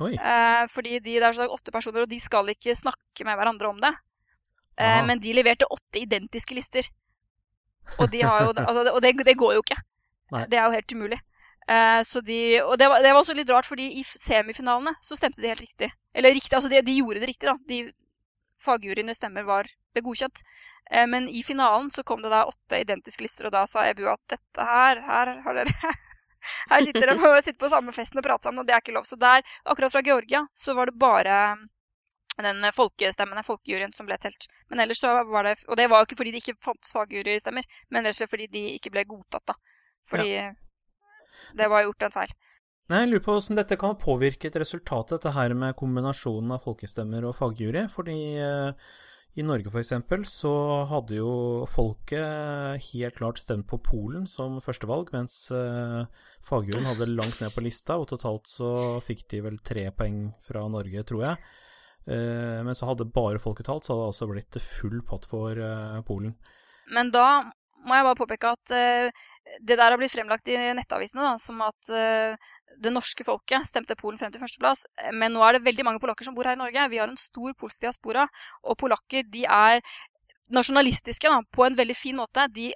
Eh, 0.00 0.62
fordi 0.72 0.98
de, 0.98 1.18
det 1.18 1.26
er 1.28 1.36
sånn 1.36 1.52
åtte 1.52 1.74
personer, 1.74 2.06
og 2.06 2.10
de 2.10 2.20
skal 2.22 2.48
ikke 2.52 2.76
snakke 2.78 3.26
med 3.28 3.38
hverandre 3.38 3.70
om 3.70 3.80
det. 3.82 3.92
Eh, 4.80 5.00
men 5.06 5.20
de 5.20 5.34
leverte 5.36 5.68
åtte 5.68 6.00
identiske 6.00 6.56
lister. 6.56 6.88
Og, 7.98 8.06
de 8.12 8.22
jo, 8.22 8.30
altså, 8.68 8.86
og 8.94 9.00
det, 9.04 9.14
det, 9.26 9.36
går 9.38 9.58
jo 9.58 9.64
ikke. 9.64 9.80
Nei. 10.34 10.46
Det 10.50 10.58
er 10.58 10.66
jo 10.66 10.78
helt 10.78 10.96
umulig. 10.96 11.20
Eh, 11.70 12.00
de, 12.26 12.40
og 12.64 12.76
det 12.80 12.88
var, 12.90 13.02
det 13.04 13.12
var, 13.12 13.20
også 13.20 13.36
litt 13.36 13.50
rart, 13.52 13.68
fordi 13.68 13.90
i 14.00 14.04
semifinalene 14.04 14.94
så 15.04 15.18
stemte 15.18 15.42
de 15.42 15.52
helt 15.52 15.66
riktig. 15.66 15.90
Eller 16.14 16.34
riktig, 16.34 16.54
altså 16.56 16.70
de, 16.72 16.82
de 16.86 17.00
gjorde 17.00 17.22
det 17.22 17.32
riktig, 17.34 17.50
da. 17.50 17.58
De 17.68 17.82
Fagjuryene 18.60 19.14
stemmer 19.16 19.46
var, 19.48 19.68
ble 19.94 20.02
godkjent. 20.04 20.42
Eh, 20.90 21.06
men 21.08 21.28
i 21.28 21.42
finalen 21.46 21.88
så 21.94 22.04
kom 22.06 22.20
det 22.24 22.32
da 22.32 22.44
åtte 22.48 22.80
identiske 22.82 23.24
lister, 23.24 23.48
og 23.48 23.54
da 23.54 23.64
sa 23.68 23.86
EBU 23.88 24.08
at 24.12 24.20
dette 24.34 24.66
her, 24.72 25.00
her 25.06 25.32
har 25.46 25.60
dere 25.60 25.92
her 26.70 26.86
sitter 26.86 27.12
de 27.12 27.18
og 27.18 27.42
sitter 27.44 27.60
på 27.60 27.70
samme 27.72 27.92
festen 27.96 28.20
og 28.20 28.26
prater 28.26 28.48
sammen, 28.48 28.62
og 28.62 28.68
det 28.68 28.76
er 28.76 28.84
ikke 28.84 28.96
lov. 28.96 29.06
Så 29.08 29.18
der, 29.20 29.44
akkurat 29.64 29.92
fra 29.94 30.04
Georgia, 30.06 30.46
så 30.56 30.74
var 30.78 30.90
det 30.90 30.98
bare 31.00 31.36
den 32.40 32.64
folkestemmen, 32.72 33.42
folkejuryen, 33.44 33.92
som 33.96 34.08
ble 34.08 34.16
telt. 34.20 34.46
Men 34.70 34.80
ellers 34.84 35.02
så 35.02 35.12
var 35.28 35.44
det 35.44 35.56
Og 35.68 35.76
det 35.76 35.90
var 35.90 36.00
jo 36.00 36.08
ikke 36.08 36.20
fordi 36.22 36.32
det 36.34 36.42
ikke 36.44 36.62
fantes 36.64 36.94
fagjurystemmer, 36.96 37.66
men 37.90 38.04
ellers 38.04 38.22
fordi 38.30 38.48
de 38.52 38.64
ikke 38.76 38.92
ble 38.94 39.04
godtatt, 39.08 39.44
da. 39.52 39.58
Fordi 40.10 40.30
ja. 40.32 40.48
det 41.58 41.68
var 41.70 41.84
gjort 41.84 42.08
en 42.08 42.16
feil. 42.16 42.32
Nei, 42.90 43.04
Jeg 43.04 43.10
lurer 43.10 43.22
på 43.22 43.36
hvordan 43.36 43.60
dette 43.60 43.78
kan 43.78 43.98
påvirke 44.00 44.48
et 44.50 44.58
resultat, 44.58 45.12
dette 45.14 45.30
her 45.36 45.54
med 45.54 45.76
kombinasjonen 45.78 46.56
av 46.56 46.64
folkestemmer 46.64 47.28
og 47.28 47.36
fagjury. 47.38 47.84
Fordi 47.92 48.18
eh, 48.42 48.90
i 49.38 49.44
Norge 49.46 49.70
f.eks. 49.70 49.92
så 50.26 50.52
hadde 50.90 51.20
jo 51.20 51.32
folket 51.70 52.82
helt 52.90 53.18
klart 53.18 53.38
stemt 53.38 53.68
på 53.70 53.78
Polen 53.78 54.26
som 54.26 54.58
førstevalg, 54.64 55.12
mens 55.14 55.36
uh, 55.54 56.02
hadde 56.50 57.10
langt 57.12 57.38
ned 57.38 57.54
på 57.54 57.62
lista, 57.62 58.00
og 58.00 58.08
totalt 58.10 58.50
så 58.50 58.98
fikk 59.06 59.28
de 59.30 59.42
vel 59.46 59.60
tre 59.62 59.86
poeng 59.94 60.32
fra 60.42 60.64
Norge, 60.66 61.04
tror 61.06 61.26
jeg. 61.28 61.50
Uh, 62.10 62.58
men 62.66 62.74
så 62.74 62.90
hadde 62.90 63.06
bare 63.14 63.42
folket 63.42 63.70
talt, 63.70 63.86
så 63.86 63.94
hadde 63.94 64.02
det 64.02 64.12
altså 64.14 64.30
blitt 64.32 64.60
full 64.66 64.98
pott 65.06 65.30
for 65.30 65.54
uh, 65.54 66.02
Polen. 66.06 66.34
Men 66.90 67.12
da 67.14 67.52
må 67.86 67.96
jeg 67.96 68.06
bare 68.06 68.18
påpeke 68.18 68.54
at 68.54 68.72
uh, 68.74 69.26
det 69.66 69.76
der 69.76 69.86
har 69.88 69.98
blitt 70.00 70.14
fremlagt 70.14 70.50
i 70.50 70.58
nettavisene 70.76 71.24
da, 71.24 71.34
som 71.42 71.60
at 71.66 71.92
uh, 71.92 72.50
det 72.80 72.92
norske 72.94 73.24
folket 73.26 73.66
stemte 73.68 73.96
Polen 73.98 74.20
frem 74.20 74.32
til 74.32 74.42
førsteplass. 74.42 74.84
Men 75.16 75.34
nå 75.34 75.42
er 75.44 75.56
det 75.56 75.64
veldig 75.66 75.86
mange 75.86 76.02
polakker 76.02 76.26
som 76.26 76.36
bor 76.36 76.48
her 76.48 76.56
i 76.58 76.60
Norge. 76.60 76.88
Vi 76.92 77.00
har 77.02 77.10
en 77.10 77.20
stor 77.20 77.54
polsk 77.58 77.82
diaspora. 77.82 78.28
Og 78.64 78.78
polakker 78.80 79.26
de 79.32 79.44
er 79.44 79.82
nasjonalistiske 80.54 81.30
da, 81.30 81.40
på 81.54 81.66
en 81.66 81.76
veldig 81.78 81.96
fin 81.98 82.18
måte. 82.18 82.46
De 82.54 82.70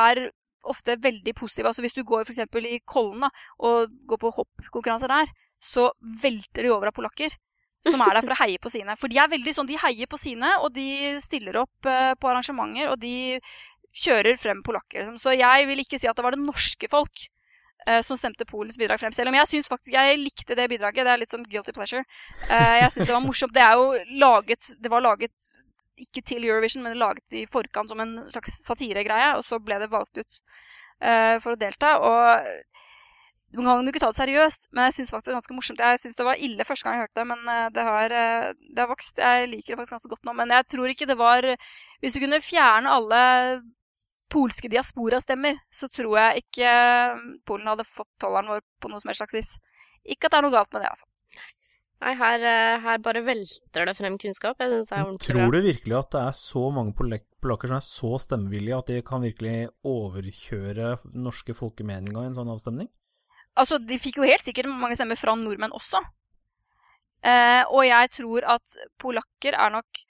er 0.00 0.22
ofte 0.70 0.96
veldig 1.02 1.34
positive. 1.36 1.70
Altså 1.70 1.84
Hvis 1.84 1.96
du 1.96 2.04
går 2.06 2.24
f.eks. 2.24 2.40
i 2.70 2.80
Kollen 2.86 3.26
da, 3.26 3.30
og 3.58 3.92
går 4.08 4.22
på 4.22 4.32
hoppkonkurranser 4.38 5.12
der, 5.12 5.30
så 5.60 5.90
velter 6.22 6.64
de 6.64 6.72
over 6.72 6.88
av 6.88 6.96
polakker 6.96 7.34
som 7.88 8.02
er 8.04 8.16
der 8.16 8.24
for 8.24 8.34
å 8.34 8.40
heie 8.42 8.60
på 8.60 8.72
sine. 8.72 8.96
For 9.00 9.12
de 9.12 9.18
er 9.20 9.30
veldig 9.32 9.52
sånn, 9.56 9.68
de 9.70 9.78
heier 9.80 10.08
på 10.10 10.18
sine, 10.20 10.50
og 10.60 10.72
de 10.76 11.16
stiller 11.24 11.62
opp 11.62 11.88
uh, 11.88 12.12
på 12.20 12.28
arrangementer. 12.28 12.90
Og 12.92 12.98
de 13.00 13.40
kjører 13.96 14.38
frem 14.38 14.62
polakker. 14.66 15.02
Liksom. 15.02 15.18
Så 15.18 15.34
jeg 15.36 15.68
vil 15.68 15.82
ikke 15.82 15.98
si 15.98 16.08
at 16.08 16.16
det 16.16 16.24
var 16.24 16.36
det 16.36 16.42
norske 16.44 16.88
folk 16.90 17.24
uh, 17.88 18.00
som 18.06 18.18
stemte 18.18 18.46
Polens 18.48 18.78
bidrag 18.80 19.00
frem. 19.02 19.14
Selv 19.14 19.32
om 19.32 19.38
jeg 19.38 19.50
syns 19.50 19.70
faktisk 19.70 19.96
jeg 19.96 20.20
likte 20.20 20.56
det 20.58 20.68
bidraget. 20.72 21.06
Det 21.06 21.14
er 21.14 21.22
litt 21.22 21.34
sånn 21.34 21.46
guilty 21.50 21.74
pleasure. 21.76 22.04
Uh, 22.48 22.76
jeg 22.84 22.94
syns 22.94 23.06
det 23.06 23.16
var 23.16 23.26
morsomt. 23.26 23.54
Det 23.56 23.64
er 23.64 23.76
jo 23.78 24.18
laget 24.22 24.72
Det 24.78 24.92
var 24.92 25.04
laget 25.04 25.34
ikke 26.00 26.24
til 26.24 26.46
Eurovision, 26.48 26.82
men 26.86 26.96
laget 26.96 27.36
i 27.36 27.44
forkant 27.50 27.90
som 27.90 28.00
en 28.00 28.16
slags 28.30 28.62
satiregreie. 28.64 29.34
Og 29.36 29.44
så 29.44 29.60
ble 29.60 29.82
det 29.82 29.92
valgt 29.92 30.22
ut 30.22 30.42
uh, 31.04 31.36
for 31.42 31.54
å 31.54 31.60
delta. 31.60 31.96
Og 32.00 33.58
man 33.58 33.66
kan 33.66 33.82
jo 33.82 33.90
ikke 33.90 34.00
ta 34.04 34.12
det 34.12 34.20
seriøst, 34.20 34.68
men 34.70 34.86
jeg 34.86 34.94
syns 34.94 35.08
faktisk 35.10 35.26
det 35.26 35.34
var 35.34 35.40
ganske 35.40 35.54
morsomt. 35.58 35.80
Jeg 35.82 35.98
syns 35.98 36.16
det 36.16 36.24
var 36.28 36.38
ille 36.38 36.64
første 36.64 36.86
gang 36.86 36.94
jeg 36.94 37.02
hørte 37.02 37.18
det, 37.18 37.24
men 37.26 37.72
det 37.74 37.86
har, 37.88 38.12
det 38.54 38.78
har 38.78 38.86
vokst. 38.86 39.18
Jeg 39.18 39.48
liker 39.50 39.74
det 39.74 39.80
faktisk 39.80 39.96
ganske 39.96 40.12
godt 40.12 40.28
nå. 40.28 40.34
Men 40.38 40.54
jeg 40.54 40.68
tror 40.70 40.92
ikke 40.92 41.08
det 41.10 41.18
var 41.18 41.48
Hvis 41.98 42.14
du 42.14 42.20
kunne 42.22 42.38
fjerne 42.40 42.94
alle 42.94 43.18
polske 44.30 44.70
diaspora-stemmer, 44.72 45.58
så 45.74 45.88
tror 45.92 46.16
jeg 46.18 46.44
ikke 46.44 46.74
Polen 47.48 47.70
hadde 47.70 47.88
fått 47.88 48.10
tolleren 48.22 48.50
vår 48.54 48.62
på 48.80 48.90
noe 48.90 49.02
som 49.02 49.10
helst 49.10 49.24
slags 49.24 49.36
vis. 49.36 49.56
Ikke 50.06 50.28
at 50.28 50.34
det 50.34 50.40
er 50.40 50.46
noe 50.46 50.54
galt 50.54 50.70
med 50.74 50.84
det, 50.84 50.92
altså. 50.94 51.08
Nei, 52.00 52.14
her, 52.16 52.44
eh, 52.48 52.78
her 52.80 53.00
bare 53.04 53.20
velter 53.26 53.84
det 53.84 53.94
frem 53.98 54.16
kunnskap. 54.20 54.56
Jeg 54.62 54.70
synes 54.72 54.88
det 54.88 54.96
er 54.96 55.02
ordentlig 55.04 55.34
Tror 55.34 55.52
du 55.52 55.58
virkelig 55.66 55.96
at 55.98 56.14
det 56.14 56.22
er 56.22 56.36
så 56.38 56.62
mange 56.72 56.94
polakker 56.96 57.68
som 57.68 57.76
er 57.76 57.84
så 57.84 58.12
stemmevillige 58.24 58.78
at 58.78 58.92
de 58.92 59.02
kan 59.04 59.26
virkelig 59.26 59.56
overkjøre 59.84 60.94
norske 61.12 61.56
folkemeninger 61.58 62.22
i 62.22 62.30
en 62.30 62.38
sånn 62.38 62.52
avstemning? 62.54 62.88
Altså, 63.60 63.76
de 63.82 63.98
fikk 64.00 64.16
jo 64.22 64.30
helt 64.30 64.46
sikkert 64.46 64.70
mange 64.72 64.96
stemmer 64.96 65.20
fra 65.20 65.34
nordmenn 65.36 65.76
også. 65.76 66.00
Eh, 67.20 67.62
og 67.68 67.84
jeg 67.84 68.12
tror 68.16 68.48
at 68.56 68.80
polakker 69.02 69.52
er 69.52 69.74
nok 69.76 70.04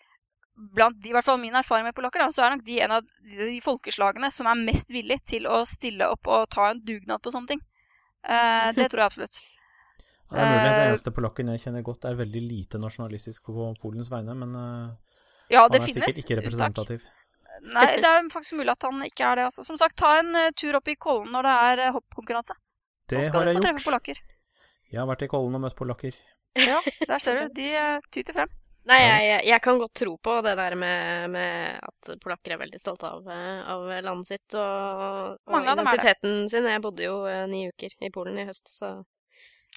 blant 0.60 0.98
de, 1.00 1.10
i 1.10 1.14
hvert 1.14 1.26
fall 1.26 1.40
min 1.40 1.56
erfaring 1.56 1.86
med 1.86 1.96
polakker, 1.96 2.26
så 2.34 2.44
er 2.44 2.54
nok 2.54 2.64
de 2.66 2.80
en 2.84 2.96
av 2.98 3.06
de, 3.06 3.60
folkeslagene 3.64 4.30
som 4.34 4.48
er 4.50 4.60
mest 4.60 4.90
villig 4.92 5.20
til 5.28 5.48
å 5.50 5.62
stille 5.68 6.08
opp 6.12 6.28
og 6.30 6.48
ta 6.52 6.70
en 6.70 6.82
dugnad 6.86 7.22
på 7.22 7.32
sånne 7.34 7.54
ting. 7.54 7.62
Uh, 8.26 8.70
det 8.76 8.90
tror 8.90 9.04
jeg 9.04 9.12
absolutt. 9.12 9.40
Ja, 10.30 10.36
det 10.36 10.42
er 10.44 10.50
mulig. 10.52 10.58
Det 10.62 10.82
eh, 10.82 10.88
eneste 10.92 11.10
polakken 11.10 11.48
jeg 11.50 11.60
kjenner 11.64 11.82
godt, 11.82 12.04
er 12.06 12.18
veldig 12.20 12.40
lite 12.44 12.78
nasjonalistisk 12.78 13.48
på 13.50 13.64
Polens 13.82 14.12
vegne, 14.12 14.36
men 14.38 14.52
uh, 14.54 15.16
ja, 15.50 15.64
han 15.64 15.74
er 15.74 15.82
finnes, 15.82 15.96
sikkert 15.96 16.20
ikke 16.20 16.36
representativ. 16.38 17.08
Nei, 17.74 17.88
det 17.98 18.06
er 18.06 18.28
faktisk 18.30 18.54
mulig 18.60 18.70
at 18.70 18.86
han 18.86 19.02
ikke 19.08 19.26
er 19.26 19.40
det. 19.40 19.48
Altså. 19.48 19.66
Som 19.66 19.80
sagt, 19.80 19.98
ta 19.98 20.12
en 20.20 20.30
tur 20.54 20.78
opp 20.78 20.86
i 20.86 20.94
Kollen 20.94 21.34
når 21.34 21.48
det 21.48 21.56
er 21.72 21.82
hoppkonkurranse. 21.96 22.54
Det 23.10 23.18
har 23.18 23.26
jeg 23.26 23.58
gjort. 23.58 24.22
Jeg 24.94 25.02
har 25.02 25.10
vært 25.10 25.26
i 25.26 25.30
Kollen 25.34 25.58
og 25.58 25.64
møtt 25.66 25.74
polakker. 25.82 26.14
Ja, 26.62 26.78
der 27.10 27.18
ser 27.18 27.42
du. 27.42 27.58
De 27.58 27.74
tyter 28.14 28.38
frem. 28.38 28.54
Nei, 28.90 29.00
jeg, 29.04 29.42
jeg, 29.46 29.62
kan 29.62 29.78
godt 29.78 29.94
tro 30.00 30.16
på 30.18 30.32
det 30.42 30.56
der 30.58 30.74
med, 30.78 31.30
med 31.30 31.76
at 31.86 32.10
polakker 32.22 32.56
er 32.56 32.62
veldig 32.64 32.80
stolte 32.80 33.06
av, 33.06 33.28
av 33.30 33.84
landet 34.02 34.32
sitt 34.32 34.56
og, 34.58 35.36
og 35.46 35.68
identiteten 35.68 36.48
sin. 36.50 36.66
Jeg 36.66 36.82
bodde 36.82 37.06
jo 37.06 37.20
ni 37.50 37.68
uker 37.70 37.94
i 38.02 38.10
Polen 38.14 38.40
i 38.42 38.48
høst, 38.48 38.72
så 38.74 38.96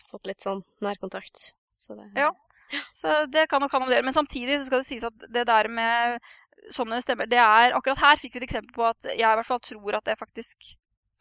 fått 0.09 0.31
litt 0.31 0.41
sånn 0.41 0.63
nærkontakt. 0.81 1.53
Så 1.77 1.97
det, 1.99 2.09
ja. 2.17 2.31
Så 2.97 3.25
det 3.29 3.47
kan 3.51 3.61
nok 3.61 3.71
han 3.71 3.85
om 3.85 3.91
det. 3.91 4.01
Men 4.05 4.15
samtidig 4.15 4.59
så 4.59 4.65
skal 4.65 4.81
det 4.81 4.87
sies 4.87 5.05
at 5.05 5.27
det 5.35 5.45
der 5.49 5.69
med 5.69 6.17
sånne 6.73 7.01
stemmer 7.03 7.27
det 7.27 7.41
er, 7.41 7.73
Akkurat 7.75 7.99
her 7.99 8.21
fikk 8.21 8.37
vi 8.37 8.43
et 8.43 8.47
eksempel 8.47 8.75
på 8.77 8.87
at 8.87 9.09
jeg 9.11 9.19
i 9.19 9.37
hvert 9.37 9.49
fall 9.49 9.61
tror 9.63 9.99
at 9.99 10.07
det 10.07 10.19
faktisk 10.19 10.73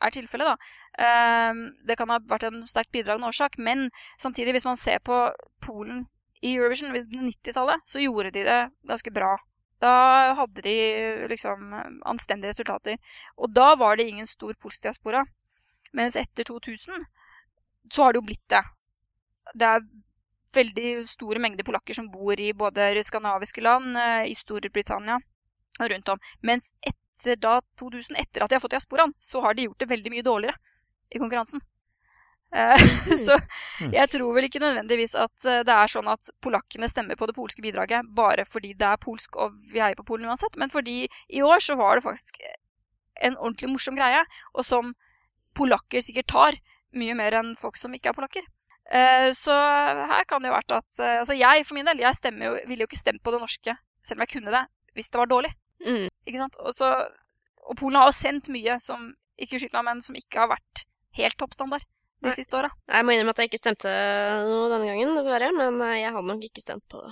er 0.03 0.15
tilfellet. 0.15 0.49
da. 0.49 1.51
Um, 1.51 1.63
det 1.87 1.97
kan 1.99 2.11
ha 2.11 2.19
vært 2.31 2.49
en 2.49 2.63
sterkt 2.71 2.93
bidragende 2.95 3.31
årsak. 3.31 3.59
Men 3.59 3.91
samtidig, 4.19 4.57
hvis 4.57 4.69
man 4.69 4.81
ser 4.81 5.03
på 5.05 5.25
Polen 5.63 6.07
i 6.43 6.57
Eurovision 6.57 6.93
på 6.93 7.03
90-tallet, 7.23 7.83
så 7.87 8.03
gjorde 8.03 8.33
de 8.35 8.45
det 8.47 8.61
ganske 8.91 9.15
bra. 9.15 9.37
Da 9.83 9.95
hadde 10.39 10.63
de 10.63 10.77
liksom 11.31 11.75
anstendige 12.07 12.53
resultater. 12.53 12.99
Og 13.37 13.51
da 13.55 13.73
var 13.79 13.97
det 13.97 14.09
ingen 14.11 14.27
stor 14.27 14.55
polsk 14.63 14.83
diaspora. 14.83 15.25
Mens 15.93 16.17
etter 16.17 16.47
2000 16.49 17.05
så 17.91 18.05
har 18.05 18.13
det 18.13 18.23
jo 18.23 18.29
blitt 18.31 18.45
det. 18.51 18.63
Det 19.59 19.69
er 19.69 19.87
veldig 20.55 20.93
store 21.11 21.43
mengder 21.43 21.67
polakker 21.67 21.97
som 21.97 22.11
bor 22.13 22.39
i 22.41 22.53
både 22.53 22.93
skandinaviske 23.07 23.65
land, 23.65 23.97
eh, 23.97 24.31
i 24.31 24.35
Storbritannia 24.39 25.19
og 25.81 25.91
rundt 25.91 26.09
om. 26.13 26.23
Mens 26.43 26.69
etter 26.83 27.39
da 27.41 27.61
2000, 27.81 28.17
etter 28.17 28.45
at 28.45 28.51
de 28.51 28.59
har 28.59 28.63
fått 28.65 28.77
diasporaen, 28.77 29.15
så 29.19 29.41
har 29.41 29.55
de 29.55 29.67
gjort 29.67 29.81
det 29.81 29.91
veldig 29.91 30.13
mye 30.15 30.27
dårligere 30.27 30.59
i 31.11 31.19
konkurransen. 31.19 31.63
Eh, 32.53 32.83
så 33.27 33.39
mm. 33.81 33.93
jeg 33.95 34.11
tror 34.13 34.35
vel 34.37 34.47
ikke 34.49 34.61
nødvendigvis 34.61 35.15
at 35.17 35.47
eh, 35.49 35.63
det 35.65 35.73
er 35.73 35.89
sånn 35.89 36.11
at 36.13 36.33
polakkene 36.45 36.89
stemmer 36.91 37.17
på 37.17 37.29
det 37.29 37.37
polske 37.37 37.65
bidraget 37.65 38.11
bare 38.17 38.45
fordi 38.45 38.75
det 38.77 38.89
er 38.91 39.01
polsk 39.01 39.39
og 39.41 39.55
vi 39.73 39.81
heier 39.81 39.97
på 39.97 40.05
Polen 40.11 40.29
uansett, 40.29 40.59
men 40.61 40.73
fordi 40.73 41.07
i 41.33 41.41
år 41.45 41.65
så 41.65 41.79
var 41.81 41.97
det 41.97 42.05
faktisk 42.05 42.43
en 43.23 43.39
ordentlig 43.39 43.71
morsom 43.73 43.97
greie, 43.97 44.21
og 44.53 44.67
som 44.67 44.93
polakker 45.57 46.05
sikkert 46.05 46.29
tar 46.33 46.59
mye 46.97 47.15
mer 47.17 47.39
enn 47.39 47.55
folk 47.61 47.79
som 47.81 47.95
ikke 47.97 48.11
er 48.13 48.19
polakker. 48.19 48.45
Eh, 48.93 49.31
så 49.39 49.57
her 50.13 50.29
kan 50.29 50.43
det 50.43 50.51
jo 50.51 50.57
vært 50.57 50.73
at 50.75 51.01
Altså 51.07 51.37
jeg 51.39 51.65
for 51.65 51.79
min 51.79 51.87
del, 51.87 52.03
jeg 52.03 52.33
jo, 52.35 52.53
ville 52.67 52.83
jo 52.83 52.89
ikke 52.91 52.99
stemt 52.99 53.23
på 53.25 53.33
det 53.33 53.41
norske 53.41 53.77
selv 54.03 54.19
om 54.19 54.25
jeg 54.27 54.33
kunne 54.35 54.53
det, 54.53 54.63
hvis 54.97 55.09
det 55.09 55.21
var 55.21 55.31
dårlig. 55.31 55.53
Mm. 55.87 56.09
Ikke 56.27 56.43
sant? 56.43 56.57
Og, 56.61 56.75
så, 56.77 56.91
og, 57.63 57.77
Polen 57.79 57.99
har 58.01 58.11
jo 58.11 58.19
sendt 58.19 58.51
mye 58.53 58.77
som 58.83 59.13
ikke 59.41 59.61
skyter 59.61 59.79
meg, 59.79 59.89
men 59.89 60.05
som 60.05 60.19
ikke 60.19 60.43
har 60.43 60.53
vært 60.53 60.85
helt 61.17 61.39
toppstandard 61.41 61.87
de 62.23 62.31
Nei. 62.31 62.37
siste 62.39 62.55
åra. 62.55 62.71
Jeg 62.87 63.05
må 63.05 63.15
innrømme 63.15 63.35
at 63.35 63.41
jeg 63.43 63.51
ikke 63.51 63.59
stemte 63.59 63.93
noe 64.47 64.71
denne 64.71 64.87
gangen, 64.87 65.17
dessverre. 65.19 65.51
Men 65.57 65.81
eh, 65.83 65.99
jeg 66.05 66.15
hadde 66.15 66.29
nok 66.29 66.47
ikke 66.47 66.63
stemt 66.63 66.85
på, 66.93 67.03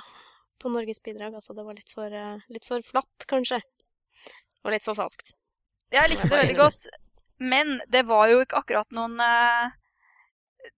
på 0.62 0.70
Norges 0.70 1.02
bidrag. 1.02 1.34
Altså 1.34 1.56
det 1.58 1.66
var 1.66 1.78
litt 1.78 1.90
for, 1.90 2.14
litt 2.54 2.68
for 2.68 2.86
flatt, 2.86 3.26
kanskje. 3.30 3.58
Og 4.62 4.74
litt 4.74 4.86
for 4.86 4.98
falskt. 4.98 5.34
Jeg 5.90 6.12
likte 6.12 6.28
det 6.30 6.42
veldig 6.44 6.58
godt. 6.60 6.86
Men 7.42 7.78
det 7.90 8.04
var 8.06 8.28
jo 8.30 8.42
ikke 8.44 8.60
akkurat 8.60 8.90
noen 8.92 9.14
uh, 9.16 9.70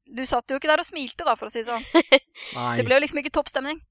Du 0.06 0.22
satt 0.30 0.46
jo 0.48 0.60
ikke 0.60 0.70
der 0.70 0.80
og 0.80 0.86
smilte, 0.86 1.26
da, 1.26 1.34
for 1.36 1.50
å 1.50 1.52
si 1.52 1.64
det 1.64 1.68
sånn. 1.68 1.84
Nei. 2.56 2.76
Det 2.78 2.86
ble 2.86 2.96
jo 2.96 3.02
liksom 3.04 3.20
ikke 3.20 3.34
toppstemning. 3.36 3.82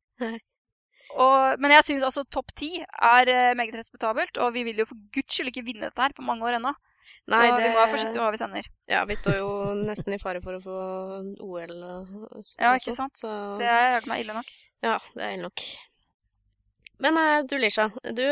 Og, 1.11 1.59
men 1.59 1.73
jeg 1.75 1.85
syns 1.85 2.07
altså 2.07 2.23
topp 2.31 2.53
ti 2.55 2.77
er 2.79 3.29
meget 3.59 3.75
respektabelt, 3.75 4.39
og 4.39 4.53
vi 4.55 4.63
vil 4.63 4.79
jo 4.79 4.87
for 4.87 5.09
guds 5.11 5.35
skyld 5.35 5.51
ikke 5.51 5.65
vinne 5.67 5.89
dette 5.89 6.01
her 6.01 6.15
på 6.15 6.23
mange 6.23 6.47
år 6.47 6.57
ennå. 6.61 6.71
Så 7.27 7.37
det... 7.37 7.61
vi 7.61 7.69
må 7.69 7.77
være 7.77 7.91
forsiktige 7.93 8.17
med 8.17 8.23
hva 8.23 8.31
vi 8.33 8.41
sender. 8.41 8.67
Ja, 8.91 9.03
vi 9.07 9.17
står 9.19 9.37
jo 9.37 9.51
nesten 9.77 10.15
i 10.15 10.19
fare 10.21 10.41
for 10.43 10.57
å 10.57 10.63
få 10.63 10.79
OL 11.45 11.75
og, 11.77 12.41
Ja, 12.57 12.73
ikke 12.75 12.95
sant. 12.97 13.15
Så... 13.19 13.29
Det 13.61 13.69
er 13.69 13.97
jaggu 13.97 14.11
meg 14.11 14.25
ille 14.25 14.35
nok. 14.35 14.51
Ja, 14.83 14.97
det 15.15 15.25
er 15.25 15.35
ille 15.37 15.47
nok. 15.47 15.65
Men 17.01 17.17
uh, 17.17 17.41
du 17.49 17.55
Lisha, 17.57 17.87
du, 18.03 18.25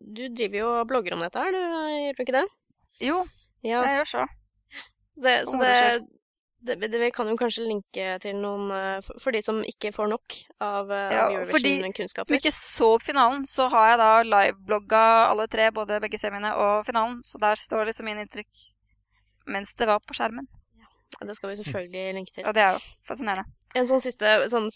du, 0.00 0.22
driver 0.32 0.58
jo 0.60 0.68
og 0.80 0.86
blogger 0.88 1.16
om 1.16 1.24
dette 1.24 1.42
her, 1.42 1.52
du 1.52 1.60
gjør 1.60 2.16
du 2.16 2.22
ikke 2.24 2.36
det? 2.38 2.44
Jo, 3.04 3.22
ja. 3.66 3.82
Jeg 3.84 3.98
gjør 4.00 4.12
så. 4.12 4.26
Det, 5.16 5.34
så 5.48 5.60
det, 5.60 5.74
det, 6.68 6.76
det, 6.82 7.00
Vi 7.00 7.10
kan 7.14 7.28
jo 7.30 7.36
kanskje 7.40 7.66
linke 7.66 8.06
til 8.22 8.36
noen 8.42 8.70
uh, 8.72 8.98
for, 9.04 9.22
for, 9.22 9.36
de 9.36 9.42
som 9.44 9.62
ikke 9.64 9.92
får 9.94 10.10
nok 10.12 10.38
av, 10.58 10.90
uh, 10.90 11.14
ja, 11.14 11.26
Eurovision-kunnskaper. 11.38 12.28
Fordi 12.28 12.40
som 12.40 12.42
ikke 12.42 12.54
så 12.56 12.90
finalen, 13.02 13.46
så 13.48 13.68
har 13.72 13.92
jeg 13.92 14.00
da 14.02 14.10
liveblogga 14.28 15.02
alle 15.30 15.48
tre, 15.52 15.70
både 15.74 16.00
begge 16.04 16.20
semiene 16.20 16.54
og 16.60 16.86
finalen. 16.88 17.20
Så 17.26 17.40
der 17.42 17.58
står 17.60 17.90
liksom 17.90 18.10
mine 18.10 18.26
inntrykk 18.26 18.66
mens 19.46 19.74
det 19.78 19.86
var 19.86 20.02
på 20.02 20.14
skjermen. 20.18 20.48
Ja, 21.20 21.26
det 21.26 21.36
skal 21.38 21.50
vi 21.50 21.56
selvfølgelig 21.56 22.14
linke 22.14 22.32
til. 22.34 22.46
Og 22.48 22.54
det 22.54 22.62
er 22.64 22.76
jo 22.76 22.82
fascinerende. 23.08 23.46
En 23.76 23.86
sånn 23.88 24.02
siste 24.02 24.32
sånn 24.50 24.68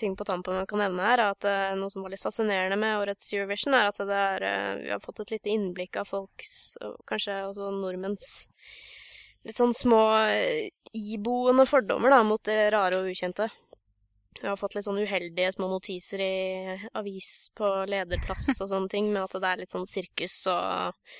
ting 0.00 0.14
på 0.18 0.26
tampen 0.26 0.56
man 0.56 0.68
kan 0.70 0.80
nevne 0.80 1.04
her, 1.06 1.20
er 1.20 1.34
at 1.34 1.46
uh, 1.48 1.74
noe 1.78 1.92
som 1.92 2.04
var 2.04 2.14
litt 2.14 2.22
fascinerende 2.22 2.78
med 2.80 2.98
årets 3.02 3.32
Eurovision, 3.34 3.76
er 3.76 3.90
at 3.90 4.00
det 4.00 4.18
er, 4.18 4.46
uh, 4.46 4.82
vi 4.82 4.92
har 4.94 5.02
fått 5.02 5.22
et 5.24 5.34
lite 5.36 5.52
innblikk 5.52 5.98
av 6.00 6.10
folks, 6.10 6.54
og 6.84 6.96
kanskje 7.10 7.36
også 7.50 7.70
nordmenns, 7.76 8.28
litt 9.44 9.60
sånn 9.60 9.74
små 9.76 10.00
uh, 10.14 10.66
iboende 10.94 11.66
fordommer 11.68 12.14
da, 12.14 12.22
mot 12.26 12.42
det 12.48 12.70
rare 12.74 13.00
og 13.00 13.10
ukjente. 13.12 13.48
Vi 14.40 14.48
har 14.48 14.58
fått 14.58 14.74
litt 14.76 14.86
sånn 14.86 15.00
uheldige 15.00 15.52
små 15.54 15.68
notiser 15.70 16.20
i 16.20 16.34
avis 16.98 17.50
på 17.56 17.68
lederplass 17.88 18.48
og 18.58 18.70
sånne 18.72 18.90
ting, 18.92 19.12
med 19.12 19.22
at 19.24 19.36
det 19.40 19.50
er 19.50 19.62
litt 19.62 19.74
sånn 19.74 19.88
sirkus 19.88 20.36
og 20.50 21.14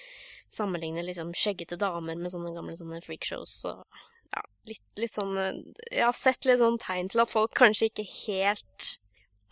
sammenligner 0.54 1.06
liksom 1.06 1.32
skjeggete 1.34 1.78
damer 1.80 2.18
med 2.18 2.32
sånne 2.34 2.52
gamle 2.54 2.76
sånne 2.78 3.00
freakshows 3.04 3.54
og 3.70 4.02
ja, 4.34 4.42
litt, 4.70 4.84
litt 4.98 5.14
sånn 5.14 5.38
eh, 5.38 5.62
Jeg 5.90 6.04
har 6.04 6.18
sett 6.18 6.46
litt 6.48 6.60
sånn 6.60 6.78
tegn 6.82 7.10
til 7.10 7.22
at 7.24 7.32
folk 7.32 7.54
kanskje 7.58 7.90
ikke 7.90 8.06
helt 8.10 8.90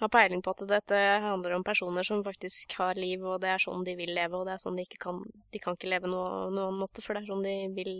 har 0.02 0.10
peiling 0.10 0.42
på 0.42 0.54
at 0.54 0.64
dette 0.66 1.00
handler 1.22 1.54
om 1.54 1.64
personer 1.66 2.06
som 2.06 2.24
faktisk 2.26 2.74
har 2.80 2.98
liv, 2.98 3.22
og 3.22 3.40
det 3.42 3.52
er 3.52 3.62
sånn 3.62 3.84
de 3.86 3.94
vil 3.98 4.10
leve, 4.16 4.34
og 4.34 4.48
det 4.48 4.56
er 4.56 4.62
sånn 4.62 4.78
de 4.78 4.86
ikke 4.88 5.02
kan 5.04 5.20
De 5.54 5.60
kan 5.62 5.78
ikke 5.78 5.92
leve 5.92 6.10
noe, 6.10 6.48
noen 6.50 6.80
måte, 6.80 7.04
for 7.04 7.14
det 7.14 7.22
er 7.22 7.30
sånn 7.30 7.46
de 7.46 7.54
vil 7.76 7.92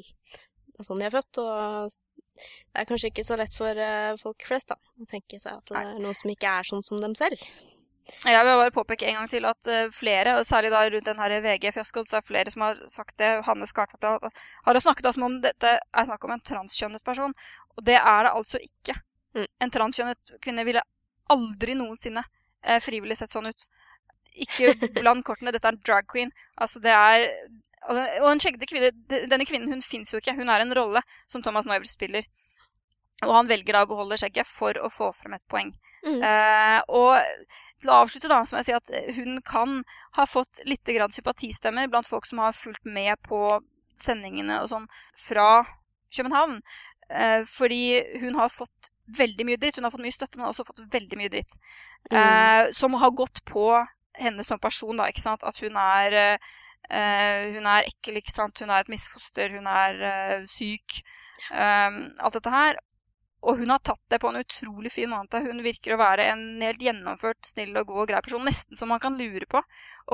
Det 0.73 0.83
er 0.83 0.89
sånn 0.89 1.03
de 1.03 1.09
er 1.09 1.15
født, 1.15 1.43
og 1.43 1.93
det 2.73 2.81
er 2.81 2.89
kanskje 2.89 3.11
ikke 3.13 3.27
så 3.27 3.37
lett 3.39 3.55
for 3.57 3.77
uh, 3.77 4.15
folk 4.21 4.47
flest 4.49 4.73
da, 4.73 4.79
å 4.79 5.09
tenke 5.11 5.41
seg 5.43 5.59
at 5.59 5.69
det 5.69 5.83
er 5.83 6.01
noe 6.01 6.17
som 6.17 6.33
ikke 6.33 6.57
er 6.61 6.69
sånn 6.69 6.85
som 6.87 7.03
dem 7.03 7.15
selv. 7.19 7.43
Jeg 8.25 8.45
vil 8.45 8.59
bare 8.59 8.75
påpeke 8.75 9.07
en 9.07 9.21
gang 9.21 9.29
til 9.31 9.47
at 9.47 9.69
uh, 9.71 9.93
flere, 9.95 10.35
og 10.39 10.47
særlig 10.49 10.73
da 10.75 10.83
rundt 10.91 11.11
den 11.11 11.45
VG-fiaskoen, 11.45 12.09
så 12.09 12.19
er 12.19 12.27
flere 12.27 12.51
som 12.55 12.65
har 12.67 12.81
sagt 12.91 13.15
det. 13.23 13.31
Hanne 13.47 13.69
Skartvedt 13.71 14.33
har 14.67 14.81
snakket 14.83 15.13
som 15.15 15.29
om 15.29 15.39
dette 15.45 15.77
er 15.79 16.09
snakk 16.09 16.27
om 16.27 16.35
en 16.35 16.45
transkjønnet 16.49 17.05
person. 17.07 17.37
Og 17.77 17.87
det 17.87 17.99
er 18.01 18.27
det 18.27 18.35
altså 18.35 18.61
ikke. 18.63 18.97
Mm. 19.37 19.47
En 19.65 19.73
transkjønnet 19.77 20.35
kvinne 20.45 20.67
ville 20.69 20.83
aldri 21.33 21.77
noensinne 21.79 22.25
eh, 22.25 22.81
frivillig 22.85 23.17
sett 23.21 23.33
sånn 23.33 23.49
ut. 23.53 23.69
Ikke 24.45 24.75
blant 24.99 25.25
kortene. 25.29 25.55
Dette 25.55 25.71
er 25.71 25.77
en 25.77 25.85
drag 25.87 26.09
queen. 26.11 26.33
Altså, 26.61 26.83
det 26.85 26.93
er 26.97 27.29
Og 27.91 28.29
en 28.31 28.41
skjeggete 28.43 28.69
kvinne 28.71 28.93
Denne 29.11 29.47
kvinnen 29.49 29.73
hun 29.73 29.83
fins 29.83 30.13
jo 30.13 30.21
ikke. 30.21 30.37
Hun 30.39 30.53
er 30.53 30.63
en 30.63 30.75
rolle 30.77 31.03
som 31.31 31.43
Thomas 31.43 31.67
Neuber 31.67 31.89
spiller. 31.91 32.29
Og 33.23 33.35
han 33.35 33.51
velger 33.51 33.77
da 33.77 33.85
å 33.85 33.91
beholde 33.91 34.19
skjegget 34.19 34.49
for 34.51 34.79
å 34.79 34.91
få 34.91 35.13
frem 35.19 35.37
et 35.37 35.45
poeng. 35.51 35.73
Mm. 36.03 36.23
Eh, 36.27 36.79
og 36.91 37.19
til 37.83 37.91
å 37.91 37.99
avslutte 38.03 38.31
da, 38.31 38.41
så 38.47 38.55
må 38.55 38.63
jeg 38.63 38.71
si 38.71 38.79
at 38.79 39.19
hun 39.19 39.39
kan 39.47 39.83
ha 40.19 40.27
fått 40.27 40.63
litt 40.67 40.87
grann 40.87 41.15
sympatistemmer 41.15 41.91
blant 41.91 42.09
folk 42.11 42.27
som 42.27 42.43
har 42.43 42.57
fulgt 42.57 42.87
med 42.87 43.19
på 43.27 43.45
sendingene 44.03 44.61
og 44.63 44.71
sånn 44.73 44.89
fra 45.19 45.65
København. 46.15 46.59
Eh, 47.11 47.47
fordi 47.51 48.03
hun 48.23 48.39
har 48.39 48.53
fått 48.53 48.91
veldig 49.19 49.47
mye 49.47 49.61
dritt. 49.61 49.77
Hun 49.77 49.87
har 49.87 49.95
fått 49.95 50.05
mye 50.05 50.15
støtte, 50.15 50.39
men 50.39 50.47
har 50.47 50.55
også 50.55 50.67
fått 50.69 50.85
veldig 50.93 51.19
mye 51.21 51.33
dritt. 51.33 51.57
Mm. 52.11 52.19
Eh, 52.19 52.73
som 52.77 52.95
har 52.99 53.15
gått 53.19 53.43
på 53.49 53.67
henne 54.19 54.45
som 54.45 54.61
person, 54.63 54.97
da, 54.99 55.09
ikke 55.11 55.25
sant. 55.25 55.45
At 55.47 55.59
hun 55.63 55.77
er, 55.77 56.13
eh, 56.13 56.53
hun 56.91 57.67
er 57.69 57.89
ekkel, 57.89 58.19
ikke 58.21 58.35
sant. 58.35 58.59
Hun 58.61 58.71
er 58.71 58.83
et 58.83 58.91
misfoster, 58.93 59.53
hun 59.55 59.69
er 59.71 60.01
eh, 60.09 60.49
syk. 60.51 61.03
Um, 61.51 62.03
alt 62.23 62.37
dette 62.39 62.53
her. 62.53 62.81
Og 63.43 63.59
hun 63.59 63.73
har 63.75 63.83
tatt 63.83 64.03
det 64.13 64.21
på 64.23 64.31
en 64.31 64.39
utrolig 64.39 64.93
fin 64.95 65.11
måte. 65.11 65.41
Hun 65.43 65.65
virker 65.65 65.97
å 65.97 66.01
være 66.01 66.29
en 66.31 66.45
helt 66.63 66.83
gjennomført, 66.83 67.41
snill 67.47 67.75
og 67.81 67.89
god 67.91 68.05
og 68.05 68.11
grei 68.13 68.21
person. 68.23 68.45
Nesten 68.47 68.79
som 68.79 68.93
man 68.93 69.03
kan 69.03 69.19
lure 69.19 69.49
på 69.51 69.63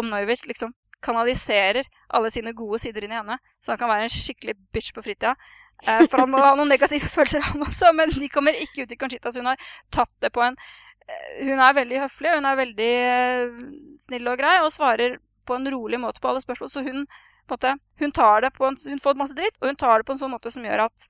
om 0.00 0.08
Neuwirth 0.08 0.48
liksom 0.48 0.72
kanaliserer 1.04 1.86
alle 2.16 2.30
sine 2.34 2.54
gode 2.56 2.80
sider 2.82 3.04
inn 3.04 3.12
i 3.12 3.18
henne. 3.18 3.36
Så 3.60 3.74
han 3.74 3.80
kan 3.80 3.92
være 3.92 4.08
en 4.08 4.16
skikkelig 4.16 4.56
bitch 4.74 4.94
på 4.96 5.04
fritida. 5.04 5.36
Eh, 5.84 6.06
for 6.08 6.24
han 6.24 6.32
må 6.32 6.40
ha 6.42 6.54
noen 6.58 6.72
negative 6.72 7.10
følelser, 7.16 7.44
han 7.44 7.68
også, 7.68 7.92
men 7.94 8.16
de 8.16 8.30
kommer 8.32 8.56
ikke 8.56 8.86
ut 8.86 8.94
i 8.94 9.00
Conchita. 9.00 9.32
Så 9.32 9.42
hun 9.42 9.52
har 9.52 9.70
tatt 9.94 10.14
det 10.24 10.32
på 10.34 10.42
en 10.46 10.56
eh, 10.56 11.44
Hun 11.44 11.60
er 11.60 11.76
veldig 11.76 12.02
høflig, 12.06 12.34
hun 12.34 12.48
er 12.48 12.60
veldig 12.64 12.92
eh, 13.12 13.62
snill 14.08 14.32
og 14.32 14.40
grei 14.40 14.56
og 14.64 14.72
svarer 14.74 15.20
på 15.48 15.56
en 15.56 15.70
rolig 15.72 16.00
måte 16.02 16.22
på 16.22 16.30
alle 16.30 16.44
spørsmål. 16.44 16.70
Så 16.72 16.84
hun, 16.86 17.06
måte, 17.50 17.74
hun, 18.02 18.14
tar 18.14 18.44
det 18.44 18.52
på 18.56 18.68
en, 18.68 18.76
hun 18.84 19.02
får 19.04 19.18
masse 19.20 19.36
dritt, 19.38 19.56
og 19.62 19.72
hun 19.72 19.80
tar 19.80 20.00
det 20.00 20.08
på 20.08 20.16
en 20.16 20.22
sånn 20.22 20.34
måte 20.34 20.52
som 20.54 20.66
gjør 20.66 20.86
at 20.86 21.08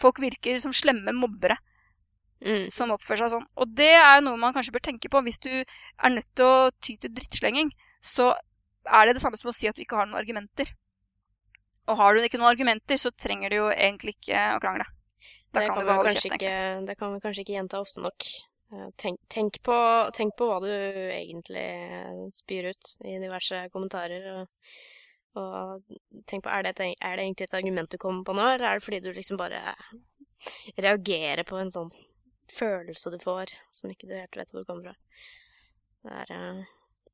folk 0.00 0.20
virker 0.22 0.60
som 0.62 0.76
slemme 0.76 1.16
mobbere 1.16 1.58
Mm. 2.40 2.70
som 2.72 2.92
oppfører 2.94 3.20
seg 3.20 3.32
sånn. 3.34 3.48
Og 3.60 3.72
det 3.76 3.92
er 4.00 4.22
noe 4.24 4.40
man 4.40 4.54
kanskje 4.56 4.72
bør 4.72 4.84
tenke 4.86 5.10
på. 5.12 5.20
Hvis 5.26 5.40
du 5.44 5.50
er 5.60 6.12
nødt 6.12 6.28
til 6.36 6.46
å 6.46 6.70
ty 6.80 6.94
til 6.96 7.12
drittslenging, 7.12 7.72
så 8.00 8.30
er 8.88 9.06
det 9.06 9.18
det 9.18 9.24
samme 9.24 9.36
som 9.36 9.50
å 9.52 9.56
si 9.56 9.68
at 9.68 9.76
du 9.76 9.82
ikke 9.84 9.98
har 9.98 10.08
noen 10.08 10.22
argumenter. 10.22 10.70
Og 11.90 11.98
har 12.00 12.16
du 12.16 12.24
ikke 12.24 12.40
noen 12.40 12.52
argumenter, 12.54 13.00
så 13.00 13.12
trenger 13.12 13.52
du 13.52 13.58
jo 13.58 13.66
egentlig 13.74 14.16
ikke 14.16 14.40
å 14.54 14.62
krangle. 14.62 14.88
Det 15.50 15.66
kan 15.66 15.74
kan, 15.74 15.76
du 15.76 15.82
vi 15.82 15.90
bare 15.90 15.98
holde 15.98 16.14
kanskje 16.14 16.30
kjeft, 16.30 16.38
ikke, 16.40 16.86
det 16.88 16.96
kan 16.96 17.12
vi 17.12 17.22
kanskje 17.26 17.44
ikke 17.44 17.56
gjenta 17.58 17.82
ofte 17.82 18.04
nok. 18.04 18.28
Eh, 18.72 18.88
Tenk, 18.96 19.20
tenk, 19.28 19.62
på, 19.66 19.76
tenk 20.14 20.36
på 20.38 20.46
hva 20.46 20.60
du 20.62 20.70
egentlig 20.70 21.66
spyr 22.36 22.70
ut 22.70 22.92
i 23.06 23.16
diverse 23.22 23.64
kommentarer. 23.74 24.28
Og, 24.36 24.76
og 25.40 25.98
tenk 26.30 26.44
på 26.46 26.52
er 26.54 26.66
det, 26.66 26.74
et, 26.76 26.96
er 27.00 27.16
det 27.18 27.26
egentlig 27.26 27.48
et 27.48 27.58
argument 27.58 27.90
du 27.90 27.98
kommer 28.02 28.26
på 28.26 28.36
nå, 28.36 28.46
eller 28.54 28.68
er 28.70 28.78
det 28.78 28.86
fordi 28.86 29.02
du 29.04 29.10
liksom 29.16 29.40
bare 29.40 29.62
reagerer 30.80 31.44
på 31.48 31.58
en 31.60 31.72
sånn 31.74 31.90
følelse 32.50 33.12
du 33.14 33.18
får 33.22 33.52
som 33.74 33.92
ikke 33.92 34.08
du 34.10 34.16
helt 34.16 34.38
vet 34.38 34.54
hvor 34.54 34.66
kommer 34.68 34.90
fra. 34.90 34.96
Det 36.06 36.16
er, 36.22 36.32
eh, 36.36 36.62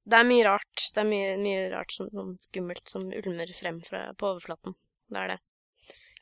det 0.06 0.20
er 0.20 0.28
mye 0.28 0.46
rart. 0.46 0.88
Det 0.94 1.02
er 1.02 1.10
mye, 1.10 1.32
mye 1.40 1.64
rart 1.72 1.96
som, 1.96 2.12
sånn 2.14 2.36
skummelt 2.42 2.84
som 2.92 3.08
ulmer 3.10 3.52
frem 3.58 3.80
fra, 3.84 4.06
på 4.14 4.32
overflaten. 4.34 4.76
Det 5.12 5.24
er 5.24 5.34
det. 5.34 5.40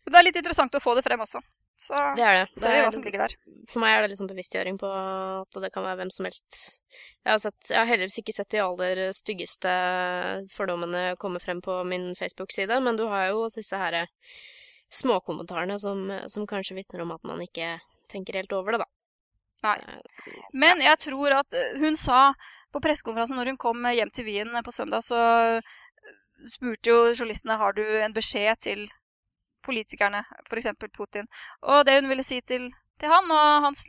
Det 0.04 0.18
er 0.20 0.26
litt 0.26 0.38
interessant 0.40 0.74
å 0.76 0.82
få 0.84 0.94
det 0.98 1.04
frem 1.06 1.22
også. 1.24 1.40
Så 1.80 1.98
Det 2.16 2.22
er 2.24 2.36
det. 2.38 2.44
det 2.62 2.68
er, 2.70 2.82
hva 2.84 2.92
som 2.94 3.02
ligger 3.04 3.24
der. 3.24 3.34
for 3.68 3.82
meg 3.82 3.92
er 3.96 4.02
det 4.04 4.10
litt 4.12 4.20
sånn 4.20 4.30
bevisstgjøring 4.30 4.76
på 4.80 4.88
at 4.94 5.58
det 5.64 5.70
kan 5.74 5.84
være 5.84 5.98
hvem 6.00 6.10
som 6.14 6.28
helst. 6.28 6.58
Jeg 7.24 7.32
har, 7.34 7.40
sett, 7.42 7.70
jeg 7.70 7.78
har 7.80 7.88
heldigvis 7.90 8.18
ikke 8.22 8.34
sett 8.36 8.50
de 8.54 8.62
aller 8.62 9.00
styggeste 9.16 9.72
fordommene 10.54 11.16
komme 11.20 11.42
frem 11.42 11.60
på 11.64 11.80
min 11.90 12.12
Facebook-side, 12.18 12.78
men 12.84 12.96
du 13.00 13.04
har 13.10 13.28
jo 13.32 13.48
disse 13.52 13.76
her 13.80 13.98
småkommentarene 14.94 15.76
som, 15.82 16.06
som 16.30 16.46
kanskje 16.46 16.76
vitner 16.78 17.02
om 17.04 17.12
at 17.16 17.24
man 17.26 17.42
ikke 17.42 17.74
tenker 18.12 18.38
helt 18.38 18.52
over 18.54 18.76
det, 18.76 18.84
da. 18.84 18.90
Nei. 19.64 19.78
Eh, 19.80 20.42
Men 20.52 20.82
jeg 20.84 20.98
tror 21.08 21.38
at 21.40 21.54
eh, 21.56 21.78
hun 21.80 21.96
sa 21.96 22.34
på 22.74 22.80
pressekonferansen 22.84 23.36
når 23.38 23.52
hun 23.52 23.60
kom 23.60 23.86
hjem 23.90 24.10
til 24.14 24.26
Wien 24.28 24.52
på 24.66 24.72
søndag, 24.74 25.02
så 25.06 25.18
spurte 26.52 26.90
jo 26.90 26.96
journalistene 27.14 27.56
har 27.60 27.72
du 27.76 27.82
en 28.04 28.14
beskjed 28.16 28.60
til 28.66 28.82
politikerne, 29.64 30.24
f.eks. 30.48 30.70
Putin. 30.96 31.28
Og 31.62 31.84
det 31.88 31.98
hun 32.00 32.10
ville 32.12 32.24
si 32.26 32.40
til, 32.46 32.68
til 33.00 33.12
han 33.12 33.30
og 33.32 33.64
hans 33.68 33.86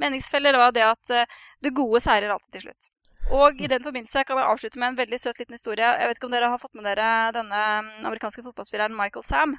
meningsfeller, 0.00 0.56
var 0.56 0.72
det 0.72 0.84
at 0.86 1.12
eh, 1.12 1.38
det 1.62 1.74
gode 1.76 2.00
seirer 2.00 2.32
alltid 2.32 2.56
til 2.58 2.66
slutt. 2.68 2.88
Og 3.32 3.60
i 3.62 3.68
den 3.70 3.84
forbindelse 3.84 4.24
kan 4.26 4.38
jeg 4.40 4.48
avslutte 4.50 4.80
med 4.82 4.88
en 4.92 4.96
veldig 4.98 5.18
søt 5.20 5.38
liten 5.38 5.54
historie. 5.54 5.86
Jeg 6.00 6.08
vet 6.10 6.18
ikke 6.18 6.26
om 6.26 6.34
dere 6.34 6.48
har 6.50 6.58
fått 6.58 6.74
med 6.74 6.88
dere 6.88 7.08
denne 7.36 7.60
mm, 7.86 7.90
amerikanske 8.08 8.42
fotballspilleren 8.48 8.96
Michael 8.98 9.24
Sam? 9.28 9.54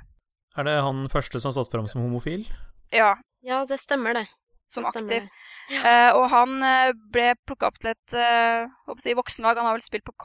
Er 0.57 0.67
det 0.67 0.73
han 0.85 1.05
første 1.09 1.39
som 1.39 1.49
har 1.49 1.55
stått 1.57 1.71
fram 1.73 1.87
som 1.89 2.03
homofil? 2.03 2.43
Ja, 2.93 3.15
Ja, 3.43 3.63
det 3.67 3.79
stemmer, 3.81 4.13
det. 4.15 4.27
som 4.71 4.83
Det 4.83 4.89
aktiv. 4.93 5.07
det. 5.07 5.79
Eh, 5.85 6.11
og 6.15 6.29
han 6.31 6.63
eh, 6.63 6.91
ble 7.11 7.33
plukka 7.47 7.67
opp 7.67 7.79
til 7.79 7.91
et 7.91 8.13
eh, 8.15 8.67
si, 8.99 9.13
voksenlag. 9.17 9.57
Han 9.57 9.67
har 9.67 9.75
vel 9.77 9.83
spilt 9.83 10.05
på 10.07 10.15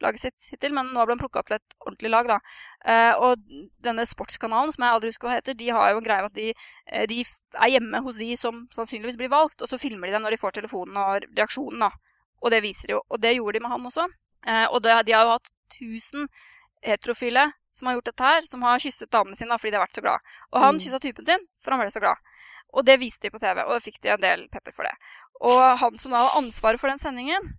college-laget 0.00 0.20
sitt 0.20 0.48
hittil, 0.50 0.72
men 0.74 0.92
nå 0.94 1.04
ble 1.04 1.14
han 1.14 1.20
plukka 1.20 1.40
opp 1.40 1.48
til 1.48 1.56
et 1.58 1.74
ordentlig 1.84 2.10
lag. 2.10 2.26
da. 2.26 2.38
Eh, 2.84 3.14
og 3.18 3.36
denne 3.82 4.06
sportskanalen, 4.06 4.72
som 4.72 4.84
jeg 4.84 4.94
aldri 4.94 5.10
husker 5.10 5.28
hva 5.28 5.36
heter, 5.38 5.54
de 5.54 5.70
har 5.70 5.90
jo 5.92 5.98
en 5.98 6.04
greie 6.04 6.22
med 6.22 6.30
at 6.30 6.34
de, 6.34 6.54
eh, 6.86 7.06
de 7.06 7.24
er 7.54 7.70
hjemme 7.70 8.02
hos 8.02 8.16
de 8.16 8.36
som 8.36 8.68
sannsynligvis 8.72 9.16
blir 9.16 9.30
valgt, 9.30 9.60
og 9.62 9.68
så 9.68 9.78
filmer 9.78 10.06
de 10.08 10.12
dem 10.12 10.22
når 10.22 10.30
de 10.30 10.40
får 10.40 10.52
telefonen 10.52 10.96
og 10.96 11.24
reaksjonen. 11.36 11.80
da. 11.80 11.90
Og 12.42 12.50
det 12.50 12.62
viser 12.62 12.88
de 12.88 12.92
jo. 12.92 13.02
Og 13.10 13.20
det 13.20 13.36
gjorde 13.36 13.58
de 13.58 13.60
med 13.60 13.70
han 13.70 13.86
også. 13.86 14.08
Eh, 14.46 14.66
og 14.70 14.82
det, 14.82 15.06
de 15.06 15.12
har 15.12 15.24
jo 15.24 15.36
hatt 15.36 15.50
1000 15.76 16.28
heterofile 16.82 17.52
som 17.72 17.86
har 17.86 17.94
gjort 17.94 18.06
dette 18.06 18.24
her, 18.24 18.42
som 18.42 18.62
har 18.62 18.78
kysset 18.78 19.10
damene 19.10 19.36
sine 19.36 19.58
fordi 19.58 19.70
de 19.70 19.76
har 19.76 19.86
vært 19.86 19.94
så 19.94 20.02
glad. 20.02 20.18
Og 20.52 20.60
han 20.60 20.74
Mm. 20.74 20.80
kyssa 20.80 20.98
typen 20.98 21.26
sin, 21.26 21.46
for 21.62 21.70
han 21.70 21.80
ble 21.80 21.90
så 21.90 22.00
glad. 22.00 22.16
Og 22.72 22.84
det 22.86 22.98
viste 23.00 23.22
de 23.22 23.30
på 23.30 23.38
TV, 23.38 23.62
og 23.62 23.70
da 23.70 23.78
fikk 23.78 24.00
de 24.00 24.08
en 24.08 24.20
del 24.20 24.48
pepper 24.48 24.72
for 24.72 24.82
det. 24.82 24.94
Og 25.40 25.78
han 25.78 25.98
som 25.98 26.12
da 26.12 26.18
har 26.18 26.38
ansvaret 26.40 26.80
for 26.80 26.88
den 26.88 26.98
sendingen, 26.98 27.58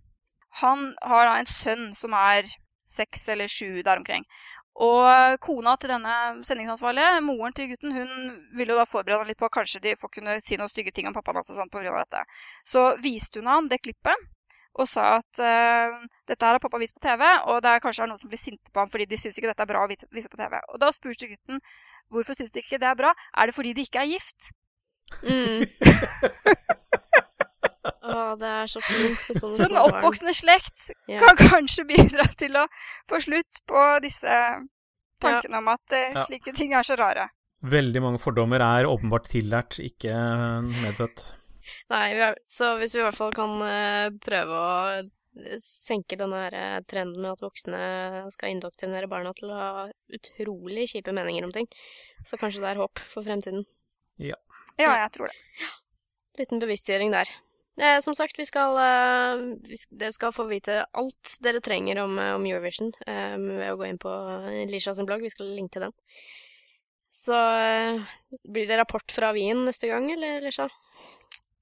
han 0.60 0.92
har 1.00 1.28
da 1.28 1.36
en 1.40 1.48
sønn 1.48 1.92
som 1.96 2.14
er 2.18 2.48
seks 2.90 3.28
eller 3.32 3.48
sju 3.48 3.82
der 3.82 4.00
omkring. 4.00 4.26
Og 4.82 5.36
kona 5.44 5.74
til 5.76 5.90
denne 5.92 6.14
sendingsansvarlige, 6.48 7.20
moren 7.26 7.52
til 7.52 7.68
gutten, 7.72 7.92
hun 7.92 8.12
ville 8.56 8.72
jo 8.72 8.78
da 8.80 8.86
forberede 8.88 9.20
ham 9.20 9.28
litt 9.28 9.40
på 9.40 9.48
at 9.48 9.56
kanskje 9.58 9.82
de 9.84 9.96
får 10.00 10.12
kunne 10.14 10.38
si 10.40 10.56
noen 10.56 10.72
stygge 10.72 10.94
ting 10.96 11.08
om 11.08 11.16
pappaen 11.16 11.40
hans 11.40 11.50
og 11.52 11.60
sånn 11.60 11.90
av 11.92 11.98
dette. 12.00 12.22
Så 12.64 12.86
viste 13.04 13.40
hun 13.40 13.50
ham 13.52 13.68
det 13.68 13.82
klippet 13.84 14.16
og 14.80 14.88
sa 14.88 15.18
at 15.18 15.40
uh, 15.44 16.00
dette 16.28 16.46
her 16.46 16.56
har 16.56 16.62
pappa 16.62 16.80
vist 16.80 16.96
på 16.96 17.04
TV, 17.04 17.20
og 17.52 17.60
det 17.60 17.68
er 17.74 17.82
kanskje 17.84 18.08
noen 18.08 18.20
som 18.20 18.32
blir 18.32 18.40
sinte 18.40 18.72
på 18.72 18.80
ham 18.80 18.88
fordi 18.88 19.04
de 19.10 19.18
syns 19.20 19.36
ikke 19.36 19.50
dette 19.50 19.66
er 19.66 19.68
bra 19.68 19.84
å 19.84 19.90
vise, 19.90 20.08
vise 20.16 20.32
på 20.32 20.40
TV. 20.40 20.56
Og 20.72 20.80
da 20.80 20.88
spurte 20.96 21.28
gutten 21.28 21.60
hvorfor 22.08 22.38
syns 22.38 22.54
de 22.56 22.64
ikke 22.64 22.80
det 22.80 22.88
er 22.88 22.96
bra. 22.96 23.12
Er 23.36 23.50
det 23.50 23.56
fordi 23.58 23.74
de 23.76 23.84
ikke 23.84 24.00
er 24.00 24.14
gift? 24.14 24.48
Mm. 25.28 25.68
Det 27.82 28.48
er 28.48 28.70
så 28.70 28.80
fint 28.86 29.22
med 29.28 29.38
sånne 29.38 29.58
Så 29.58 29.66
den 29.66 29.78
oppvoksende 29.80 30.34
slekt 30.38 30.90
Ja. 31.10 31.18
kan 31.24 31.36
kanskje 31.36 31.84
bidra 31.88 32.26
til 32.38 32.54
å 32.60 32.66
få 33.10 33.18
slutt 33.24 33.58
på 33.66 33.84
disse 34.04 34.36
tankene 35.22 35.58
om 35.58 35.70
at 35.72 35.96
Ja. 35.96 36.26
slike 36.26 36.54
ting 36.54 36.74
er 36.74 36.86
så 36.86 36.96
rare. 36.98 37.28
Veldig 37.62 38.02
mange 38.02 38.18
fordommer 38.18 38.62
er 38.62 38.88
åpenbart 38.90 39.28
tillært, 39.30 39.78
ikke 39.78 40.10
medfødt. 40.82 41.34
Nei, 41.90 42.14
vi 42.14 42.22
har, 42.24 42.38
så 42.50 42.72
hvis 42.80 42.94
vi 42.96 43.02
i 43.02 43.04
hvert 43.06 43.18
fall 43.18 43.34
kan 43.36 43.52
uh, 43.62 44.08
prøve 44.18 44.56
å 44.58 44.72
eh, 44.98 45.60
senke 45.62 46.18
denne 46.18 46.40
her, 46.48 46.82
trenden 46.90 47.22
med 47.22 47.36
at 47.36 47.44
voksne 47.44 47.82
skal 48.34 48.50
indoktrinere 48.50 49.06
barna 49.10 49.30
til 49.38 49.52
å 49.54 49.60
ha 49.60 49.84
utrolig 50.10 50.88
kjipe 50.90 51.14
meninger 51.14 51.46
om 51.46 51.54
ting, 51.54 51.70
så 52.26 52.38
kanskje 52.40 52.64
det 52.64 52.72
er 52.72 52.82
håp 52.82 52.98
for 53.12 53.22
fremtiden. 53.22 53.62
Ja, 54.18 54.36
jeg 54.78 55.12
tror 55.14 55.30
det. 55.30 55.70
Liten 56.40 56.62
bevisstgjøring 56.62 57.14
der. 57.14 57.30
Eh, 57.80 58.00
som 58.04 58.14
sagt, 58.14 58.38
vi 58.38 58.44
skal, 58.46 58.76
eh, 58.76 59.42
vi 59.64 59.76
dere 59.90 60.12
skal 60.12 60.32
få 60.36 60.44
vite 60.50 60.82
alt 60.92 61.36
dere 61.40 61.60
trenger 61.64 62.02
om, 62.02 62.18
eh, 62.18 62.34
om 62.36 62.44
Eurovision 62.46 62.92
eh, 63.06 63.36
ved 63.38 63.70
å 63.72 63.78
gå 63.80 63.88
inn 63.88 64.00
på 64.02 64.12
Lisha 64.68 64.94
sin 64.94 65.08
blogg. 65.08 65.24
Vi 65.24 65.32
skal 65.32 65.54
linke 65.56 65.78
til 65.78 65.86
den. 65.86 65.94
Så 67.12 67.36
eh, 67.36 68.04
blir 68.44 68.68
det 68.68 68.78
rapport 68.80 69.12
fra 69.12 69.32
Wien 69.32 69.64
neste 69.64 69.88
gang, 69.88 70.10
eller, 70.12 70.40
Lisha? 70.44 70.68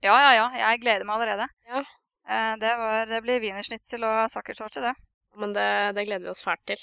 Ja, 0.03 0.17
ja, 0.17 0.33
ja. 0.35 0.47
Jeg 0.65 0.83
gleder 0.83 1.07
meg 1.07 1.19
allerede. 1.19 1.47
Ja. 1.71 1.85
Eh, 2.31 2.53
det, 2.63 2.75
var, 2.83 3.07
det 3.11 3.23
blir 3.25 3.43
wienerschnitzel 3.43 4.07
og 4.07 4.25
sakkertorte, 4.33 4.83
det. 4.85 4.95
Men 5.39 5.55
det, 5.55 5.69
det 5.95 6.07
gleder 6.09 6.27
vi 6.27 6.33
oss 6.33 6.43
fælt 6.43 6.67
til. 6.71 6.83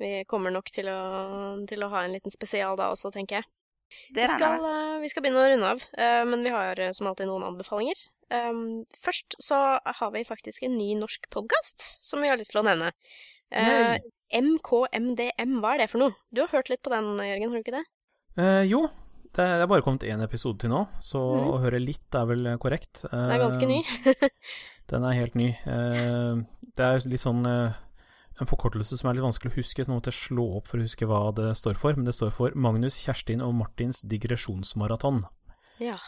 Vi 0.00 0.12
kommer 0.28 0.52
nok 0.52 0.68
til 0.72 0.88
å, 0.88 1.00
til 1.68 1.84
å 1.84 1.90
ha 1.92 2.04
en 2.04 2.14
liten 2.16 2.32
spesial 2.32 2.76
da 2.80 2.88
også, 2.92 3.12
tenker 3.12 3.40
jeg. 3.40 3.50
Det 4.14 4.22
Vi 4.22 4.30
skal, 4.36 4.64
eh, 4.64 5.00
vi 5.02 5.08
skal 5.10 5.24
begynne 5.24 5.42
å 5.42 5.50
runde 5.50 5.74
av, 5.74 5.84
eh, 5.98 6.22
men 6.28 6.44
vi 6.46 6.52
har 6.54 6.78
eh, 6.80 6.92
som 6.96 7.08
alltid 7.10 7.28
noen 7.28 7.48
anbefalinger. 7.48 8.00
Um, 8.30 8.86
først 9.02 9.36
så 9.42 9.58
har 9.82 10.14
vi 10.14 10.24
faktisk 10.26 10.64
en 10.66 10.76
ny 10.78 10.92
norsk 10.98 11.26
podkast 11.34 11.82
som 12.06 12.22
vi 12.22 12.30
har 12.30 12.38
lyst 12.40 12.54
til 12.54 12.62
å 12.62 12.66
nevne. 12.68 12.92
Uh, 13.50 13.96
MKMDM, 14.30 15.58
hva 15.58 15.74
er 15.74 15.84
det 15.84 15.90
for 15.90 16.04
noe? 16.04 16.14
Du 16.30 16.44
har 16.44 16.52
hørt 16.54 16.70
litt 16.70 16.82
på 16.86 16.92
den, 16.94 17.16
Jørgen, 17.18 17.50
har 17.50 17.58
du 17.58 17.64
ikke 17.64 17.78
det? 17.80 17.86
Uh, 18.38 18.62
jo, 18.68 18.84
det 19.34 19.46
er, 19.46 19.66
bare 19.70 19.82
kommet 19.86 20.06
én 20.06 20.22
episode 20.22 20.62
til 20.62 20.70
nå, 20.72 20.84
så 21.02 21.18
mm. 21.18 21.48
å 21.50 21.58
høre 21.64 21.82
litt 21.82 22.18
er 22.18 22.30
vel 22.30 22.52
korrekt. 22.62 23.04
Den 23.10 23.34
er 23.34 23.42
ganske 23.42 23.68
ny. 23.70 23.82
Den 24.90 25.06
er 25.06 25.14
helt 25.14 25.36
ny. 25.38 25.52
Eh, 25.70 26.40
det 26.76 26.86
er 26.86 27.04
litt 27.06 27.22
sånn 27.22 27.44
eh, 27.46 27.76
en 28.40 28.48
forkortelse 28.48 28.98
som 28.98 29.10
er 29.10 29.18
litt 29.18 29.26
vanskelig 29.26 29.52
å 29.52 29.58
huske, 29.60 29.84
så 29.84 29.92
nå 29.92 29.98
måtte 30.00 30.10
jeg 30.10 30.18
slå 30.24 30.46
opp 30.58 30.70
for 30.70 30.80
å 30.80 30.86
huske 30.86 31.06
hva 31.06 31.20
det 31.36 31.52
står 31.60 31.78
for. 31.78 31.94
Men 31.94 32.08
det 32.08 32.16
står 32.16 32.32
for 32.34 32.56
Magnus, 32.58 32.98
Kjerstin 33.04 33.44
og 33.44 33.54
Martins 33.60 34.02
digresjonsmaraton. 34.10 35.22
ja. 35.82 36.00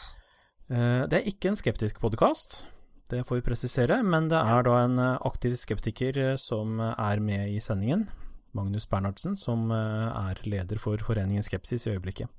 Eh, 0.71 1.03
det 1.09 1.19
er 1.19 1.27
ikke 1.27 1.51
en 1.51 1.59
skeptisk 1.59 1.99
podkast. 1.99 2.63
Det 3.11 3.25
får 3.27 3.41
vi 3.41 3.45
presisere. 3.45 3.99
Men 4.03 4.29
det 4.31 4.39
er 4.39 4.65
da 4.65 4.77
en 4.83 4.99
eh, 4.99 5.17
aktiv 5.27 5.55
skeptiker 5.59 6.17
eh, 6.17 6.35
som 6.39 6.79
er 6.79 7.19
med 7.19 7.51
i 7.51 7.59
sendingen. 7.59 8.07
Magnus 8.53 8.85
Bernhardsen, 8.85 9.33
som 9.33 9.71
er 9.73 10.37
leder 10.45 10.77
for 10.77 11.01
Foreningen 11.01 11.41
Skepsis 11.41 11.87
i 11.87 11.95
øyeblikket. 11.95 12.29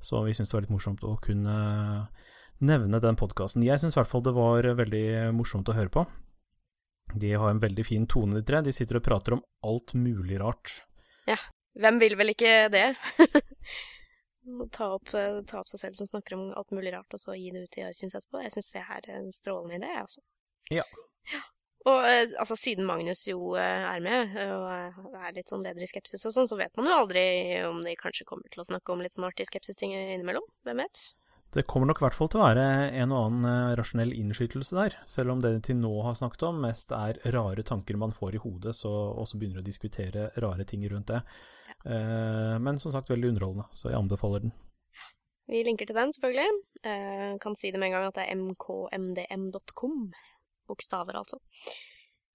Så 0.00 0.22
vi 0.24 0.32
syns 0.32 0.48
det 0.48 0.56
var 0.56 0.64
litt 0.64 0.72
morsomt 0.72 1.02
å 1.04 1.18
kunne 1.20 1.56
nevne 2.64 3.00
den 3.04 3.18
podkasten. 3.20 3.66
Jeg 3.66 3.76
syns 3.82 3.92
i 3.92 4.00
hvert 4.00 4.08
fall 4.08 4.24
det 4.24 4.32
var 4.32 4.64
veldig 4.78 5.28
morsomt 5.36 5.68
å 5.68 5.76
høre 5.76 5.92
på. 5.92 6.06
De 7.20 7.34
har 7.34 7.52
en 7.52 7.60
veldig 7.60 7.84
fin 7.84 8.08
tone, 8.08 8.40
de 8.40 8.46
tre. 8.48 8.62
De 8.64 8.72
sitter 8.72 8.96
og 8.96 9.04
prater 9.04 9.36
om 9.36 9.44
alt 9.60 9.92
mulig 9.92 10.40
rart. 10.40 10.72
Ja. 11.28 11.36
Hvem 11.76 12.00
vil 12.00 12.16
vel 12.16 12.32
ikke 12.32 12.54
det? 12.72 12.86
ta, 14.72 14.88
opp, 14.96 15.12
eh, 15.14 15.40
ta 15.48 15.60
opp 15.60 15.70
seg 15.70 15.82
selv 15.82 15.98
som 15.98 16.08
snakker 16.08 16.36
om 16.36 16.48
alt 16.58 16.72
mulig 16.74 16.92
rart, 16.94 17.14
og 17.14 17.22
så 17.22 17.36
gi 17.36 17.52
det 17.54 17.66
ut 17.66 17.78
i 17.78 17.84
iTunes 17.86 18.16
etterpå. 18.18 18.42
Jeg 18.44 18.56
syns 18.56 18.72
det 18.74 18.82
er 18.82 19.12
en 19.18 19.30
strålende 19.34 19.78
idé, 19.80 19.92
altså. 20.02 20.24
Ja. 20.74 20.84
Ja. 21.32 21.44
Og 21.88 22.04
eh, 22.08 22.26
altså, 22.40 22.56
siden 22.58 22.88
Magnus 22.88 23.22
jo 23.28 23.54
eh, 23.60 23.86
er 23.92 24.02
med, 24.04 24.34
og 24.54 25.14
er 25.18 25.36
litt 25.36 25.50
sånn 25.52 25.64
leder 25.64 25.84
i 25.84 25.88
skepsis 25.90 26.26
og 26.28 26.34
sånn, 26.34 26.50
så 26.50 26.58
vet 26.58 26.74
man 26.78 26.90
jo 26.90 26.98
aldri 27.04 27.22
om 27.68 27.80
de 27.84 27.94
kanskje 28.00 28.26
kommer 28.28 28.50
til 28.52 28.64
å 28.64 28.68
snakke 28.68 28.92
om 28.94 29.04
litt 29.04 29.16
sånn 29.16 29.28
artig 29.28 29.48
skepsis-ting 29.48 29.94
innimellom. 29.96 30.46
Hvem 30.68 30.84
vet? 30.84 31.04
Det 31.54 31.64
kommer 31.64 31.88
nok 31.88 32.02
i 32.02 32.04
hvert 32.04 32.16
fall 32.16 32.28
til 32.28 32.42
å 32.42 32.44
være 32.44 32.64
en 33.00 33.12
og 33.16 33.22
annen 33.30 33.76
rasjonell 33.78 34.10
innskytelse 34.12 34.76
der, 34.76 34.98
selv 35.08 35.32
om 35.32 35.40
det 35.40 35.54
de 35.54 35.62
til 35.64 35.78
nå 35.80 35.94
har 36.04 36.18
snakket 36.18 36.44
om, 36.50 36.58
mest 36.60 36.92
er 36.92 37.22
rare 37.32 37.64
tanker 37.64 37.96
man 37.96 38.12
får 38.12 38.36
i 38.36 38.42
hodet, 38.42 38.74
så, 38.76 38.90
og 39.16 39.24
så 39.30 39.40
begynner 39.40 39.62
å 39.62 39.64
diskutere 39.64 40.26
rare 40.44 40.66
ting 40.68 40.84
rundt 40.92 41.08
det. 41.08 41.22
Eh, 41.86 42.56
men 42.62 42.80
som 42.82 42.92
sagt, 42.94 43.10
veldig 43.10 43.34
underholdende, 43.34 43.68
så 43.72 43.92
jeg 43.92 44.00
anbefaler 44.00 44.46
den. 44.46 44.54
Vi 45.48 45.62
linker 45.64 45.88
til 45.88 45.96
den, 45.96 46.12
selvfølgelig. 46.12 46.48
Eh, 46.84 47.36
kan 47.40 47.56
si 47.56 47.70
det 47.72 47.80
med 47.80 47.88
en 47.88 47.96
gang 47.96 48.08
at 48.10 48.18
det 48.18 48.26
er 48.28 48.40
mkmdm.com. 48.40 50.00
Bokstaver, 50.68 51.16
altså. 51.16 51.38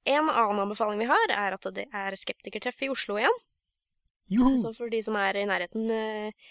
En 0.10 0.28
annen 0.32 0.64
anbefaling 0.66 1.00
vi 1.00 1.10
har, 1.12 1.32
er 1.32 1.56
at 1.56 1.68
det 1.76 1.86
er 1.94 2.18
skeptikertreff 2.20 2.82
i 2.84 2.90
Oslo 2.92 3.20
igjen. 3.20 3.38
Joho! 4.34 4.56
Så 4.58 4.74
for 4.76 4.90
de 4.92 5.02
som 5.06 5.18
er 5.20 5.38
i 5.38 5.46
nærheten 5.48 5.92
eh, 5.94 6.50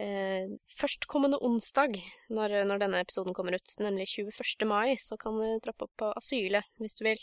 eh, 0.00 0.52
Førstkommende 0.78 1.40
onsdag, 1.42 1.96
når, 2.30 2.60
når 2.68 2.84
denne 2.84 3.02
episoden 3.02 3.34
kommer 3.36 3.56
ut, 3.58 3.76
nemlig 3.82 4.06
21. 4.12 4.68
mai, 4.70 4.94
så 5.00 5.18
kan 5.20 5.40
du 5.40 5.58
trappe 5.64 5.88
opp 5.88 5.94
på 6.00 6.12
Asylet 6.20 6.68
hvis 6.78 6.96
du 7.00 7.04
vil. 7.08 7.20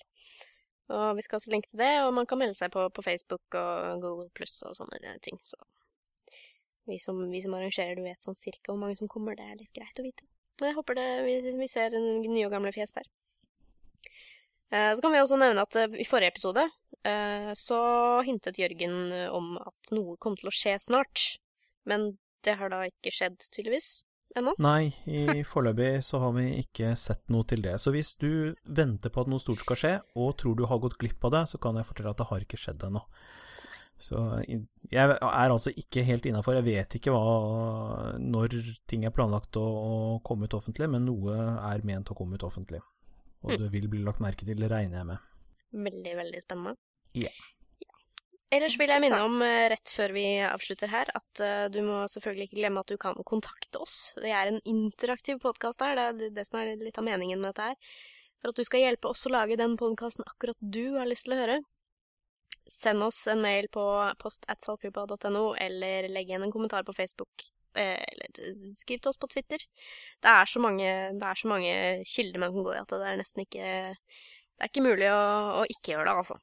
Og 0.92 1.16
vi 1.16 1.24
skal 1.24 1.38
også 1.38 1.52
linke 1.54 1.70
til 1.72 1.80
det, 1.80 1.92
og 2.04 2.14
man 2.18 2.26
kan 2.28 2.40
melde 2.42 2.58
seg 2.58 2.72
på 2.74 2.88
på 2.92 3.04
Facebook 3.06 3.56
og 3.56 4.02
Google 4.04 4.30
Pluss 4.36 4.58
og 4.68 4.76
sånne 4.76 5.16
ting. 5.24 5.38
Så 5.46 5.60
vi 6.90 6.98
som, 7.00 7.20
vi 7.32 7.42
som 7.44 7.54
arrangerer, 7.56 7.96
du 7.96 8.04
vet 8.04 8.24
sånn 8.26 8.36
cirka 8.36 8.72
hvor 8.72 8.80
mange 8.82 8.98
som 9.00 9.08
kommer, 9.12 9.38
det 9.38 9.46
er 9.46 9.60
litt 9.60 9.74
greit 9.76 10.02
å 10.02 10.06
vite. 10.06 10.26
Men 10.60 10.72
jeg 10.72 10.78
håper 10.78 10.98
det, 10.98 11.08
vi, 11.26 11.36
vi 11.62 11.70
ser 11.72 11.96
nye 11.96 12.46
og 12.48 12.52
gamle 12.54 12.74
fjes 12.76 12.94
der. 12.98 13.08
Eh, 14.72 14.92
Så 14.96 15.02
kan 15.02 15.14
vi 15.14 15.22
også 15.22 15.40
nevne 15.40 15.64
at 15.64 15.78
eh, 15.80 16.00
i 16.02 16.08
forrige 16.08 16.34
episode 16.34 16.66
eh, 17.08 17.52
så 17.58 17.80
hintet 18.28 18.60
Jørgen 18.62 18.98
eh, 19.16 19.28
om 19.34 19.56
at 19.62 19.94
noe 19.96 20.18
kom 20.22 20.38
til 20.40 20.52
å 20.52 20.56
skje 20.56 20.78
snart. 20.84 21.26
Men 21.90 22.12
det 22.46 22.58
har 22.60 22.74
da 22.74 22.84
ikke 22.90 23.14
skjedd, 23.14 23.38
tydeligvis. 23.54 24.02
Ennå. 24.40 24.54
Nei, 24.64 24.94
i 25.12 25.42
foreløpig 25.44 26.00
så 26.08 26.22
har 26.24 26.32
vi 26.38 26.46
ikke 26.62 26.94
sett 27.00 27.24
noe 27.34 27.44
til 27.48 27.64
det. 27.66 27.76
Så 27.84 27.92
hvis 27.92 28.14
du 28.22 28.54
venter 28.64 29.12
på 29.12 29.26
at 29.26 29.32
noe 29.32 29.44
stort 29.44 29.64
skal 29.66 29.80
skje, 29.80 29.94
og 30.16 30.36
tror 30.40 30.56
du 30.56 30.66
har 30.70 30.80
gått 30.84 30.98
glipp 31.02 31.28
av 31.28 31.34
det, 31.36 31.46
så 31.52 31.60
kan 31.62 31.80
jeg 31.80 31.88
fortelle 31.90 32.14
at 32.14 32.22
det 32.22 32.30
har 32.30 32.46
ikke 32.46 32.60
skjedd 32.62 32.86
ennå. 32.88 33.04
Så 34.02 34.18
jeg 34.90 35.18
er 35.20 35.52
altså 35.54 35.74
ikke 35.78 36.02
helt 36.08 36.26
innafor. 36.26 36.56
Jeg 36.58 36.66
vet 36.66 36.96
ikke 36.98 37.14
hva, 37.14 38.16
når 38.18 38.56
ting 38.90 39.06
er 39.06 39.14
planlagt 39.14 39.60
å, 39.62 39.66
å 39.68 39.94
komme 40.26 40.50
ut 40.50 40.56
offentlig, 40.58 40.90
men 40.90 41.06
noe 41.06 41.36
er 41.62 41.86
ment 41.86 42.10
å 42.10 42.18
komme 42.18 42.40
ut 42.40 42.48
offentlig. 42.48 42.82
Og 43.46 43.58
det 43.58 43.70
vil 43.74 43.90
bli 43.92 44.02
lagt 44.06 44.22
merke 44.24 44.48
til, 44.48 44.64
regner 44.70 45.02
jeg 45.02 45.10
med. 45.12 45.28
Veldig, 45.72 46.16
veldig 46.18 46.42
spennende. 46.44 46.78
Ja. 47.18 47.30
Ja. 47.30 47.61
Ellers 48.56 48.74
vil 48.80 48.91
jeg 48.91 48.99
minne 49.04 49.18
om, 49.24 49.36
eh, 49.45 49.66
rett 49.72 49.91
før 49.95 50.12
vi 50.16 50.24
avslutter 50.43 50.89
her, 50.91 51.10
at 51.16 51.41
eh, 51.45 51.68
du 51.72 51.80
må 51.88 52.02
selvfølgelig 52.12 52.49
ikke 52.49 52.58
glemme 52.60 52.82
at 52.84 52.89
du 52.91 52.97
kan 52.99 53.16
kontakte 53.30 53.80
oss. 53.80 53.93
Det 54.20 54.32
er 54.36 54.49
en 54.52 54.60
interaktiv 54.68 55.39
podkast 55.43 55.80
her, 55.86 55.95
det 55.95 56.28
er 56.28 56.34
det- 56.36 56.45
som 56.49 56.60
er 56.60 56.74
litt 56.82 56.99
av 56.99 57.06
meningen 57.08 57.39
med 57.39 57.54
dette 57.54 57.70
her. 57.70 57.95
For 58.41 58.52
at 58.52 58.60
du 58.60 58.64
skal 58.68 58.84
hjelpe 58.84 59.08
oss 59.14 59.24
å 59.28 59.32
lage 59.32 59.56
den 59.62 59.78
podkasten 59.80 60.28
akkurat 60.28 60.60
du 60.78 60.97
har 60.97 61.08
lyst 61.08 61.28
til 61.30 61.36
å 61.38 61.39
høre. 61.41 61.58
Send 62.68 63.04
oss 63.08 63.22
en 63.32 63.41
mail 63.41 63.68
på 63.72 63.86
post.saltklypa.no, 64.20 65.45
eller 65.68 66.10
legg 66.12 66.28
igjen 66.30 66.43
en 66.43 66.52
kommentar 66.52 66.84
på 66.84 66.95
Facebook. 66.95 67.47
eh, 67.76 68.04
Eller 68.12 68.76
skriv 68.76 68.99
til 68.99 69.10
oss 69.14 69.18
på 69.18 69.30
Twitter. 69.32 69.60
Det 70.22 70.28
er 70.36 70.45
så 70.45 70.60
mange, 70.60 70.89
det 71.20 71.24
er 71.24 71.36
så 71.39 71.47
mange 71.47 72.04
kilder 72.04 72.39
man 72.43 72.52
kan 72.52 72.64
gå 72.68 72.74
i 72.76 72.82
at 72.84 72.88
det 72.89 73.08
er 73.14 73.16
nesten 73.24 73.45
ikke 73.45 73.64
Det 73.95 74.66
er 74.66 74.70
ikke 74.74 74.84
mulig 74.91 75.08
å, 75.08 75.62
å 75.62 75.66
ikke 75.72 75.93
gjøre 75.95 76.06
det, 76.12 76.18
altså. 76.20 76.36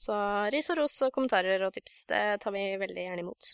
Så 0.00 0.14
ris 0.52 0.70
og 0.72 0.80
ros 0.80 0.94
og 1.04 1.12
kommentarer 1.12 1.66
og 1.66 1.74
tips, 1.76 2.04
det 2.08 2.22
tar 2.40 2.54
vi 2.54 2.62
veldig 2.80 3.04
gjerne 3.04 3.24
imot. 3.26 3.50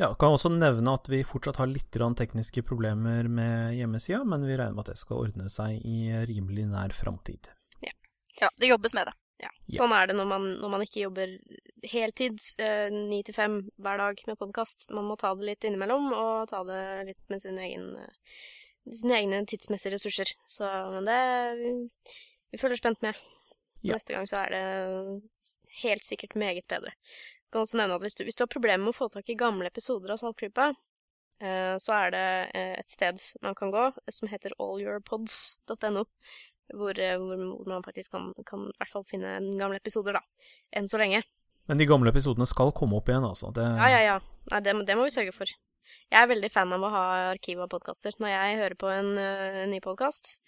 Ja, 0.00 0.12
kan 0.16 0.32
også 0.32 0.48
nevne 0.54 0.94
at 0.96 1.10
vi 1.10 1.20
fortsatt 1.26 1.58
har 1.60 1.68
litt 1.68 1.92
tekniske 1.92 2.62
problemer 2.64 3.28
med 3.28 3.74
hjemmesida, 3.76 4.22
men 4.24 4.46
vi 4.46 4.56
regner 4.56 4.78
med 4.78 4.86
at 4.86 4.94
det 4.94 5.02
skal 5.02 5.26
ordne 5.26 5.50
seg 5.52 5.82
i 5.84 6.06
rimelig 6.30 6.70
nær 6.70 6.94
framtid. 6.96 7.50
Ja, 8.40 8.48
det 8.58 8.66
jobbes 8.66 8.92
med 8.92 9.06
det. 9.06 9.12
Ja. 9.42 9.50
Ja. 9.66 9.76
Sånn 9.82 9.92
er 9.94 10.08
det 10.08 10.16
når 10.16 10.28
man, 10.30 10.46
når 10.62 10.72
man 10.74 10.84
ikke 10.84 11.04
jobber 11.04 11.34
heltid, 11.88 12.40
eh, 12.62 12.88
ni 12.94 13.20
til 13.26 13.36
fem 13.36 13.58
hver 13.82 14.00
dag 14.00 14.22
med 14.28 14.38
podkast. 14.40 14.88
Man 14.94 15.08
må 15.10 15.18
ta 15.20 15.32
det 15.36 15.48
litt 15.48 15.66
innimellom, 15.68 16.12
og 16.16 16.48
ta 16.50 16.62
det 16.66 16.82
litt 17.10 17.22
med 17.32 17.42
sin 17.44 17.58
egen, 17.62 17.90
eh, 17.98 18.42
sine 19.00 19.18
egne 19.18 19.42
tidsmessige 19.50 19.96
ressurser. 19.96 20.32
Så 20.50 20.68
men 20.94 21.10
det 21.10 21.20
vi, 21.60 21.72
vi 22.54 22.62
følger 22.62 22.80
spent 22.80 23.02
med. 23.04 23.18
Så 23.80 23.88
Ja. 23.88 23.94
neste 23.96 24.14
gang 24.14 24.26
så 24.28 24.36
er 24.44 24.50
det 24.50 25.22
helt 25.82 26.04
sikkert 26.04 26.36
meget 26.36 26.66
bedre. 26.68 26.92
Jeg 26.92 27.50
kan 27.52 27.62
også 27.64 27.76
nevne 27.80 27.94
at 27.94 28.02
hvis 28.04 28.14
du, 28.14 28.24
hvis 28.24 28.36
du 28.36 28.44
har 28.44 28.52
problemer 28.52 28.84
med 28.84 28.94
å 28.94 28.96
få 28.96 29.10
tak 29.12 29.28
i 29.28 29.34
gamle 29.36 29.66
episoder 29.66 30.12
av 30.14 30.20
Saltklypa, 30.20 30.70
eh, 31.42 31.76
så 31.82 31.92
er 32.06 32.10
det 32.14 32.50
eh, 32.54 32.74
et 32.78 32.88
sted 32.90 33.18
man 33.42 33.54
kan 33.54 33.70
gå 33.74 33.92
som 34.10 34.28
heter 34.28 34.52
allyourpods.no. 34.58 36.06
Hvor, 36.72 36.96
eh, 36.98 37.18
hvor 37.18 37.66
man 37.68 37.82
faktisk 37.84 38.12
kan, 38.14 38.32
kan 38.48 38.68
i 38.70 38.76
hvert 38.78 38.88
fall 38.92 39.04
finne 39.04 39.34
gamle 39.58 39.76
episoder, 39.76 40.16
da. 40.16 40.22
Enn 40.72 40.88
så 40.88 40.96
lenge. 41.00 41.22
Men 41.68 41.78
de 41.78 41.86
gamle 41.86 42.10
episodene 42.10 42.46
skal 42.48 42.72
komme 42.72 42.96
opp 42.96 43.10
igjen, 43.10 43.26
altså. 43.26 43.52
Det, 43.54 43.62
Ja, 43.62 43.88
ja, 43.92 44.00
ja. 44.06 44.20
Nei, 44.50 44.60
det, 44.64 44.86
det 44.86 44.96
må 44.96 45.04
vi 45.04 45.14
sørge 45.14 45.34
for. 45.36 45.50
Jeg 46.12 46.22
er 46.22 46.30
veldig 46.30 46.50
fan 46.50 46.72
av 46.72 46.80
å 46.86 46.90
ha 46.94 47.02
arkiv 47.32 47.60
av 47.60 47.68
podkaster. 47.68 48.14
Når 48.22 48.32
jeg 48.32 48.58
hører 48.62 48.78
på 48.78 48.88
en, 48.88 49.12
eh, 49.18 49.58
en 49.64 49.70
ny 49.74 49.80
podkast, 49.84 50.38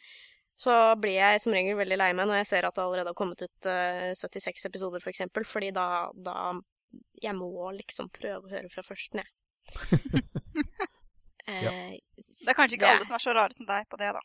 så 0.56 0.74
blir 1.00 1.16
jeg 1.18 1.40
som 1.42 1.54
regel 1.54 1.76
veldig 1.78 1.98
lei 1.98 2.10
meg 2.14 2.28
når 2.30 2.42
jeg 2.42 2.50
ser 2.52 2.68
at 2.68 2.76
det 2.76 2.84
allerede 2.84 3.10
har 3.10 3.18
kommet 3.18 3.42
ut 3.42 3.68
uh, 3.68 4.12
76 4.14 4.68
episoder, 4.70 5.02
f.eks. 5.02 5.04
For 5.04 5.14
eksempel, 5.14 5.46
fordi 5.48 5.70
da, 5.74 5.86
da 6.14 6.36
Jeg 7.22 7.34
må 7.34 7.50
liksom 7.74 8.10
prøve 8.14 8.46
å 8.46 8.52
høre 8.52 8.70
fra 8.70 8.84
førsten, 8.86 9.24
jeg. 9.24 9.30
Eh, 11.44 11.96
Det 12.16 12.48
er 12.48 12.56
kanskje 12.56 12.78
ikke 12.78 12.88
alle 12.88 13.04
som 13.04 13.16
er 13.18 13.20
så 13.20 13.32
rare 13.36 13.52
som 13.52 13.66
deg 13.68 13.84
på 13.92 13.98
det, 14.00 14.06
da. 14.16 14.20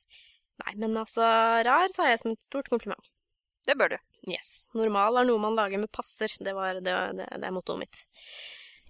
Nei, 0.63 0.73
men 0.79 0.93
altså, 1.01 1.25
rar 1.67 1.91
tar 1.91 2.07
jeg 2.07 2.21
som 2.21 2.31
et 2.31 2.45
stort 2.45 2.69
kompliment. 2.71 3.09
Det 3.67 3.75
bør 3.79 3.91
du. 3.91 3.97
Yes. 4.31 4.69
Normal 4.77 5.19
er 5.19 5.27
noe 5.27 5.41
man 5.43 5.57
lager 5.57 5.81
med 5.81 5.91
passer. 5.91 6.31
Det, 6.39 6.53
var, 6.55 6.79
det, 6.79 6.93
det, 7.19 7.27
det 7.41 7.49
er 7.49 7.55
mottoet 7.55 7.81
mitt. 7.83 8.01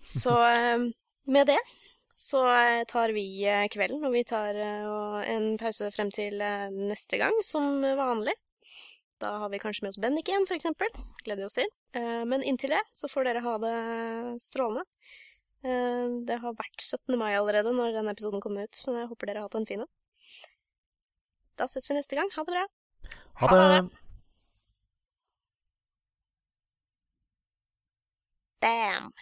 Så 0.05 0.35
eh, 0.51 0.85
med 1.25 1.49
det 1.49 1.57
så 2.19 2.41
eh, 2.51 2.83
tar 2.91 3.13
vi 3.15 3.23
eh, 3.47 3.65
kvelden, 3.71 4.03
og 4.05 4.13
vi 4.17 4.23
tar 4.27 4.57
eh, 4.59 5.31
en 5.33 5.49
pause 5.61 5.89
frem 5.95 6.11
til 6.11 6.35
neste 6.75 7.19
gang, 7.21 7.35
som 7.45 7.79
vanlig. 7.99 8.35
Da 9.19 9.33
har 9.41 9.49
vi 9.51 9.59
kanskje 9.59 9.83
med 9.83 9.91
oss 9.93 9.99
Bennik 9.99 10.29
igjen, 10.31 10.45
f.eks. 10.47 10.67
Gleder 11.25 11.41
vi 11.41 11.47
oss 11.47 11.57
til. 11.59 11.67
Eh, 11.99 12.23
Men 12.31 12.43
inntil 12.47 12.71
det 12.75 12.83
så 12.95 13.09
får 13.11 13.27
dere 13.27 13.43
ha 13.43 13.55
det 13.63 13.73
strålende. 14.43 14.85
Eh, 15.63 16.05
Det 16.29 16.37
har 16.43 16.55
vært 16.59 16.81
17. 16.85 17.17
mai 17.19 17.33
allerede 17.35 17.73
når 17.75 17.97
denne 17.97 18.15
episoden 18.15 18.43
kommer 18.43 18.67
ut, 18.67 18.83
men 18.87 19.01
jeg 19.01 19.09
håper 19.11 19.27
dere 19.31 19.43
har 19.43 19.49
hatt 19.49 19.59
en 19.59 19.67
fin 19.71 19.83
en. 19.83 19.91
Da 21.59 21.67
ses 21.67 21.89
vi 21.91 21.97
neste 21.99 22.15
gang. 22.15 22.31
Ha 22.35 22.43
det 22.47 22.55
bra. 22.55 22.65
Ha 23.43 23.47
Ha 23.51 23.57
det! 23.59 23.67
det. 23.75 23.89
Bam! 28.61 29.13